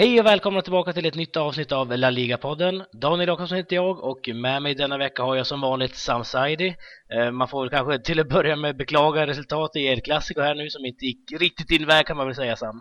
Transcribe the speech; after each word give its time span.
Hej 0.00 0.20
och 0.20 0.26
välkomna 0.26 0.62
tillbaka 0.62 0.92
till 0.92 1.06
ett 1.06 1.14
nytt 1.14 1.36
avsnitt 1.36 1.72
av 1.72 1.96
La 1.96 2.10
Liga-podden. 2.10 2.84
Daniel 2.92 3.28
Jakobsson 3.28 3.56
heter 3.56 3.76
jag 3.76 4.04
och 4.04 4.28
med 4.34 4.62
mig 4.62 4.74
denna 4.74 4.98
vecka 4.98 5.22
har 5.22 5.36
jag 5.36 5.46
som 5.46 5.60
vanligt 5.60 5.96
Sam 5.96 6.24
Saidi. 6.24 6.76
Eh, 7.14 7.30
man 7.30 7.48
får 7.48 7.60
väl 7.60 7.70
kanske 7.70 7.98
till 7.98 8.20
att 8.20 8.28
börja 8.28 8.56
med 8.56 8.76
beklaga 8.76 9.26
resultatet 9.26 9.76
i 9.76 9.84
El 9.86 10.00
Clasico 10.00 10.40
här 10.40 10.54
nu 10.54 10.70
som 10.70 10.84
inte 10.84 11.04
gick 11.04 11.32
riktigt 11.40 11.68
din 11.68 11.86
väg 11.86 12.06
kan 12.06 12.16
man 12.16 12.26
väl 12.26 12.36
säga 12.36 12.56
Sam. 12.56 12.80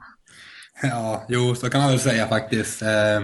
Ja, 0.81 1.25
jo, 1.29 1.55
så 1.55 1.69
kan 1.69 1.81
man 1.81 1.89
väl 1.89 1.99
säga 1.99 2.27
faktiskt. 2.27 2.81
Eh, 2.81 3.21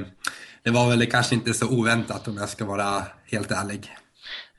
det 0.63 0.71
var 0.71 0.89
väl 0.89 1.05
kanske 1.05 1.35
inte 1.35 1.53
så 1.53 1.79
oväntat 1.79 2.27
om 2.27 2.37
jag 2.37 2.49
ska 2.49 2.65
vara 2.65 3.03
helt 3.31 3.51
ärlig. 3.51 3.91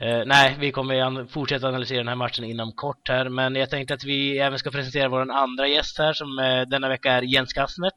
Eh, 0.00 0.22
nej, 0.26 0.56
vi 0.60 0.72
kommer 0.72 1.26
fortsätta 1.26 1.68
analysera 1.68 1.98
den 1.98 2.08
här 2.08 2.14
matchen 2.14 2.44
inom 2.44 2.72
kort 2.72 3.08
här, 3.08 3.28
men 3.28 3.54
jag 3.54 3.70
tänkte 3.70 3.94
att 3.94 4.04
vi 4.04 4.38
även 4.38 4.58
ska 4.58 4.70
presentera 4.70 5.08
vår 5.08 5.30
andra 5.30 5.68
gäst 5.68 5.98
här 5.98 6.12
som 6.12 6.38
eh, 6.38 6.68
denna 6.68 6.88
vecka 6.88 7.12
är 7.12 7.22
Jens 7.22 7.52
Kastnert. 7.52 7.94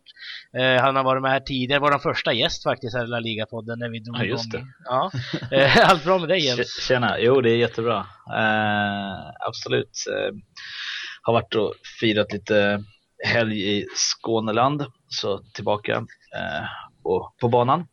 Eh, 0.58 0.82
han 0.82 0.96
har 0.96 1.04
varit 1.04 1.22
med 1.22 1.32
här 1.32 1.40
tidigare, 1.40 1.80
vår 1.80 2.00
första 2.00 2.34
gäst 2.34 2.64
faktiskt 2.64 2.96
här 2.96 3.04
i 3.04 3.08
La 3.08 3.20
Liga-podden 3.20 3.80
när 3.80 3.90
vi 3.90 4.00
drog 4.00 4.18
Ja, 4.18 4.24
just 4.24 4.52
det. 4.52 4.66
Ja. 4.86 5.12
Eh, 5.52 5.90
allt 5.90 6.04
bra 6.04 6.20
med 6.20 6.30
dig 6.30 6.46
Jens? 6.46 6.88
Tjena, 6.88 7.20
jo 7.20 7.42
det 7.42 7.52
är 7.52 7.58
jättebra. 7.58 7.98
Eh, 8.36 9.48
absolut. 9.48 10.06
Eh, 10.10 10.36
har 11.22 11.34
varit 11.34 11.56
och 11.56 11.74
firat 12.00 12.34
lite 12.34 12.84
helg 13.26 13.78
i 13.78 13.86
Skåneland, 13.96 14.86
så 15.08 15.40
tillbaka 15.54 16.06
på, 17.04 17.34
på 17.42 17.50
banan. 17.50 17.88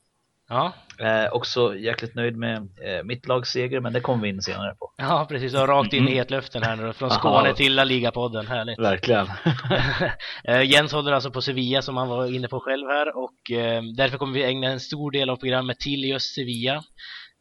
Ja. 0.49 0.73
Eh, 0.99 1.33
också 1.33 1.77
jäkligt 1.77 2.15
nöjd 2.15 2.37
med 2.37 2.57
eh, 2.57 3.05
mitt 3.05 3.27
lags 3.29 3.51
seger, 3.51 3.81
men 3.81 3.93
det 3.93 4.01
kommer 4.01 4.23
vi 4.23 4.29
in 4.29 4.43
senare 4.43 4.75
på. 4.79 4.93
Ja, 4.97 5.27
precis. 5.29 5.55
Och 5.55 5.69
rakt 5.69 5.93
in 5.93 6.09
i 6.09 6.15
hetluften 6.15 6.63
här 6.63 6.77
nu, 6.77 6.93
från 6.93 7.11
Skåne 7.11 7.55
till 7.55 7.75
La 7.75 7.85
Liga-podden. 7.85 8.47
Härligt. 8.47 8.79
Verkligen. 8.79 9.27
Eh, 10.49 10.63
Jens 10.63 10.93
håller 10.93 11.13
alltså 11.13 11.31
på 11.31 11.43
Sevilla 11.43 11.83
som 11.83 11.97
han 11.97 12.09
var 12.09 12.35
inne 12.35 12.49
på 12.49 12.61
själv 12.61 12.87
här 12.89 13.17
och 13.17 13.51
eh, 13.59 13.83
därför 13.97 14.19
kommer 14.19 14.33
vi 14.35 14.45
ägna 14.45 14.67
en 14.67 14.81
stor 14.81 15.11
del 15.11 15.31
av 15.31 15.37
programmet 15.37 15.81
till 15.81 16.05
just 16.05 16.35
Sevilla. 16.35 16.75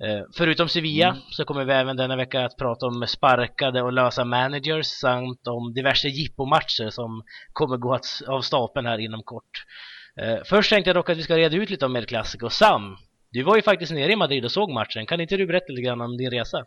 Eh, 0.04 0.22
förutom 0.38 0.70
Sevilla 0.70 1.08
Mm. 1.08 1.22
så 1.32 1.46
kommer 1.46 1.66
vi 1.66 1.74
även 1.74 1.98
denna 1.98 2.16
vecka 2.16 2.46
att 2.46 2.58
prata 2.58 2.86
om 2.86 3.08
sparkade 3.08 3.82
och 3.82 3.94
lösa 3.94 4.26
managers 4.26 4.86
samt 4.86 5.48
om 5.48 5.74
diverse 5.74 6.08
jippomatcher 6.08 6.90
som 6.90 7.24
kommer 7.54 7.78
gå 7.78 7.94
att- 7.94 8.22
av 8.28 8.42
stapeln 8.42 8.86
här 8.88 8.98
inom 8.98 9.24
kort. 9.24 9.52
Eh, 10.22 10.38
först 10.46 10.70
tänkte 10.70 10.90
jag 10.90 10.96
dock 10.96 11.10
att 11.10 11.18
vi 11.18 11.24
ska 11.24 11.38
reda 11.38 11.56
ut 11.58 11.70
lite 11.70 11.86
om 11.86 11.96
El 11.96 12.06
Clasico. 12.06 12.50
Sam, 12.50 12.98
du 13.32 13.44
var 13.44 13.56
ju 13.56 13.62
faktiskt 13.62 13.92
nere 13.92 14.12
i 14.12 14.16
Madrid 14.16 14.46
och 14.46 14.52
såg 14.52 14.70
matchen. 14.72 15.06
Kan 15.06 15.22
inte 15.22 15.38
du 15.38 15.48
berätta 15.48 15.66
lite 15.74 15.82
grann 15.82 16.02
om 16.02 16.18
din 16.18 16.32
resa? 16.32 16.66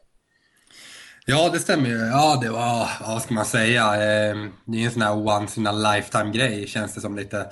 Ja, 1.27 1.49
det 1.53 1.59
stämmer 1.59 1.89
ju. 1.89 1.97
Ja, 1.97 2.39
det 2.43 2.51
var, 2.51 2.89
vad 3.01 3.23
ska 3.23 3.35
man 3.35 3.45
säga? 3.45 3.85
Eh, 3.95 4.37
Det 4.67 4.79
är 4.81 4.85
en 4.85 4.91
sån 4.91 5.03
här 5.03 5.17
once 5.27 5.61
in 5.61 5.67
a 5.67 5.73
lifetime 5.73 6.31
grej, 6.31 6.67
känns 6.67 6.95
det 6.95 7.01
som 7.01 7.17
lite. 7.17 7.47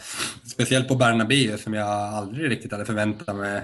Speciellt 0.53 0.89
på 0.89 0.95
Bernabéu 0.95 1.57
som 1.59 1.75
jag 1.75 1.89
aldrig 1.89 2.51
riktigt 2.51 2.73
hade 2.73 2.85
förväntat 2.85 3.37
mig. 3.37 3.63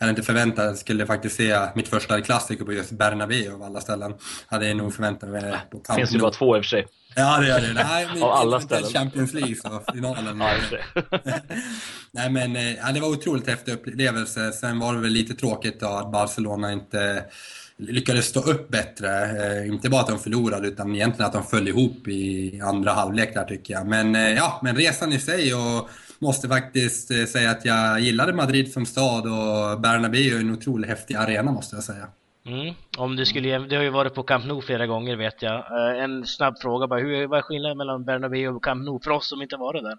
Eller 0.00 0.10
inte 0.10 0.22
förväntat, 0.22 0.64
jag 0.64 0.78
skulle 0.78 1.06
faktiskt 1.06 1.36
se 1.36 1.58
mitt 1.74 1.88
första 1.88 2.20
klassiker 2.20 2.64
på 2.64 2.72
just 2.72 2.90
Bernabéu 2.90 3.54
av 3.54 3.62
alla 3.62 3.80
ställen. 3.80 4.14
Hade 4.46 4.68
jag 4.68 4.76
nog 4.76 4.94
förväntat 4.94 5.28
mig 5.28 5.56
på 5.70 5.78
Camp 5.78 5.98
Finns 5.98 6.10
det 6.10 6.18
bara 6.18 6.30
två 6.30 6.56
i 6.56 6.60
och 6.60 6.64
för 6.64 6.68
sig. 6.68 6.86
Ja, 7.14 7.38
det 7.40 7.48
gör 7.48 7.60
det. 7.60 7.72
Nej, 7.72 8.06
Av 8.22 8.30
alla 8.30 8.60
ställen. 8.60 8.90
Champions 8.90 9.34
League, 9.34 9.54
så 9.54 9.82
finalen. 9.92 10.38
Nej 12.10 12.30
men 12.30 12.56
eh, 12.56 12.74
ja, 12.74 12.92
det 12.92 13.00
var 13.00 13.08
otroligt 13.08 13.48
häftig 13.48 13.72
upplevelse. 13.72 14.52
Sen 14.52 14.78
var 14.78 14.94
det 14.94 15.00
väl 15.00 15.12
lite 15.12 15.34
tråkigt 15.34 15.80
då 15.80 15.86
att 15.86 16.12
Barcelona 16.12 16.72
inte 16.72 17.24
lyckades 17.78 18.26
stå 18.26 18.40
upp 18.40 18.68
bättre. 18.68 19.08
Eh, 19.08 19.68
inte 19.68 19.90
bara 19.90 20.00
att 20.00 20.08
de 20.08 20.18
förlorade 20.18 20.68
utan 20.68 20.94
egentligen 20.94 21.26
att 21.26 21.32
de 21.32 21.42
föll 21.44 21.68
ihop 21.68 22.08
i 22.08 22.60
andra 22.64 22.92
halvlek 22.92 23.34
där 23.34 23.44
tycker 23.44 23.74
jag. 23.74 23.86
Men 23.86 24.14
eh, 24.16 24.32
ja, 24.32 24.60
men 24.62 24.76
resan 24.76 25.12
i 25.12 25.18
sig 25.18 25.54
och 25.54 25.88
måste 26.18 26.48
faktiskt 26.48 27.10
eh, 27.10 27.24
säga 27.24 27.50
att 27.50 27.64
jag 27.64 28.00
gillade 28.00 28.32
Madrid 28.32 28.72
som 28.72 28.86
stad 28.86 29.24
och 29.26 29.80
Bernabéu 29.80 30.36
är 30.36 30.40
en 30.40 30.50
otroligt 30.50 30.88
häftig 30.90 31.14
arena 31.14 31.52
måste 31.52 31.76
jag 31.76 31.84
säga. 31.84 32.06
Mm. 32.46 32.74
Om 32.98 33.16
du 33.16 33.26
skulle, 33.26 33.58
det 33.58 33.76
har 33.76 33.82
ju 33.82 33.90
varit 33.90 34.14
på 34.14 34.22
Camp 34.22 34.44
Nou 34.46 34.62
flera 34.62 34.86
gånger 34.86 35.16
vet 35.16 35.42
jag. 35.42 35.54
Eh, 35.54 36.02
En 36.04 36.26
snabb 36.26 36.58
fråga 36.58 36.86
bara, 36.86 37.00
hur, 37.00 37.26
vad 37.26 37.38
är 37.38 37.42
skillnaden 37.42 37.78
mellan 37.78 38.04
Bernabéu 38.04 38.48
och 38.48 38.64
Camp 38.64 38.84
Nou 38.84 39.00
för 39.04 39.10
oss 39.10 39.28
som 39.28 39.42
inte 39.42 39.56
varit 39.56 39.82
där? 39.82 39.98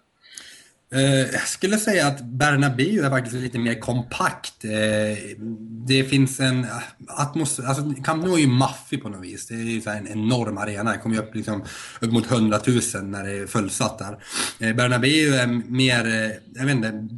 Eh, 0.92 1.20
jag 1.32 1.48
skulle 1.48 1.78
säga 1.78 2.06
att 2.06 2.20
Bernabéu 2.20 3.04
är 3.04 3.10
faktiskt 3.10 3.36
lite 3.36 3.58
mer 3.58 3.80
kompakt. 3.80 4.64
Eh, 4.64 5.38
det 5.86 6.04
finns 6.04 6.40
en 6.40 6.64
eh, 6.64 6.70
atmosfär, 7.06 7.64
alltså 7.64 7.94
Camp 8.04 8.24
Nou 8.24 8.34
är 8.34 8.38
ju 8.38 8.46
maffig 8.46 9.02
på 9.02 9.08
något 9.08 9.24
vis. 9.24 9.46
Det 9.46 9.54
är 9.54 9.58
ju 9.58 9.80
så 9.80 9.90
här 9.90 9.98
en 9.98 10.08
enorm 10.08 10.58
arena. 10.58 10.92
Det 10.92 10.98
kommer 10.98 11.16
ju 11.16 11.22
upp, 11.22 11.34
liksom, 11.34 11.64
upp 12.00 12.12
mot 12.12 12.30
100 12.30 12.60
000 12.66 13.04
när 13.04 13.24
det 13.24 13.32
är 13.32 13.46
fullsatt 13.46 13.98
där. 13.98 14.74
Bernabéu 14.74 15.34
är 15.34 15.46
mer, 15.46 16.32
jag 16.54 16.64
vet 16.64 16.74
inte, 16.74 17.08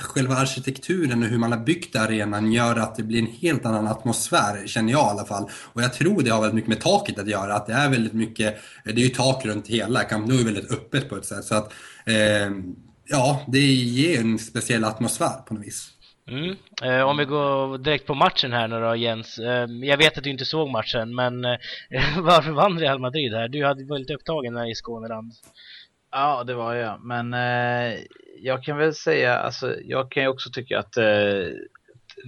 själva 0.00 0.36
arkitekturen 0.36 1.22
och 1.22 1.28
hur 1.28 1.38
man 1.38 1.52
har 1.52 1.58
byggt 1.58 1.96
arenan 1.96 2.52
gör 2.52 2.76
att 2.76 2.96
det 2.96 3.02
blir 3.02 3.18
en 3.18 3.26
helt 3.26 3.66
annan 3.66 3.86
atmosfär, 3.86 4.66
känner 4.66 4.92
jag 4.92 5.06
i 5.06 5.10
alla 5.10 5.24
fall. 5.24 5.50
Och 5.54 5.82
jag 5.82 5.94
tror 5.94 6.22
det 6.22 6.30
har 6.30 6.40
väldigt 6.40 6.54
mycket 6.54 6.68
med 6.68 6.80
taket 6.80 7.18
att 7.18 7.28
göra, 7.28 7.54
att 7.54 7.66
det 7.66 7.72
är 7.72 7.88
väldigt 7.88 8.12
mycket, 8.12 8.56
det 8.84 8.90
är 8.90 8.96
ju 8.96 9.08
tak 9.08 9.46
runt 9.46 9.68
hela, 9.68 10.04
Camp 10.04 10.28
Nou 10.28 10.40
är 10.40 10.44
väldigt 10.44 10.72
öppet 10.72 11.08
på 11.08 11.16
ett 11.16 11.26
sätt. 11.26 11.44
Så 11.44 11.54
att, 11.54 11.72
eh, 12.04 12.50
ja, 13.08 13.42
det 13.46 13.58
ger 13.58 14.20
en 14.20 14.38
speciell 14.38 14.84
atmosfär 14.84 15.42
på 15.46 15.54
något 15.54 15.66
vis. 15.66 15.90
Mm. 16.30 16.56
Eh, 16.82 17.02
om 17.02 17.16
vi 17.16 17.24
går 17.24 17.78
direkt 17.78 18.06
på 18.06 18.14
matchen 18.14 18.52
här 18.52 18.68
nu 18.68 18.80
då 18.80 18.96
Jens. 18.96 19.38
Eh, 19.38 19.66
jag 19.82 19.96
vet 19.96 20.18
att 20.18 20.24
du 20.24 20.30
inte 20.30 20.44
såg 20.44 20.70
matchen 20.70 21.14
men 21.14 21.44
eh, 21.44 21.58
varför 22.22 22.50
vann 22.50 22.78
Real 22.78 22.98
Madrid 22.98 23.34
här? 23.34 23.48
Du 23.48 23.64
hade 23.64 23.84
varit 23.84 24.10
upptagen 24.10 24.56
här 24.56 24.70
i 24.70 24.74
Skåneland. 24.74 25.32
Ja, 26.10 26.44
det 26.44 26.54
var 26.54 26.74
jag. 26.74 27.04
Men 27.04 27.34
eh, 27.34 27.98
jag 28.42 28.62
kan 28.62 28.76
väl 28.76 28.94
säga, 28.94 29.38
alltså, 29.38 29.74
jag 29.84 30.10
kan 30.10 30.22
ju 30.22 30.28
också 30.28 30.50
tycka 30.50 30.78
att 30.78 30.96
eh, 30.96 31.44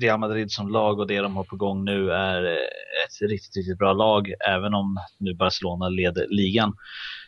Real 0.00 0.18
Madrid 0.18 0.50
som 0.50 0.68
lag 0.68 0.98
och 0.98 1.06
det 1.06 1.20
de 1.20 1.36
har 1.36 1.44
på 1.44 1.56
gång 1.56 1.84
nu 1.84 2.10
är 2.12 2.44
eh, 2.44 3.04
ett 3.04 3.30
riktigt, 3.30 3.56
riktigt 3.56 3.78
bra 3.78 3.92
lag. 3.92 4.34
Även 4.48 4.74
om 4.74 4.98
nu 5.18 5.34
Barcelona 5.34 5.88
leder 5.88 6.26
ligan. 6.28 6.72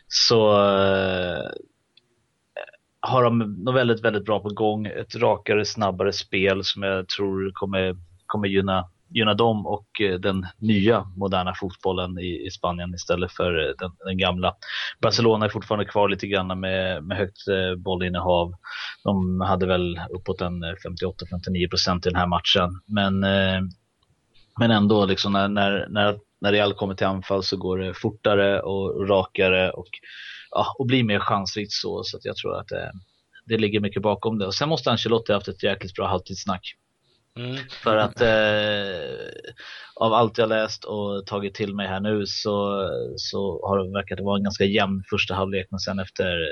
Så 0.07 0.51
eh, 0.51 1.49
har 3.07 3.23
de 3.23 3.39
något 3.39 3.75
väldigt, 3.75 4.03
väldigt 4.03 4.25
bra 4.25 4.39
på 4.39 4.49
gång. 4.49 4.85
Ett 4.85 5.15
rakare, 5.15 5.65
snabbare 5.65 6.13
spel 6.13 6.63
som 6.63 6.83
jag 6.83 7.07
tror 7.07 7.51
kommer, 7.53 7.95
kommer 8.25 8.47
gynna, 8.47 8.89
gynna 9.09 9.33
dem 9.33 9.67
och 9.67 10.01
eh, 10.01 10.19
den 10.19 10.47
nya 10.57 11.03
moderna 11.15 11.53
fotbollen 11.55 12.19
i, 12.19 12.45
i 12.47 12.51
Spanien 12.51 12.93
istället 12.93 13.31
för 13.31 13.59
eh, 13.59 13.73
den, 13.79 13.91
den 14.05 14.17
gamla. 14.17 14.55
Barcelona 15.01 15.45
är 15.45 15.49
fortfarande 15.49 15.85
kvar 15.85 16.09
lite 16.09 16.27
grann 16.27 16.59
med, 16.59 17.03
med 17.03 17.17
högt 17.17 17.47
eh, 17.47 17.75
bollinnehav. 17.75 18.53
De 19.03 19.41
hade 19.41 19.65
väl 19.65 19.99
uppåt 20.09 20.41
en 20.41 20.63
58-59 20.63 21.69
procent 21.69 22.05
i 22.05 22.09
den 22.09 22.19
här 22.19 22.27
matchen. 22.27 22.81
Men, 22.85 23.19
men 24.59 24.71
ändå, 24.71 25.05
liksom 25.05 25.33
när, 25.33 25.47
när, 25.47 25.87
när, 25.89 26.19
när 26.41 26.51
Real 26.51 26.73
kommer 26.73 26.95
till 26.95 27.07
anfall 27.07 27.43
så 27.43 27.57
går 27.57 27.77
det 27.77 27.93
fortare 27.93 28.61
och 28.61 29.09
rakare 29.09 29.71
och, 29.71 29.87
ja, 30.55 30.75
och 30.79 30.85
blir 30.85 31.03
mer 31.03 31.19
chansrikt 31.19 31.71
så. 31.71 32.03
Så 32.03 32.19
jag 32.23 32.35
tror 32.35 32.59
att 32.59 32.67
det, 32.67 32.91
det 33.45 33.57
ligger 33.57 33.79
mycket 33.79 34.01
bakom 34.01 34.39
det. 34.39 34.45
Och 34.45 34.55
sen 34.55 34.69
måste 34.69 34.91
Ancelotti 34.91 35.31
ha 35.31 35.37
haft 35.37 35.47
ett 35.47 35.63
jäkligt 35.63 35.93
bra 35.93 36.07
halvtidssnack. 36.07 36.75
Mm. 37.35 37.57
För 37.83 37.97
att 37.97 38.21
eh, 38.21 39.29
av 39.95 40.13
allt 40.13 40.37
jag 40.37 40.49
läst 40.49 40.83
och 40.83 41.25
tagit 41.25 41.53
till 41.53 41.75
mig 41.75 41.87
här 41.87 41.99
nu 41.99 42.25
så, 42.25 42.89
så 43.15 43.67
har 43.67 43.77
det 43.77 43.91
verkat 43.91 44.19
vara 44.19 44.37
en 44.37 44.43
ganska 44.43 44.65
jämn 44.65 45.03
första 45.09 45.35
halvlek 45.35 45.67
men 45.69 45.79
sen 45.79 45.99
efter, 45.99 46.47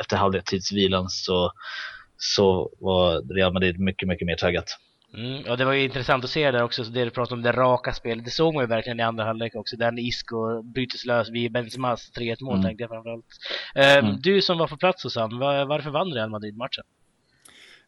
efter 0.00 0.16
halvtidsvilan 0.16 1.08
så, 1.08 1.52
så 2.16 2.70
var 2.80 3.34
Real 3.34 3.52
Madrid 3.52 3.80
mycket, 3.80 4.08
mycket 4.08 4.26
mer 4.26 4.36
taggat. 4.36 4.76
Mm. 5.14 5.50
Och 5.50 5.56
det 5.58 5.64
var 5.64 5.72
ju 5.72 5.84
intressant 5.84 6.24
att 6.24 6.30
se 6.30 6.50
där 6.50 6.62
också, 6.62 6.84
så 6.84 6.90
det 6.90 7.04
du 7.04 7.10
pratade 7.10 7.34
om 7.34 7.42
det 7.42 7.52
raka 7.52 7.92
spelet. 7.92 8.24
Det 8.24 8.30
såg 8.30 8.54
man 8.54 8.62
ju 8.62 8.66
verkligen 8.68 9.00
i 9.00 9.02
andra 9.02 9.24
halvlek 9.24 9.54
också, 9.54 9.76
när 9.76 9.98
Isco 10.08 10.62
brytes 10.62 11.04
lös 11.04 11.30
vid 11.30 11.52
Benzemas 11.52 12.10
3-1 12.18 12.36
mål 12.44 12.54
Mm. 12.54 12.64
tänkte 12.66 12.82
jag 12.82 12.90
framförallt. 12.90 13.26
Eh, 13.74 13.96
Mm. 14.04 14.20
Du 14.20 14.42
som 14.42 14.58
var 14.58 14.66
på 14.66 14.76
plats 14.76 15.02
Susanne, 15.02 15.38
var, 15.40 15.64
varför 15.64 15.90
vann 15.90 16.12
Real 16.14 16.30
Madrid 16.30 16.56
matchen? 16.56 16.84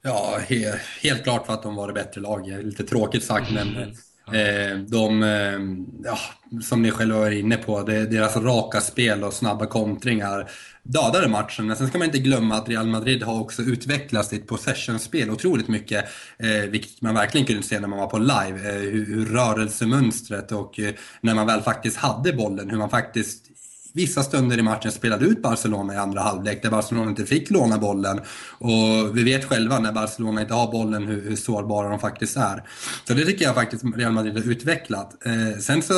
Ja, 0.03 0.39
he 0.49 0.79
helt 1.03 1.23
klart 1.23 1.47
för 1.47 1.53
att 1.53 1.63
de 1.63 1.75
var 1.75 1.87
det 1.89 1.93
bättre 1.95 2.21
laget. 2.21 2.65
Lite 2.65 2.85
tråkigt 2.85 3.25
sagt, 3.25 3.51
men 3.51 3.67
Eh, 4.27 4.79
de, 4.79 5.23
eh, 5.23 5.61
ja, 6.05 6.19
som 6.63 6.83
ni 6.83 6.91
själva 6.91 7.19
var 7.19 7.31
inne 7.31 7.57
på, 7.57 7.83
det, 7.83 8.07
deras 8.07 8.37
raka 8.37 8.81
spel 8.81 9.25
och 9.25 9.33
snabba 9.33 9.67
kontringar 9.67 10.51
dödade 10.83 11.29
matchen. 11.29 11.67
Men 11.67 11.77
sen 11.77 11.89
ska 11.89 11.99
man 11.99 12.07
inte 12.07 12.19
glömma 12.19 12.55
att 12.55 12.69
Real 12.69 12.87
Madrid 12.87 13.23
har 13.23 13.41
också 13.41 13.63
utvecklat 13.63 14.27
sitt 14.27 14.47
possessionspel 14.47 15.31
otroligt 15.31 15.69
mycket, 15.69 16.05
eh, 16.39 16.71
vilket 16.71 17.03
man 17.03 17.15
verkligen 17.15 17.47
kunde 17.47 17.63
se 17.63 17.81
när 17.81 17.89
man 17.89 17.99
var 17.99 18.07
på 18.07 18.19
live. 18.19 18.71
Eh, 18.71 18.81
hur, 18.81 19.07
hur 19.07 19.27
rörelsemönstret 19.27 20.53
och 20.53 20.81
eh, 20.81 20.95
när 21.21 21.35
man 21.35 21.47
väl 21.47 21.63
faktiskt 21.63 21.97
hade 21.97 22.33
bollen, 22.33 22.71
hur 22.71 22.79
man 22.79 22.91
faktiskt 22.91 23.52
vissa 23.93 24.23
stunder 24.23 24.59
i 24.59 24.63
matchen 24.63 24.93
spelade 24.93 25.25
ut 25.25 25.43
Barcelona 25.43 25.95
i 25.95 25.97
andra 25.97 26.21
halvlek 26.21 26.63
där 26.63 26.71
Barcelona 26.71 27.11
inte 27.11 27.27
fick 27.27 27.51
låna 27.51 27.79
bollen. 27.79 28.21
Och 28.59 29.17
vi 29.17 29.23
vet 29.25 29.45
själva 29.45 29.79
när 29.79 29.93
Barcelona 29.93 30.41
inte 30.41 30.55
har 30.55 30.73
bollen 30.73 31.07
hur, 31.07 31.23
hur 31.23 31.37
sårbara 31.37 31.89
de 31.89 31.99
faktiskt 31.99 32.37
är. 32.37 32.63
Så 33.09 33.15
det 33.15 33.25
tycker 33.25 33.45
jag 33.45 33.55
faktiskt 33.55 33.85
Real 33.97 34.13
Madrid 34.13 34.35
har 34.35 34.51
utvecklat. 34.51 35.27
Eh, 35.27 35.59
sen 35.61 35.83
så 35.83 35.95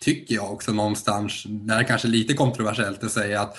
tycker 0.00 0.34
jag 0.34 0.52
också 0.52 0.72
någonstans, 0.72 1.44
det 1.46 1.72
här 1.72 1.80
är 1.80 1.84
kanske 1.84 2.08
lite 2.08 2.34
kontroversiellt 2.34 3.04
att 3.04 3.12
säga 3.12 3.40
att 3.40 3.56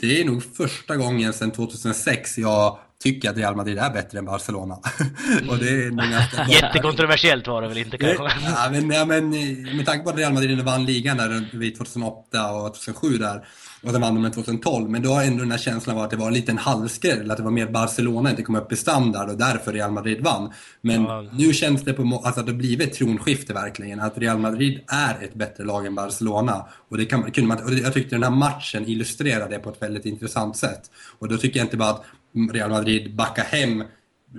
det 0.00 0.20
är 0.20 0.24
nog 0.24 0.42
första 0.56 0.96
gången 0.96 1.32
sedan 1.32 1.50
2006 1.50 2.38
jag 2.38 2.78
tycker 3.02 3.30
att 3.30 3.36
Real 3.36 3.56
Madrid 3.56 3.78
är 3.78 3.90
bättre 3.90 4.18
än 4.18 4.24
Barcelona. 4.24 4.74
och 5.48 5.58
det 5.58 5.68
är 5.68 6.10
ganska 6.10 6.46
Jättekontroversiellt 6.48 7.46
var 7.46 7.62
det 7.62 7.68
väl 7.68 7.78
inte 7.78 7.98
kanske? 7.98 8.24
Ja, 8.44 8.68
men, 8.70 8.90
ja, 8.90 9.04
men 9.04 9.30
med 9.76 9.86
tanke 9.86 10.04
på 10.04 10.10
att 10.10 10.18
Real 10.18 10.32
Madrid 10.32 10.60
vann 10.60 10.84
ligan 10.84 11.16
där 11.16 11.50
2008 11.76 12.52
och 12.52 12.74
2007 12.74 13.18
där 13.18 13.46
och 13.86 13.92
sen 13.92 14.00
vann 14.00 14.22
de 14.22 14.30
2012. 14.30 14.90
Men 14.90 15.02
då 15.02 15.10
har 15.10 15.22
ändå 15.22 15.42
den 15.42 15.50
här 15.50 15.58
känslan 15.58 15.96
var 15.96 16.04
att 16.04 16.10
det 16.10 16.16
var 16.16 16.26
en 16.26 16.34
liten 16.34 16.58
halvskräll, 16.58 17.30
att 17.30 17.36
det 17.36 17.42
var 17.42 17.50
mer 17.50 17.66
Barcelona 17.66 18.30
inte 18.30 18.42
kom 18.42 18.56
upp 18.56 18.72
i 18.72 18.76
standard 18.76 19.30
och 19.30 19.36
därför 19.36 19.72
Real 19.72 19.92
Madrid 19.92 20.20
vann. 20.20 20.52
Men 20.80 21.02
ja. 21.02 21.24
nu 21.32 21.52
känns 21.52 21.82
det 21.82 21.92
på 21.92 22.22
alltså 22.24 22.40
att 22.40 22.46
det 22.46 22.52
blivit 22.52 22.88
ett 22.88 22.94
tronskifte 22.94 23.52
verkligen, 23.52 24.00
att 24.00 24.18
Real 24.18 24.38
Madrid 24.38 24.80
är 24.86 25.24
ett 25.24 25.34
bättre 25.34 25.64
lag 25.64 25.86
än 25.86 25.94
Barcelona. 25.94 26.66
Och, 26.88 26.96
det 26.98 27.04
kan, 27.04 27.30
kunde 27.30 27.48
man, 27.48 27.64
och 27.64 27.72
jag 27.72 27.94
tyckte 27.94 28.14
den 28.14 28.22
här 28.22 28.30
matchen 28.30 28.84
illustrerade 28.86 29.54
det 29.54 29.58
på 29.58 29.70
ett 29.70 29.82
väldigt 29.82 30.06
intressant 30.06 30.56
sätt. 30.56 30.90
Och 31.18 31.28
då 31.28 31.36
tycker 31.36 31.58
jag 31.58 31.64
inte 31.64 31.76
bara 31.76 31.90
att 31.90 32.04
Real 32.52 32.70
Madrid 32.70 33.16
backar 33.16 33.44
hem 33.44 33.84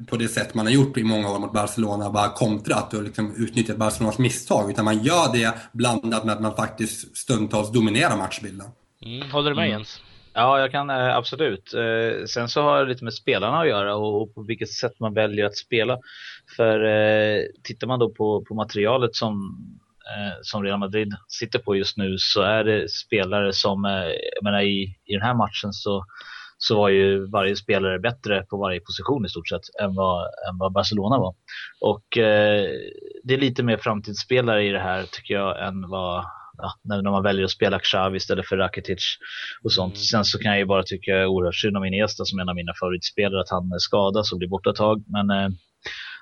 på 0.10 0.18
det 0.18 0.28
sätt 0.28 0.54
man 0.54 0.66
har 0.66 0.74
gjort 0.74 0.98
i 0.98 1.04
många 1.04 1.32
år 1.32 1.40
mot 1.40 1.54
Barcelona, 1.54 2.10
bara 2.10 2.30
kontrat 2.30 2.94
och 2.94 3.04
liksom 3.04 3.36
utnyttjat 3.36 3.78
Barcelonas 3.78 4.18
misstag. 4.18 4.72
Utan 4.72 4.86
man 4.86 5.04
gör 5.04 5.34
det 5.34 5.54
blandat 5.74 6.26
med 6.26 6.34
att 6.34 6.42
man 6.42 6.56
faktiskt 6.56 7.18
stundtals 7.18 7.72
dominerar 7.72 8.18
matchbilden. 8.18 8.68
Mm, 9.06 9.32
håller 9.32 9.50
du 9.50 9.56
med 9.56 9.66
mm. 9.66 9.78
Jens? 9.78 10.02
Ja, 10.34 10.60
jag 10.60 10.72
kan 10.72 10.90
eh, 10.90 11.16
absolut. 11.16 11.74
Eh, 11.74 12.26
sen 12.26 12.50
så 12.50 12.62
har 12.62 12.80
det 12.80 12.90
lite 12.90 13.04
med 13.04 13.14
spelarna 13.14 13.60
att 13.60 13.68
göra 13.68 13.96
och 13.96 14.36
på 14.36 14.44
vilket 14.44 14.70
sätt 14.70 15.00
man 15.00 15.14
väljer 15.14 15.46
att 15.46 15.58
spela. 15.58 15.98
För 16.56 16.86
eh, 16.86 17.42
tittar 17.64 17.88
man 17.88 18.00
då 18.00 18.10
på, 18.10 18.46
på 18.48 18.56
materialet 18.56 19.16
som, 19.16 19.58
som 20.42 20.64
Real 20.64 20.80
Madrid 20.80 21.14
sitter 21.28 21.60
på 21.60 21.76
just 21.76 21.98
nu 21.98 22.16
så 22.18 22.42
är 22.42 22.64
det 22.64 22.92
spelare 22.92 23.54
som, 23.54 23.84
jag 24.36 24.44
menar 24.44 24.62
i, 24.62 24.98
i 25.06 25.14
den 25.14 25.22
här 25.22 25.34
matchen 25.34 25.74
så, 25.74 26.06
så 26.68 26.78
var 26.78 26.90
ju 26.90 27.30
varje 27.32 27.56
spelare 27.56 28.00
bättre 28.00 28.44
på 28.50 28.58
varje 28.58 28.80
position 28.80 29.26
i 29.26 29.30
stort 29.30 29.50
sett 29.50 29.62
än 29.82 29.96
vad, 29.96 30.22
än 30.24 30.58
vad 30.60 30.72
Barcelona 30.72 31.18
var. 31.18 31.36
Och 31.82 32.06
det 33.24 33.34
är 33.34 33.38
lite 33.38 33.64
mer 33.64 33.78
framtidsspelare 33.78 34.66
i 34.68 34.72
det 34.72 34.80
här 34.80 35.04
tycker 35.04 35.34
jag 35.34 35.68
än 35.68 35.90
vad 35.90 36.26
ja, 36.58 36.74
när, 36.84 37.12
man 37.12 37.24
väljer 37.24 37.46
att 37.46 37.52
spela 37.52 37.80
Xavi 37.80 38.18
istället 38.18 38.48
för 38.48 38.58
Rakitic 38.58 39.18
och 39.64 39.74
sånt. 39.74 39.94
Mm. 39.94 40.02
Sen 40.02 40.26
så 40.26 40.40
kan 40.40 40.52
jag 40.52 40.60
ju 40.60 40.66
bara 40.66 40.84
tycka 40.84 41.28
oerhört 41.28 41.56
synd 41.56 41.78
om 41.78 41.86
Iniesta 41.86 42.26
som 42.26 42.40
är 42.40 42.44
en 42.44 42.50
av 42.50 42.56
mina 42.56 42.74
favoritspelare 42.80 43.42
att 43.42 43.50
han 43.50 43.80
skadas 43.80 44.32
och 44.32 44.38
blir 44.38 44.50
borta 44.50 44.70
ett 44.70 44.76
tag. 44.76 45.04
Men 45.08 45.30
eh, 45.30 45.50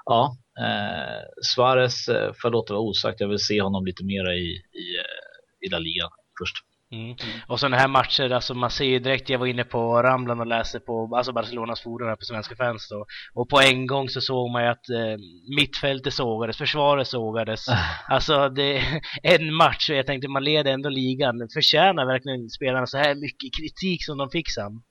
ja, 0.06 0.38
eh, 0.60 1.24
Suarez 1.42 2.08
eh, 2.08 2.32
får 2.42 2.50
låta 2.50 2.74
vara 2.74 2.84
osagt. 2.84 3.20
Jag 3.20 3.28
vill 3.28 3.40
se 3.40 3.62
honom 3.62 3.86
lite 3.86 4.06
mera 4.06 4.34
i, 4.34 4.48
i, 4.82 4.86
eh, 5.00 5.68
i 5.68 5.70
La 5.70 5.80
Liga 5.80 6.10
först. 6.40 6.56
Mm. 6.92 7.04
mm. 7.06 7.16
Och 7.48 7.60
sådana 7.60 7.78
här 7.78 7.88
matcher, 7.88 8.30
alltså 8.30 8.54
man 8.54 8.72
ser 8.72 8.86
ju 8.86 9.00
direkt, 9.00 9.30
jag 9.30 9.40
var 9.40 9.48
inne 9.48 9.64
på 9.64 10.04
Ramlan 10.04 10.40
och 10.40 10.48
läste 10.48 10.80
på 10.80 11.16
alltså 11.16 11.32
Barcelonas 11.34 11.82
forum 11.82 12.08
här 12.08 12.16
på 12.16 12.26
Svenska 12.26 12.56
fans 12.56 12.90
då. 12.90 13.06
Och 13.34 13.50
på 13.50 13.62
en 13.62 13.88
gång 13.88 14.10
så 14.10 14.22
såg 14.22 14.52
man 14.52 14.64
ju 14.64 14.70
att 14.70 14.90
eh, 14.90 15.18
mittfältet 15.58 16.14
sågades, 16.14 16.58
försvaret 16.58 17.08
sågades. 17.08 17.66
alltså 18.10 18.50
det 18.50 18.82
en 19.24 19.54
match 19.54 19.90
och 19.90 19.96
jag 19.96 20.06
tänkte 20.06 20.28
man 20.28 20.44
leder 20.44 20.72
ändå 20.72 20.90
ligan. 20.90 21.48
Förtjänar 21.54 22.06
verkligen 22.06 22.50
spelarna 22.50 22.88
så 22.88 22.98
här 22.98 23.16
mycket 23.16 23.50
kritik 23.60 24.06
som 24.06 24.18
de 24.18 24.30
fick 24.30 24.52
Sam? 24.52 24.84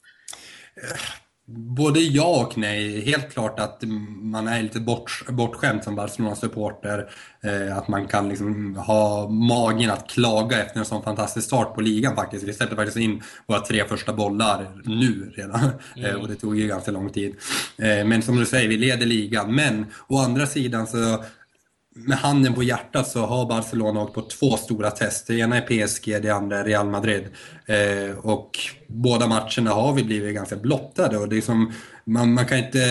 Både 1.46 2.00
ja 2.00 2.46
och 2.46 2.58
nej. 2.58 3.04
Helt 3.04 3.32
klart 3.32 3.60
att 3.60 3.82
man 4.22 4.48
är 4.48 4.62
lite 4.62 4.80
bort, 4.80 5.22
bortskämd 5.28 5.84
som 5.84 5.94
Barcelona-supporter. 5.96 7.10
Eh, 7.42 7.78
att 7.78 7.88
man 7.88 8.06
kan 8.06 8.28
liksom 8.28 8.76
ha 8.76 9.28
magen 9.28 9.90
att 9.90 10.10
klaga 10.10 10.62
efter 10.62 10.78
en 10.78 10.84
sån 10.84 11.02
fantastisk 11.02 11.46
start 11.46 11.74
på 11.74 11.80
ligan 11.80 12.16
faktiskt. 12.16 12.44
Vi 12.44 12.52
släppte 12.52 12.76
faktiskt 12.76 12.96
in 12.96 13.22
våra 13.46 13.60
tre 13.60 13.84
första 13.84 14.12
bollar 14.12 14.66
nu 14.84 15.32
redan. 15.36 15.60
Mm. 15.60 15.74
Eh, 16.04 16.14
och 16.14 16.28
det 16.28 16.34
tog 16.34 16.58
ju 16.58 16.68
ganska 16.68 16.90
lång 16.90 17.10
tid. 17.10 17.34
Eh, 17.78 18.04
men 18.04 18.22
som 18.22 18.36
du 18.36 18.46
säger, 18.46 18.68
vi 18.68 18.76
leder 18.76 19.06
ligan. 19.06 19.54
Men 19.54 19.86
å 20.08 20.18
andra 20.18 20.46
sidan 20.46 20.86
så 20.86 21.24
med 21.94 22.18
handen 22.18 22.54
på 22.54 22.62
hjärtat 22.62 23.08
så 23.08 23.26
har 23.26 23.46
Barcelona 23.46 24.00
åkt 24.00 24.14
på 24.14 24.22
två 24.22 24.56
stora 24.56 24.90
test. 24.90 25.26
Det 25.26 25.34
ena 25.34 25.56
är 25.56 25.86
PSG, 25.86 26.22
det 26.22 26.30
andra 26.30 26.58
är 26.58 26.64
Real 26.64 26.90
Madrid. 26.90 27.24
Eh, 27.66 28.18
och 28.18 28.58
båda 28.86 29.26
matcherna 29.26 29.70
har 29.70 29.92
vi 29.92 30.04
blivit 30.04 30.34
ganska 30.34 30.56
blottade 30.56 31.18
och 31.18 31.28
det 31.28 31.36
är 31.36 31.40
som, 31.40 31.72
man, 32.04 32.34
man 32.34 32.46
kan 32.46 32.58
inte 32.58 32.82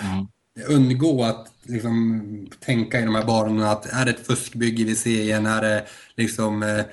mm. 0.00 0.26
undgå 0.68 1.24
att 1.24 1.46
liksom, 1.62 2.22
tänka 2.60 3.00
i 3.00 3.04
de 3.04 3.14
här 3.14 3.24
banorna 3.24 3.70
att 3.70 3.86
är 3.86 4.04
det 4.04 4.10
ett 4.10 4.26
fuskbygge 4.26 4.84
vi 4.84 4.96
ser 4.96 5.20
igen? 5.20 5.46
Är 5.46 5.62
det 5.62 5.84
liksom 6.16 6.62
eh, 6.62 6.84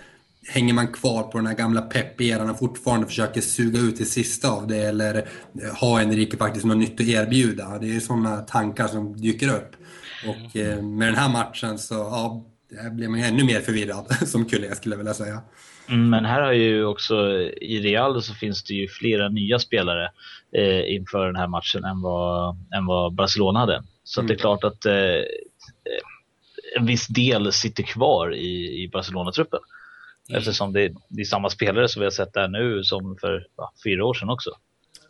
hänger 0.48 0.74
man 0.74 0.88
kvar 0.88 1.24
på 1.24 1.38
den 1.38 1.48
här 1.48 1.56
gamla 1.56 1.82
pepperan 1.82 2.50
och 2.50 2.60
fortfarande 2.60 3.08
försöker 3.08 3.42
suga 3.42 3.80
ut 3.80 3.98
det 3.98 4.06
sista 4.06 4.50
av 4.50 4.68
det 4.68 4.78
eller 4.78 5.16
eh, 5.18 5.76
har 5.76 6.02
Enrique 6.02 6.38
faktiskt 6.38 6.66
något 6.66 6.78
nytt 6.78 7.02
att 7.02 7.08
erbjuda? 7.08 7.80
Det 7.80 7.96
är 7.96 8.00
sådana 8.00 8.38
tankar 8.38 8.88
som 8.88 9.22
dyker 9.22 9.48
upp. 9.48 9.76
Och 10.26 10.56
eh, 10.56 10.82
med 10.82 11.08
den 11.08 11.16
här 11.16 11.30
matchen 11.30 11.80
så 11.80 11.94
ja, 11.94 12.46
blev 12.92 13.10
man 13.10 13.20
ännu 13.20 13.44
mer 13.44 13.60
förvirrad 13.60 14.06
som 14.28 14.46
kulle 14.46 14.76
skulle 14.76 14.94
jag 14.94 14.98
vilja 14.98 15.14
säga. 15.14 15.42
Mm, 15.90 16.10
men 16.10 16.26
här 16.26 16.42
har 16.42 16.52
ju 16.52 16.86
också 16.86 17.32
i 17.62 17.80
Real 17.80 18.22
så 18.24 18.34
finns 18.34 18.64
det 18.64 18.74
ju 18.74 18.88
flera 18.88 19.30
nya 19.30 19.60
spelare 19.60 20.12
eh, 20.56 20.96
inför 20.96 21.26
den 21.26 21.36
här 21.36 21.48
matchen 21.48 21.84
än 21.84 22.02
vad, 22.02 22.58
än 22.76 22.86
vad 22.86 23.14
Barcelona 23.14 23.60
hade. 23.60 23.84
Så 24.04 24.20
mm. 24.20 24.28
det 24.28 24.34
är 24.34 24.38
klart 24.38 24.64
att 24.64 24.86
eh, 24.86 25.24
en 26.78 26.86
viss 26.86 27.08
del 27.08 27.54
sitter 27.54 27.84
kvar 27.84 28.36
i, 28.36 28.84
i 28.84 28.90
Barcelona-truppen. 28.94 29.60
Mm. 30.30 30.40
Eftersom 30.40 30.74
det, 30.74 30.94
det, 31.10 31.22
är 31.22 31.26
samma 31.26 31.50
spelare 31.50 31.88
som 31.88 32.00
vi 32.00 32.06
har 32.06 32.12
sett 32.12 32.34
där 32.34 32.48
nu 32.48 32.84
som 32.84 33.18
för 33.22 33.48
ja, 33.58 33.74
fyra 33.84 34.06
år 34.06 34.14
sedan 34.14 34.30
också. 34.30 34.52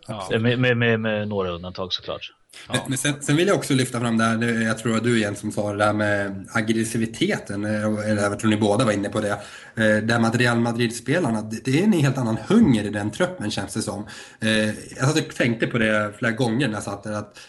Ja. 0.07 0.27
Med, 0.39 0.59
med, 0.59 0.77
med, 0.77 0.99
med, 0.99 1.27
några 1.27 1.49
undantag 1.49 1.93
såklart. 1.93 2.33
Ja. 2.67 2.85
Men 2.87 2.97
sen, 2.97 3.13
sen, 3.21 3.35
vill 3.35 3.47
jag 3.47 3.57
också 3.57 3.73
lyfta 3.73 3.99
fram 3.99 4.17
det 4.17 4.23
här, 4.23 4.61
jag 4.61 4.77
tror 4.77 4.97
att 4.97 5.03
du 5.03 5.17
igen 5.17 5.35
som 5.35 5.51
sa 5.51 5.71
det 5.71 5.77
där 5.77 5.93
med 5.93 6.47
aggressiviteten, 6.51 7.65
eh, 7.65 8.09
eller 8.09 8.21
jag 8.21 8.39
tror 8.39 8.49
ni 8.49 8.57
båda 8.57 8.85
var 8.85 8.91
inne 8.91 9.09
på 9.09 9.19
det. 9.19 9.31
Eh, 9.31 10.03
det 10.03 10.13
här 10.13 10.19
med 10.19 10.35
Real 10.35 10.59
Madrid-spelarna, 10.59 11.41
det 11.41 11.79
är 11.79 11.83
en 11.83 11.93
helt 11.93 12.17
annan 12.17 12.37
hunger 12.47 12.83
i 12.83 12.89
den 12.89 13.11
truppen 13.11 13.51
känns 13.51 13.73
det 13.73 13.81
som. 13.81 14.07
Eh, 14.41 14.67
jag 14.97 15.35
tänkte 15.35 15.67
på 15.67 15.77
det 15.77 16.13
flera 16.17 16.31
gånger 16.31 16.67
när 16.67 16.73
jag 16.73 16.83
satt 16.83 17.03
där, 17.03 17.13
att 17.13 17.39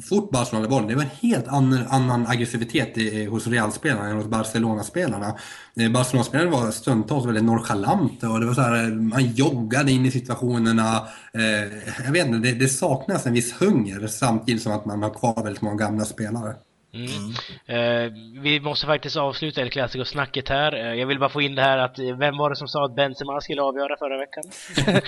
fort 0.00 0.30
Barcelona 0.30 0.68
bollen, 0.68 0.88
det 0.88 0.94
var 0.94 1.02
en 1.02 1.08
helt 1.20 1.48
annan, 1.48 1.86
annan 1.88 2.26
aggressivitet 2.26 2.98
i, 2.98 3.24
hos 3.26 3.46
Real-spelarna 3.46 4.08
än 4.08 4.16
hos 4.16 4.26
Barcelona-spelarna. 4.26 5.36
Eh, 5.76 5.90
Barcelona-spelarna 5.90 6.50
var 6.50 6.70
stundtals 6.70 7.26
väldigt 7.26 7.44
nonchalanta 7.44 8.30
och 8.30 8.40
det 8.40 8.46
var 8.46 8.54
så 8.54 8.60
här, 8.60 8.84
eh, 8.84 8.88
man 8.88 9.32
joggade 9.32 9.92
in 9.92 10.06
i 10.06 10.10
situationerna. 10.10 10.96
Eh, 11.34 12.04
jag 12.04 12.12
vet 12.12 12.26
inte, 12.26 12.38
det, 12.38 12.52
det 12.52 12.68
saknas 12.68 13.26
en 13.26 13.32
viss 13.32 13.52
hunger 13.52 14.06
samtidigt 14.06 14.62
som 14.62 14.72
att 14.72 14.84
man 14.84 15.02
har 15.02 15.10
kvar 15.10 15.44
väldigt 15.44 15.62
många 15.62 15.76
gamla 15.76 16.04
spelare. 16.04 16.54
Mm. 16.94 17.32
Eh, 17.66 18.12
vi 18.42 18.60
måste 18.60 18.86
faktiskt 18.86 19.16
avsluta 19.16 19.60
El 19.60 19.70
Clasico-snacket 19.70 20.48
här. 20.48 20.74
Eh, 20.74 20.94
jag 20.94 21.06
vill 21.06 21.18
bara 21.18 21.30
få 21.30 21.42
in 21.42 21.54
det 21.54 21.62
här 21.62 21.78
att 21.78 21.98
vem 21.98 22.38
var 22.38 22.50
det 22.50 22.56
som 22.56 22.68
sa 22.68 22.84
att 22.84 22.94
Benzema 22.94 23.40
skulle 23.40 23.62
avgöra 23.62 23.96
förra 23.96 24.18
veckan? 24.18 24.44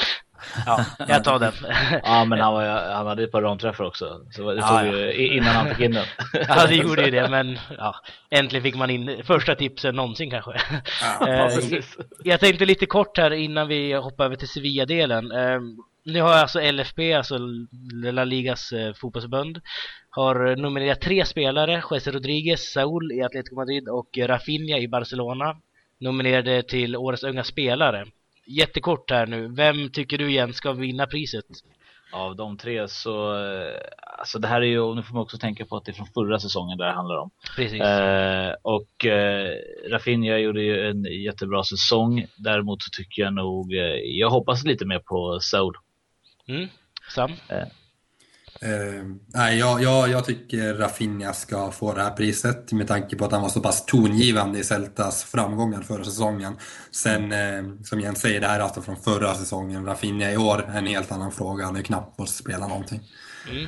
ja, 0.67 0.85
jag 1.09 1.25
tar 1.25 1.39
den. 1.39 1.53
ja, 2.03 2.25
men 2.25 2.41
han, 2.41 2.53
var, 2.53 2.93
han 2.95 3.07
hade 3.07 3.25
ett 3.25 3.33
par 3.33 3.43
ramträffar 3.43 3.85
också. 3.85 4.21
Så 4.31 4.53
det 4.53 4.61
ja, 4.61 4.81
tog 4.81 4.95
ja. 4.95 5.13
innan 5.13 5.55
han 5.55 5.69
fick 5.69 5.81
in 5.81 5.93
den. 5.93 6.07
ja, 6.49 6.67
det 6.67 6.75
gjorde 6.75 7.05
ju 7.05 7.11
det, 7.11 7.29
men 7.29 7.59
ja, 7.79 7.95
äntligen 8.31 8.63
fick 8.63 8.77
man 8.77 8.91
in 8.91 9.23
första 9.25 9.55
tipsen 9.55 9.95
någonsin 9.95 10.31
kanske. 10.31 10.61
Ja, 11.21 11.29
eh, 11.49 11.81
jag 12.25 12.41
tänkte 12.41 12.65
lite 12.65 12.87
kort 12.87 13.19
här 13.19 13.31
innan 13.31 13.69
vi 13.69 13.93
hoppar 13.93 14.25
över 14.25 14.37
till 14.37 14.49
Sevilla-delen. 14.49 15.33
Eh, 15.33 15.61
nu 16.05 16.21
har 16.21 16.33
alltså 16.33 16.61
LFP, 16.73 17.13
alltså 17.13 17.39
La 18.03 18.25
Ligas 18.25 18.73
eh, 18.73 18.95
fotbollsförbund, 18.95 19.61
har 20.17 20.57
nominerat 20.57 21.01
tre 21.01 21.25
spelare, 21.25 21.83
Jesse 21.91 22.11
Rodriguez, 22.11 22.73
Saul 22.73 23.13
i 23.13 23.23
Atletico 23.23 23.57
Madrid 23.57 23.89
och 23.89 24.19
Rafinha 24.19 24.79
i 24.79 24.89
Barcelona, 24.89 25.57
nominerade 25.99 26.63
till 26.63 26.97
Årets 26.97 27.25
unga 27.25 27.45
spelare. 27.45 28.07
Jättekort 28.47 29.11
här 29.11 29.27
nu, 29.27 29.49
vem 29.49 29.91
tycker 29.91 30.19
du 30.19 30.33
Jens 30.33 30.57
ska 30.57 30.73
vinna 30.73 31.07
priset? 31.07 31.45
Av 32.13 32.37
de 32.37 32.57
tre 32.57 32.89
så, 32.89 33.35
eh, 33.35 33.81
alltså 34.19 34.39
det 34.39 34.49
här 34.49 34.61
är 34.61 34.67
ju, 34.67 34.95
nu 34.95 35.03
får 35.03 35.15
man 35.15 35.23
också 35.23 35.39
tänka 35.39 35.67
på 35.67 35.77
att 35.77 35.85
det 35.85 35.93
är 35.93 35.95
från 35.95 36.07
förra 36.07 36.39
säsongen 36.39 36.79
där 36.79 36.87
det 36.87 36.93
handlar 36.93 37.17
om. 37.17 37.31
Precis. 37.57 37.81
Eh, 37.81 38.55
och 38.63 39.07
eh, 39.07 39.51
Rafinha 39.91 40.39
gjorde 40.39 40.63
ju 40.63 40.91
en 40.91 41.05
jättebra 41.05 41.65
säsong, 41.65 42.27
däremot 42.37 42.83
så 42.83 42.91
tycker 42.93 43.23
jag 43.23 43.35
nog, 43.35 43.75
eh, 43.75 43.97
jag 44.19 44.31
hoppas 44.31 44.65
lite 44.65 44.87
mer 44.87 44.99
på 44.99 45.39
Saul. 45.41 45.75
Mm. 46.49 46.69
Sam? 47.11 47.33
Ehm, 48.61 49.21
nej, 49.27 49.59
jag, 49.59 49.83
jag, 49.83 50.09
jag 50.09 50.25
tycker 50.25 50.75
Rafinha 50.75 51.33
ska 51.33 51.71
få 51.71 51.95
det 51.95 52.03
här 52.03 52.11
priset 52.11 52.73
med 52.73 52.89
tanke 52.89 53.17
på 53.17 53.25
att 53.25 53.33
han 53.33 53.43
var 53.43 53.49
så 53.49 53.61
pass 53.61 53.87
tongivande 53.87 54.59
i 54.59 54.65
Celtas 54.65 55.25
framgångar 55.25 55.83
förra 55.83 56.05
säsongen. 56.05 56.57
Sen, 56.91 57.33
ehm, 57.33 57.85
som 57.85 58.01
Jens 58.01 58.21
säger, 58.21 58.41
det 58.41 58.47
här 58.47 58.61
är 58.61 58.65
alltså 58.65 58.83
från 58.83 58.97
förra 58.97 59.35
säsongen. 59.35 59.87
Rafinha 59.87 60.31
i 60.31 60.37
år 60.37 60.65
är 60.69 60.79
en 60.79 60.87
helt 60.87 61.13
annan 61.13 61.33
fråga. 61.33 61.65
Han 61.65 61.77
är 61.77 61.83
knappt 61.83 62.17
fått 62.17 62.31
spela 62.31 62.69
någonting. 62.69 63.01
Mm. 63.51 63.65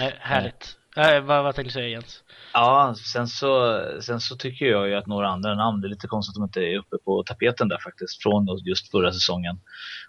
Eh, 0.00 0.12
härligt. 0.20 0.76
Eh, 0.96 1.20
vad, 1.20 1.44
vad 1.44 1.54
tänkte 1.54 1.68
du 1.68 1.72
säga 1.72 1.88
Jens? 1.88 2.22
Ja, 2.52 2.94
sen 3.12 3.28
så, 3.28 3.82
sen 4.00 4.20
så 4.20 4.36
tycker 4.36 4.66
jag 4.66 4.88
ju 4.88 4.94
att 4.94 5.06
några 5.06 5.28
andra 5.28 5.54
namn, 5.54 5.80
det 5.80 5.86
är 5.86 5.90
lite 5.90 6.06
konstigt 6.06 6.32
att 6.32 6.34
de 6.34 6.44
inte 6.44 6.60
är 6.60 6.78
uppe 6.78 6.96
på 7.04 7.22
tapeten 7.22 7.68
där 7.68 7.78
faktiskt, 7.84 8.22
från 8.22 8.46
just 8.64 8.90
förra 8.90 9.12
säsongen. 9.12 9.60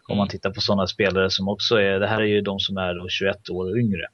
Om 0.08 0.18
man 0.18 0.27
mm. 0.27 0.30
tittar 0.30 0.50
på 0.50 0.62
sådana 0.62 0.88
spelare 0.88 1.30
som 1.30 1.48
också 1.48 1.75
är, 1.75 2.00
det 2.00 2.08
här 2.08 2.22
är 2.22 2.25
ju 2.25 2.42
de 2.42 2.60
som 2.60 2.77
är 2.77 3.10
21 3.10 3.50
år 3.50 3.72
och 3.72 3.77
yngre. 3.77 4.08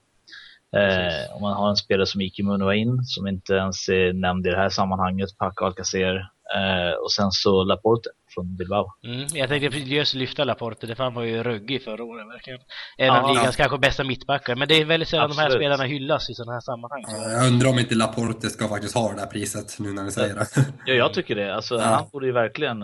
Eh, 0.76 1.36
om 1.36 1.42
man 1.42 1.54
har 1.54 1.70
en 1.70 1.76
spelare 1.76 2.06
som 2.06 2.22
Iki 2.22 2.44
Munua 2.44 2.76
in, 2.76 3.04
som 3.04 3.28
inte 3.28 3.54
ens 3.54 3.90
är 3.90 4.14
nämnd 4.14 4.48
i 4.48 4.50
det 4.50 4.58
här 4.58 4.70
sammanhanget, 4.70 5.38
Paco 5.38 5.66
Alcacer 5.66 6.16
eh, 6.56 6.94
och 7.04 7.12
sen 7.12 7.32
så 7.32 7.64
Laporte 7.64 8.10
från 8.34 8.58
Bilbao. 8.58 8.86
Mm, 9.04 9.28
jag 9.34 9.50
tänkte 9.50 9.78
just 9.78 10.14
lyfta 10.14 10.44
Laporte, 10.44 10.88
det 10.88 10.98
han 10.98 11.14
var 11.14 11.24
ju 11.24 11.44
ruggig 11.44 11.84
förra 11.84 12.04
året 12.04 12.28
verkligen. 12.28 12.60
En 12.98 13.08
ja, 13.08 13.22
av 13.22 13.30
ligans 13.30 13.60
ja. 13.60 13.64
kanske 13.64 13.78
bästa 13.78 14.04
mittbackar, 14.04 14.56
men 14.56 14.68
det 14.68 14.82
är 14.82 14.86
väldigt 14.86 15.10
sällan 15.10 15.26
Absolut. 15.26 15.50
de 15.50 15.54
här 15.54 15.60
spelarna 15.60 15.84
hyllas 15.84 16.30
i 16.30 16.34
sådana 16.34 16.54
här 16.54 16.62
sammanhang. 16.62 17.04
Ja, 17.08 17.32
jag 17.32 17.48
undrar 17.48 17.70
om 17.70 17.80
inte 17.80 17.96
Laporte 17.96 18.50
ska 18.50 18.68
faktiskt 18.68 18.96
ha 18.96 19.12
det 19.12 19.16
där 19.16 19.26
priset 19.28 19.80
nu 19.80 19.94
när 19.94 20.04
ni 20.04 20.12
säger 20.12 20.36
det. 20.36 20.48
Ja, 20.86 20.94
jag 20.94 21.14
tycker 21.14 21.36
det. 21.36 21.56
Alltså, 21.56 21.78
Han 21.78 22.10
borde 22.12 22.26
ju 22.26 22.32
verkligen 22.32 22.78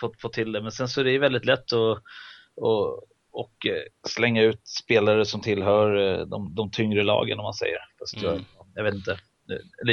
få, 0.00 0.12
få 0.22 0.28
till 0.28 0.52
det, 0.52 0.62
men 0.62 0.72
sen 0.72 0.88
så 0.88 1.00
är 1.00 1.04
det 1.04 1.10
ju 1.10 1.18
väldigt 1.18 1.44
lätt 1.44 1.72
att 1.72 2.02
och, 2.60 3.02
och 3.38 3.66
eh, 3.66 3.82
slänga 4.08 4.42
ut 4.42 4.68
spelare 4.68 5.24
som 5.24 5.40
tillhör 5.40 5.96
eh, 5.96 6.26
de, 6.26 6.54
de 6.54 6.70
tyngre 6.70 7.02
lagen 7.02 7.38
om 7.38 7.42
man 7.42 7.54
säger. 7.54 7.78
Fast 7.98 8.16
mm. 8.16 8.26
jag, 8.26 8.44
jag 8.74 8.84
vet 8.84 8.94
inte, 8.94 9.18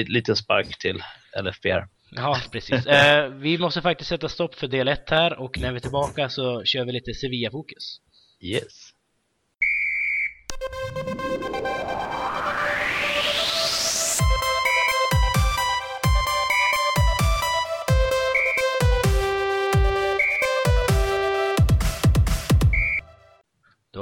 lite 0.08 0.36
spark 0.36 0.80
till 0.80 1.04
LFBR. 1.44 1.88
Ja, 2.16 2.38
precis. 2.52 2.86
Eh, 2.96 3.30
vi 3.30 3.58
måste 3.58 3.82
faktiskt 3.82 4.10
sätta 4.10 4.30
stopp 4.30 4.56
för 4.56 4.68
del 4.68 4.88
1 4.88 5.10
här 5.10 5.40
och 5.40 5.60
när 5.60 5.72
vi 5.72 5.76
är 5.76 5.80
tillbaka 5.80 6.30
så 6.30 6.64
kör 6.64 6.86
vi 6.86 6.92
lite 6.92 7.14
Sevilla-fokus. 7.14 8.00
Yes. 8.42 8.85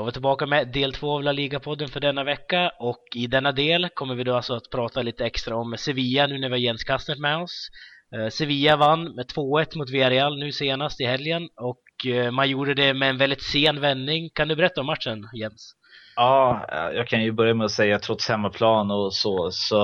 Då 0.04 0.06
var 0.06 0.12
vi 0.12 0.14
tillbaka 0.14 0.46
med 0.46 0.68
del 0.68 0.94
två 0.94 1.12
av 1.12 1.24
La 1.24 1.32
Liga-podden 1.32 1.88
för 1.88 2.00
denna 2.00 2.24
vecka 2.24 2.72
och 2.80 3.04
i 3.16 3.28
denna 3.28 3.52
del 3.52 3.90
kommer 3.94 4.16
vi 4.16 4.24
då 4.24 4.36
alltså 4.36 4.54
att 4.54 4.70
prata 4.72 5.02
lite 5.02 5.26
extra 5.26 5.56
om 5.56 5.78
Sevilla 5.78 6.28
nu 6.28 6.40
när 6.40 6.50
vi 6.50 6.54
har 6.54 6.60
Jens 6.60 6.84
Kastner 6.84 7.16
med 7.16 7.38
oss. 7.38 7.70
Eh, 8.16 8.28
Sevilla 8.30 8.76
vann 8.76 9.16
med 9.16 9.26
2-1 9.26 9.78
mot 9.78 9.90
Villarreal 9.90 10.40
nu 10.40 10.52
senast 10.52 11.02
i 11.02 11.06
helgen 11.06 11.50
och 11.56 12.14
eh, 12.14 12.32
man 12.32 12.50
gjorde 12.50 12.74
det 12.74 12.94
med 12.94 13.10
en 13.10 13.18
väldigt 13.18 13.44
sen 13.44 13.82
vändning. 13.82 14.30
Kan 14.30 14.48
du 14.48 14.56
berätta 14.56 14.82
om 14.82 14.88
matchen 14.88 15.30
Jens? 15.34 15.76
Ja, 16.16 16.66
eh, 16.72 16.98
jag 16.98 17.08
kan 17.08 17.24
ju 17.24 17.32
börja 17.32 17.54
med 17.54 17.66
att 17.66 17.72
säga 17.72 18.00
trots 18.00 18.30
hemmaplan 18.30 18.92
och 18.92 19.14
så, 19.14 19.52
så 19.52 19.80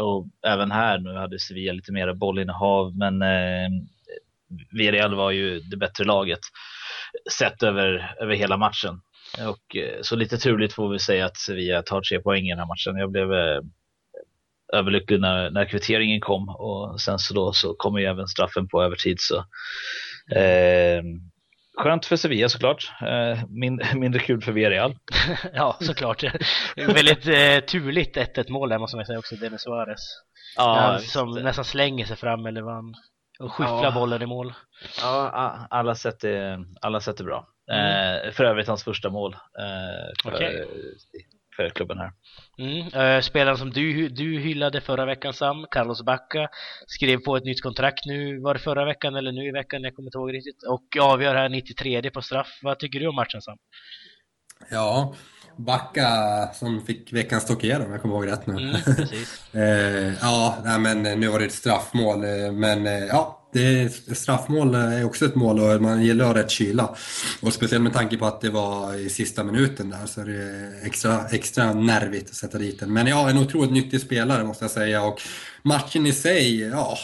och 0.00 0.26
även 0.46 0.70
här 0.70 0.98
nu 0.98 1.14
hade 1.14 1.38
Sevilla 1.38 1.72
lite 1.72 1.92
mer 1.92 2.14
bollinnehav 2.14 2.96
men 2.96 3.22
eh, 3.22 3.68
Villarreal 4.70 5.14
var 5.14 5.30
ju 5.30 5.60
det 5.60 5.76
bättre 5.76 6.04
laget 6.04 6.40
sett 7.38 7.62
över, 7.62 8.14
över 8.20 8.34
hela 8.34 8.56
matchen. 8.56 9.00
Och, 9.48 9.76
så 10.02 10.16
lite 10.16 10.38
turligt 10.38 10.74
får 10.74 10.88
vi 10.88 10.98
säga 10.98 11.26
att 11.26 11.36
Sevilla 11.36 11.82
tar 11.82 12.00
tre 12.00 12.20
poäng 12.20 12.46
i 12.46 12.50
den 12.50 12.58
här 12.58 12.66
matchen. 12.66 13.00
Jag 13.00 13.10
blev 13.10 13.28
överlycklig 14.72 15.20
när, 15.20 15.50
när 15.50 15.64
kvitteringen 15.64 16.20
kom 16.20 16.48
och 16.48 17.00
sen 17.00 17.18
så 17.18 17.34
då 17.34 17.52
så 17.52 17.74
kommer 17.74 17.98
ju 17.98 18.06
även 18.06 18.28
straffen 18.28 18.68
på 18.68 18.82
övertid 18.82 19.16
så 19.20 19.36
eh, 20.36 21.02
Skönt 21.76 22.06
för 22.06 22.16
Sevilla 22.16 22.48
såklart, 22.48 22.92
eh, 23.00 23.44
Min, 23.48 23.80
mindre 23.94 24.20
kul 24.20 24.42
för 24.42 24.52
Villarreal. 24.52 24.96
ja, 25.54 25.76
såklart. 25.80 26.24
Väldigt 26.76 27.26
eh, 27.26 27.66
turligt 27.66 28.16
1-1 28.16 28.50
mål 28.50 28.68
där 28.68 28.78
måste 28.78 28.96
man 28.96 29.06
säga 29.06 29.18
också, 29.18 29.36
Denis 29.36 29.62
Suarez. 29.62 30.00
Ja, 30.56 30.98
som 31.02 31.34
visst. 31.34 31.44
nästan 31.44 31.64
slänger 31.64 32.04
sig 32.04 32.16
fram 32.16 32.46
eller 32.46 32.62
vann 32.62 32.94
och 33.40 33.52
skyfflar 33.52 33.84
ja. 33.84 33.90
bollen 33.90 34.22
i 34.22 34.26
mål. 34.26 34.52
Ja, 35.02 35.66
alla 35.70 35.94
sätt 35.94 36.24
är, 36.24 36.64
alla 36.80 37.00
sätt 37.00 37.20
är 37.20 37.24
bra. 37.24 37.48
Mm. 37.72 38.26
Eh, 38.26 38.32
för 38.32 38.44
övrigt 38.44 38.68
hans 38.68 38.84
första 38.84 39.10
mål 39.10 39.32
eh, 39.34 40.22
för, 40.22 40.34
okay 40.34 40.64
för 41.56 41.68
klubben 41.68 41.98
här. 41.98 42.12
Mm. 42.58 43.16
Uh, 43.16 43.20
spelaren 43.20 43.58
som 43.58 43.70
du, 43.70 44.08
du 44.08 44.38
hyllade 44.38 44.80
förra 44.80 45.06
veckan 45.06 45.32
Sam, 45.32 45.66
Carlos 45.70 46.02
Bacca, 46.02 46.48
skrev 46.86 47.18
på 47.18 47.36
ett 47.36 47.44
nytt 47.44 47.62
kontrakt 47.62 48.06
nu, 48.06 48.40
var 48.40 48.54
det 48.54 48.60
förra 48.60 48.84
veckan 48.84 49.16
eller 49.16 49.32
nu 49.32 49.48
i 49.48 49.52
veckan, 49.52 49.82
jag 49.82 49.94
kommer 49.94 50.06
inte 50.06 50.18
ihåg 50.18 50.34
riktigt, 50.34 50.62
och 50.62 50.96
avgör 51.00 51.34
här 51.34 51.48
93 51.48 52.10
på 52.10 52.22
straff. 52.22 52.58
Vad 52.62 52.78
tycker 52.78 53.00
du 53.00 53.06
om 53.06 53.14
matchen 53.14 53.42
Sam? 53.42 53.58
Ja, 54.70 55.14
Backa 55.56 56.08
som 56.54 56.80
fick 56.80 57.12
veckans 57.12 57.46
Tokyo 57.46 57.84
om 57.84 57.92
jag 57.92 58.02
kommer 58.02 58.14
ihåg 58.14 58.26
rätt 58.26 58.46
nu. 58.46 58.54
Mm, 58.54 58.74
uh, 59.54 60.14
ja, 60.20 60.58
nej, 60.64 60.78
men 60.78 61.20
nu 61.20 61.28
var 61.28 61.38
det 61.38 61.44
ett 61.44 61.52
straffmål, 61.52 62.24
eh, 62.24 62.52
men 62.52 62.84
ja, 62.86 63.43
det, 63.54 64.16
straffmål 64.16 64.74
eh, 64.74 64.80
är 64.80 65.04
också 65.04 65.24
ett 65.24 65.34
mål 65.34 65.60
och 65.60 65.82
man 65.82 66.02
gillar 66.02 66.24
att 66.24 66.36
ha 66.36 66.42
rätt 66.42 66.50
kyla. 66.50 66.94
Och 67.40 67.52
speciellt 67.52 67.82
med 67.82 67.92
tanke 67.92 68.16
på 68.16 68.26
att 68.26 68.40
det 68.40 68.50
var 68.50 68.94
i 68.94 69.10
sista 69.10 69.44
minuten 69.44 69.90
där 69.90 70.06
så 70.06 70.20
är 70.20 70.24
det 70.24 70.72
extra, 70.86 71.28
extra 71.28 71.72
nervigt 71.72 72.30
att 72.30 72.36
sätta 72.36 72.58
dit 72.58 72.80
den. 72.80 72.92
Men 72.92 73.06
ja, 73.06 73.30
en 73.30 73.38
otroligt 73.38 73.72
nyttig 73.72 74.00
spelare 74.00 74.44
måste 74.44 74.64
jag 74.64 74.70
säga. 74.70 75.02
Och 75.02 75.20
matchen 75.64 76.06
i 76.06 76.12
sig, 76.12 76.60
ja, 76.60 76.98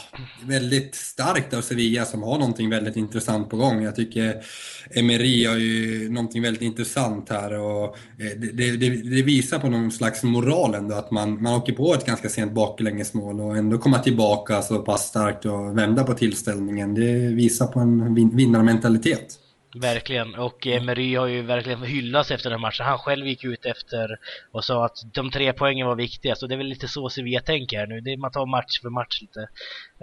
väldigt 0.45 0.95
starkt 0.95 1.55
av 1.55 1.61
Sevilla 1.61 2.05
som 2.05 2.23
har 2.23 2.39
någonting 2.39 2.71
väldigt 2.71 2.97
intressant 2.97 3.51
på 3.51 3.57
gång. 3.57 3.83
Jag 3.83 3.97
tycker 3.97 4.43
Emery 4.91 5.47
har 5.47 5.57
ju 5.57 6.09
någonting 6.11 6.43
väldigt 6.43 6.63
intressant 6.63 7.29
här 7.29 7.59
och 7.59 7.85
eh, 7.85 8.39
det, 8.53 8.77
det, 8.77 8.89
det 8.89 9.23
visar 9.23 9.59
på 9.59 9.69
någon 9.69 9.93
slags 9.93 10.23
moral 10.23 10.75
ändå 10.75 10.95
att 10.95 11.11
man, 11.11 11.43
man 11.43 11.55
åker 11.55 11.73
på 11.73 11.95
ett 11.95 12.07
ganska 12.07 12.29
sent 12.29 12.53
baklängesmål 12.53 13.41
och 13.41 13.57
ändå 13.57 13.79
komma 13.79 13.99
tillbaka 13.99 14.63
så 14.63 14.79
pass 14.79 15.07
starkt 15.09 15.45
och 15.45 15.79
vända 15.79 16.05
på 16.05 16.15
tillställningen. 16.15 16.95
Det 16.95 17.15
visar 17.15 17.67
på 17.67 17.81
en 17.81 18.37
vinnarmentalitet. 18.37 19.39
Verkligen, 19.75 20.35
och 20.35 20.67
Emery 20.67 21.15
har 21.15 21.27
ju 21.27 21.43
verkligen 21.43 21.83
hyllats 21.83 22.31
efter 22.31 22.51
den 22.51 22.61
matchen. 22.61 22.87
Han 22.87 22.99
själv 22.99 23.27
gick 23.27 23.45
ut 23.45 23.67
efter 23.67 24.19
och 24.53 24.65
sa 24.65 24.85
att 24.85 24.97
de 25.15 25.31
tre 25.31 25.53
poängen 25.53 25.87
var 25.87 25.97
viktigast 25.97 26.43
och 26.43 26.49
det 26.49 26.55
är 26.55 26.57
väl 26.57 26.67
lite 26.67 26.89
så 26.89 27.09
Sevilla 27.09 27.41
tänker 27.41 27.79
här 27.79 27.87
nu. 27.87 28.01
Det 28.01 28.13
är, 28.13 28.17
man 28.17 28.33
tar 28.33 28.47
match 28.47 28.81
för 28.83 28.91
match 28.91 29.21
lite. 29.21 29.49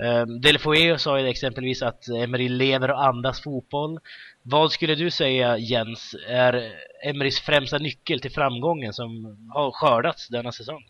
Um, 0.08 0.42
Delfoeo 0.42 0.98
sa 0.98 1.20
ju 1.20 1.28
exempelvis 1.28 1.82
att 1.82 2.08
Emery 2.08 2.50
lever 2.50 2.92
och 2.92 3.06
andas 3.06 3.44
fotboll. 3.44 4.00
Vad 4.44 4.72
skulle 4.72 4.96
du 4.96 5.12
säga 5.12 5.58
Jens 5.58 6.16
är 6.28 6.72
Emerys 7.04 7.40
främsta 7.40 7.78
nyckel 7.78 8.20
till 8.20 8.32
framgången 8.32 8.94
som 8.94 9.38
har 9.54 9.72
skördats 9.72 10.28
denna 10.28 10.52
säsong? 10.52 10.84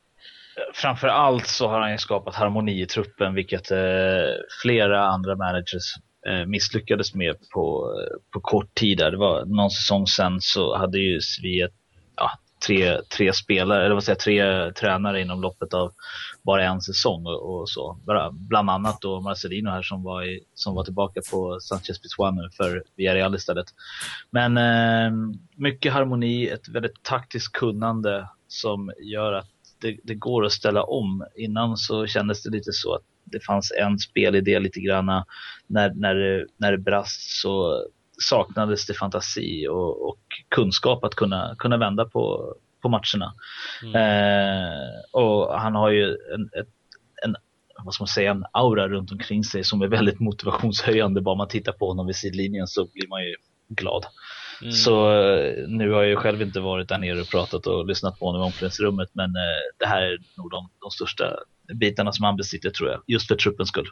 Framför 0.74 1.08
allt 1.08 1.48
så 1.48 1.68
har 1.68 1.82
han 1.82 1.92
ju 1.92 1.98
skapat 1.98 2.36
harmoni 2.36 2.82
i 2.82 2.86
truppen 2.86 3.34
vilket 3.34 3.72
eh, 3.72 3.78
flera 4.62 5.08
andra 5.08 5.36
managers 5.36 5.96
Eh, 5.96 6.07
Eh, 6.28 6.46
misslyckades 6.46 7.16
med 7.16 7.36
på, 7.54 7.94
på 8.34 8.40
kort 8.40 8.76
tid. 8.76 8.98
Där. 8.98 9.12
Det 9.12 9.18
var 9.18 9.46
någon 9.46 9.72
säsong 9.72 10.08
sen 10.08 10.42
så 10.42 10.78
hade 10.78 10.98
ju 10.98 11.20
vi 11.42 11.68
ja, 12.16 12.32
tre, 12.66 13.02
tre 13.02 13.34
spelare, 13.34 13.86
eller 13.86 13.94
vad 13.94 14.04
säger 14.04 14.20
tre 14.20 14.72
tränare 14.72 15.22
inom 15.22 15.42
loppet 15.42 15.74
av 15.74 15.94
bara 16.44 16.64
en 16.64 16.82
säsong 16.82 17.26
och, 17.26 17.60
och 17.60 17.70
så. 17.70 18.00
Bland 18.32 18.70
annat 18.70 19.02
då 19.02 19.22
Marcelino 19.22 19.70
här 19.70 19.82
som 19.82 20.04
var, 20.04 20.24
i, 20.24 20.40
som 20.54 20.76
var 20.76 20.84
tillbaka 20.84 21.22
på 21.32 21.60
Sanchez 21.62 22.02
Pizjuan 22.02 22.50
för 22.58 22.84
Villarreal 22.96 23.36
istället. 23.36 23.68
Men 24.30 24.58
eh, 24.58 25.12
mycket 25.56 25.94
harmoni, 25.94 26.48
ett 26.48 26.70
väldigt 26.70 27.04
taktiskt 27.04 27.52
kunnande 27.52 28.30
som 28.48 28.92
gör 29.00 29.34
att 29.34 29.50
det, 29.82 29.98
det, 30.04 30.16
går 30.16 30.46
att 30.46 30.52
ställa 30.52 30.84
om. 30.84 31.26
Innan 31.36 31.78
så 31.78 32.08
kändes 32.08 32.44
det 32.44 32.50
lite 32.50 32.72
så 32.74 32.96
att 32.96 33.04
det 33.32 33.46
fanns 33.46 33.72
en 33.80 34.00
spelidé 34.00 34.60
lite 34.60 34.80
granna. 34.80 35.26
När, 35.68 35.94
när, 35.94 36.16
det, 36.16 36.46
när 36.58 36.72
det 36.72 36.78
brast 36.78 37.42
så 37.42 37.86
saknades 38.18 38.86
det 38.86 38.94
fantasi 38.94 39.68
och, 39.68 40.10
och 40.10 40.20
kunskap 40.50 41.04
att 41.04 41.16
kunna, 41.16 41.56
kunna 41.60 41.78
vända 41.78 42.06
på, 42.06 42.56
på 42.82 42.90
matcherna. 42.90 43.34
Mm. 43.84 43.96
Eh, 43.96 45.00
och 45.12 45.60
han 45.60 45.76
har 45.76 45.90
ju 45.90 46.06
en, 46.34 46.50
en, 47.24 47.36
vad 47.84 47.94
ska 47.94 48.02
man 48.02 48.08
säga, 48.08 48.32
en 48.32 48.46
aura 48.52 48.88
runt 48.88 49.12
omkring 49.12 49.44
sig 49.44 49.64
som 49.64 49.82
är 49.82 49.88
väldigt 49.88 50.20
motivationshöjande. 50.20 51.22
Bara 51.22 51.36
man 51.36 51.48
tittar 51.48 51.72
på 51.72 51.88
honom 51.88 52.08
vid 52.08 52.16
sidlinjen 52.16 52.68
så 52.68 52.88
blir 52.94 53.08
man 53.08 53.24
ju 53.24 53.36
glad. 53.68 54.06
Mm. 54.62 54.72
Så 54.74 55.12
eh, 55.12 55.68
nu 55.68 55.92
har 55.92 56.02
jag 56.02 56.10
ju 56.10 56.16
själv 56.16 56.42
inte 56.42 56.60
varit 56.60 56.90
där 56.90 56.98
nere 56.98 57.22
och 57.22 57.30
pratat 57.30 57.68
och 57.68 57.88
lyssnat 57.88 58.20
på 58.20 58.26
honom 58.26 58.42
i 58.42 58.46
omklädningsrummet 58.46 59.10
men 59.14 59.26
eh, 59.26 59.62
det 59.80 59.86
här 59.86 60.02
är 60.02 60.18
nog 60.38 60.52
de, 60.52 60.70
de 60.82 60.92
största 60.92 61.40
bitarna 61.74 62.12
som 62.12 62.26
han 62.26 62.38
besitter 62.38 62.70
tror 62.70 62.90
jag, 62.90 63.02
just 63.08 63.28
för 63.28 63.36
truppens 63.36 63.70
skull. 63.70 63.88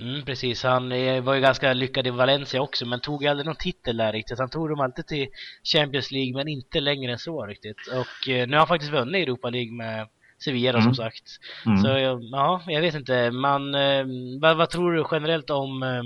Mm, 0.00 0.24
precis, 0.24 0.62
han 0.62 0.88
var 1.24 1.34
ju 1.34 1.40
ganska 1.40 1.72
lyckad 1.72 2.06
i 2.06 2.10
Valencia 2.10 2.62
också 2.62 2.86
men 2.86 3.00
tog 3.00 3.26
aldrig 3.26 3.46
någon 3.46 3.56
titel 3.56 3.96
där 3.96 4.12
riktigt. 4.12 4.38
Han 4.38 4.50
tog 4.50 4.68
dem 4.68 4.80
alltid 4.80 5.06
till 5.06 5.26
Champions 5.74 6.10
League 6.10 6.32
men 6.34 6.48
inte 6.48 6.80
längre 6.80 7.12
än 7.12 7.18
så 7.18 7.46
riktigt. 7.46 7.76
Och 7.92 8.28
eh, 8.28 8.46
nu 8.46 8.52
har 8.52 8.58
han 8.58 8.66
faktiskt 8.66 8.92
vunnit 8.92 9.22
Europa 9.28 9.50
League 9.50 9.72
med 9.72 10.08
Sevilla 10.44 10.78
mm. 10.78 10.82
som 10.82 10.94
sagt. 10.94 11.24
Mm. 11.66 11.78
Så 11.78 11.88
ja, 12.32 12.62
jag 12.66 12.80
vet 12.80 12.94
inte. 12.94 13.30
Man, 13.30 13.74
eh, 13.74 14.04
vad, 14.40 14.56
vad, 14.56 14.70
tror 14.70 14.92
du 14.92 15.04
generellt 15.10 15.50
om 15.50 15.82
eh, 15.82 16.02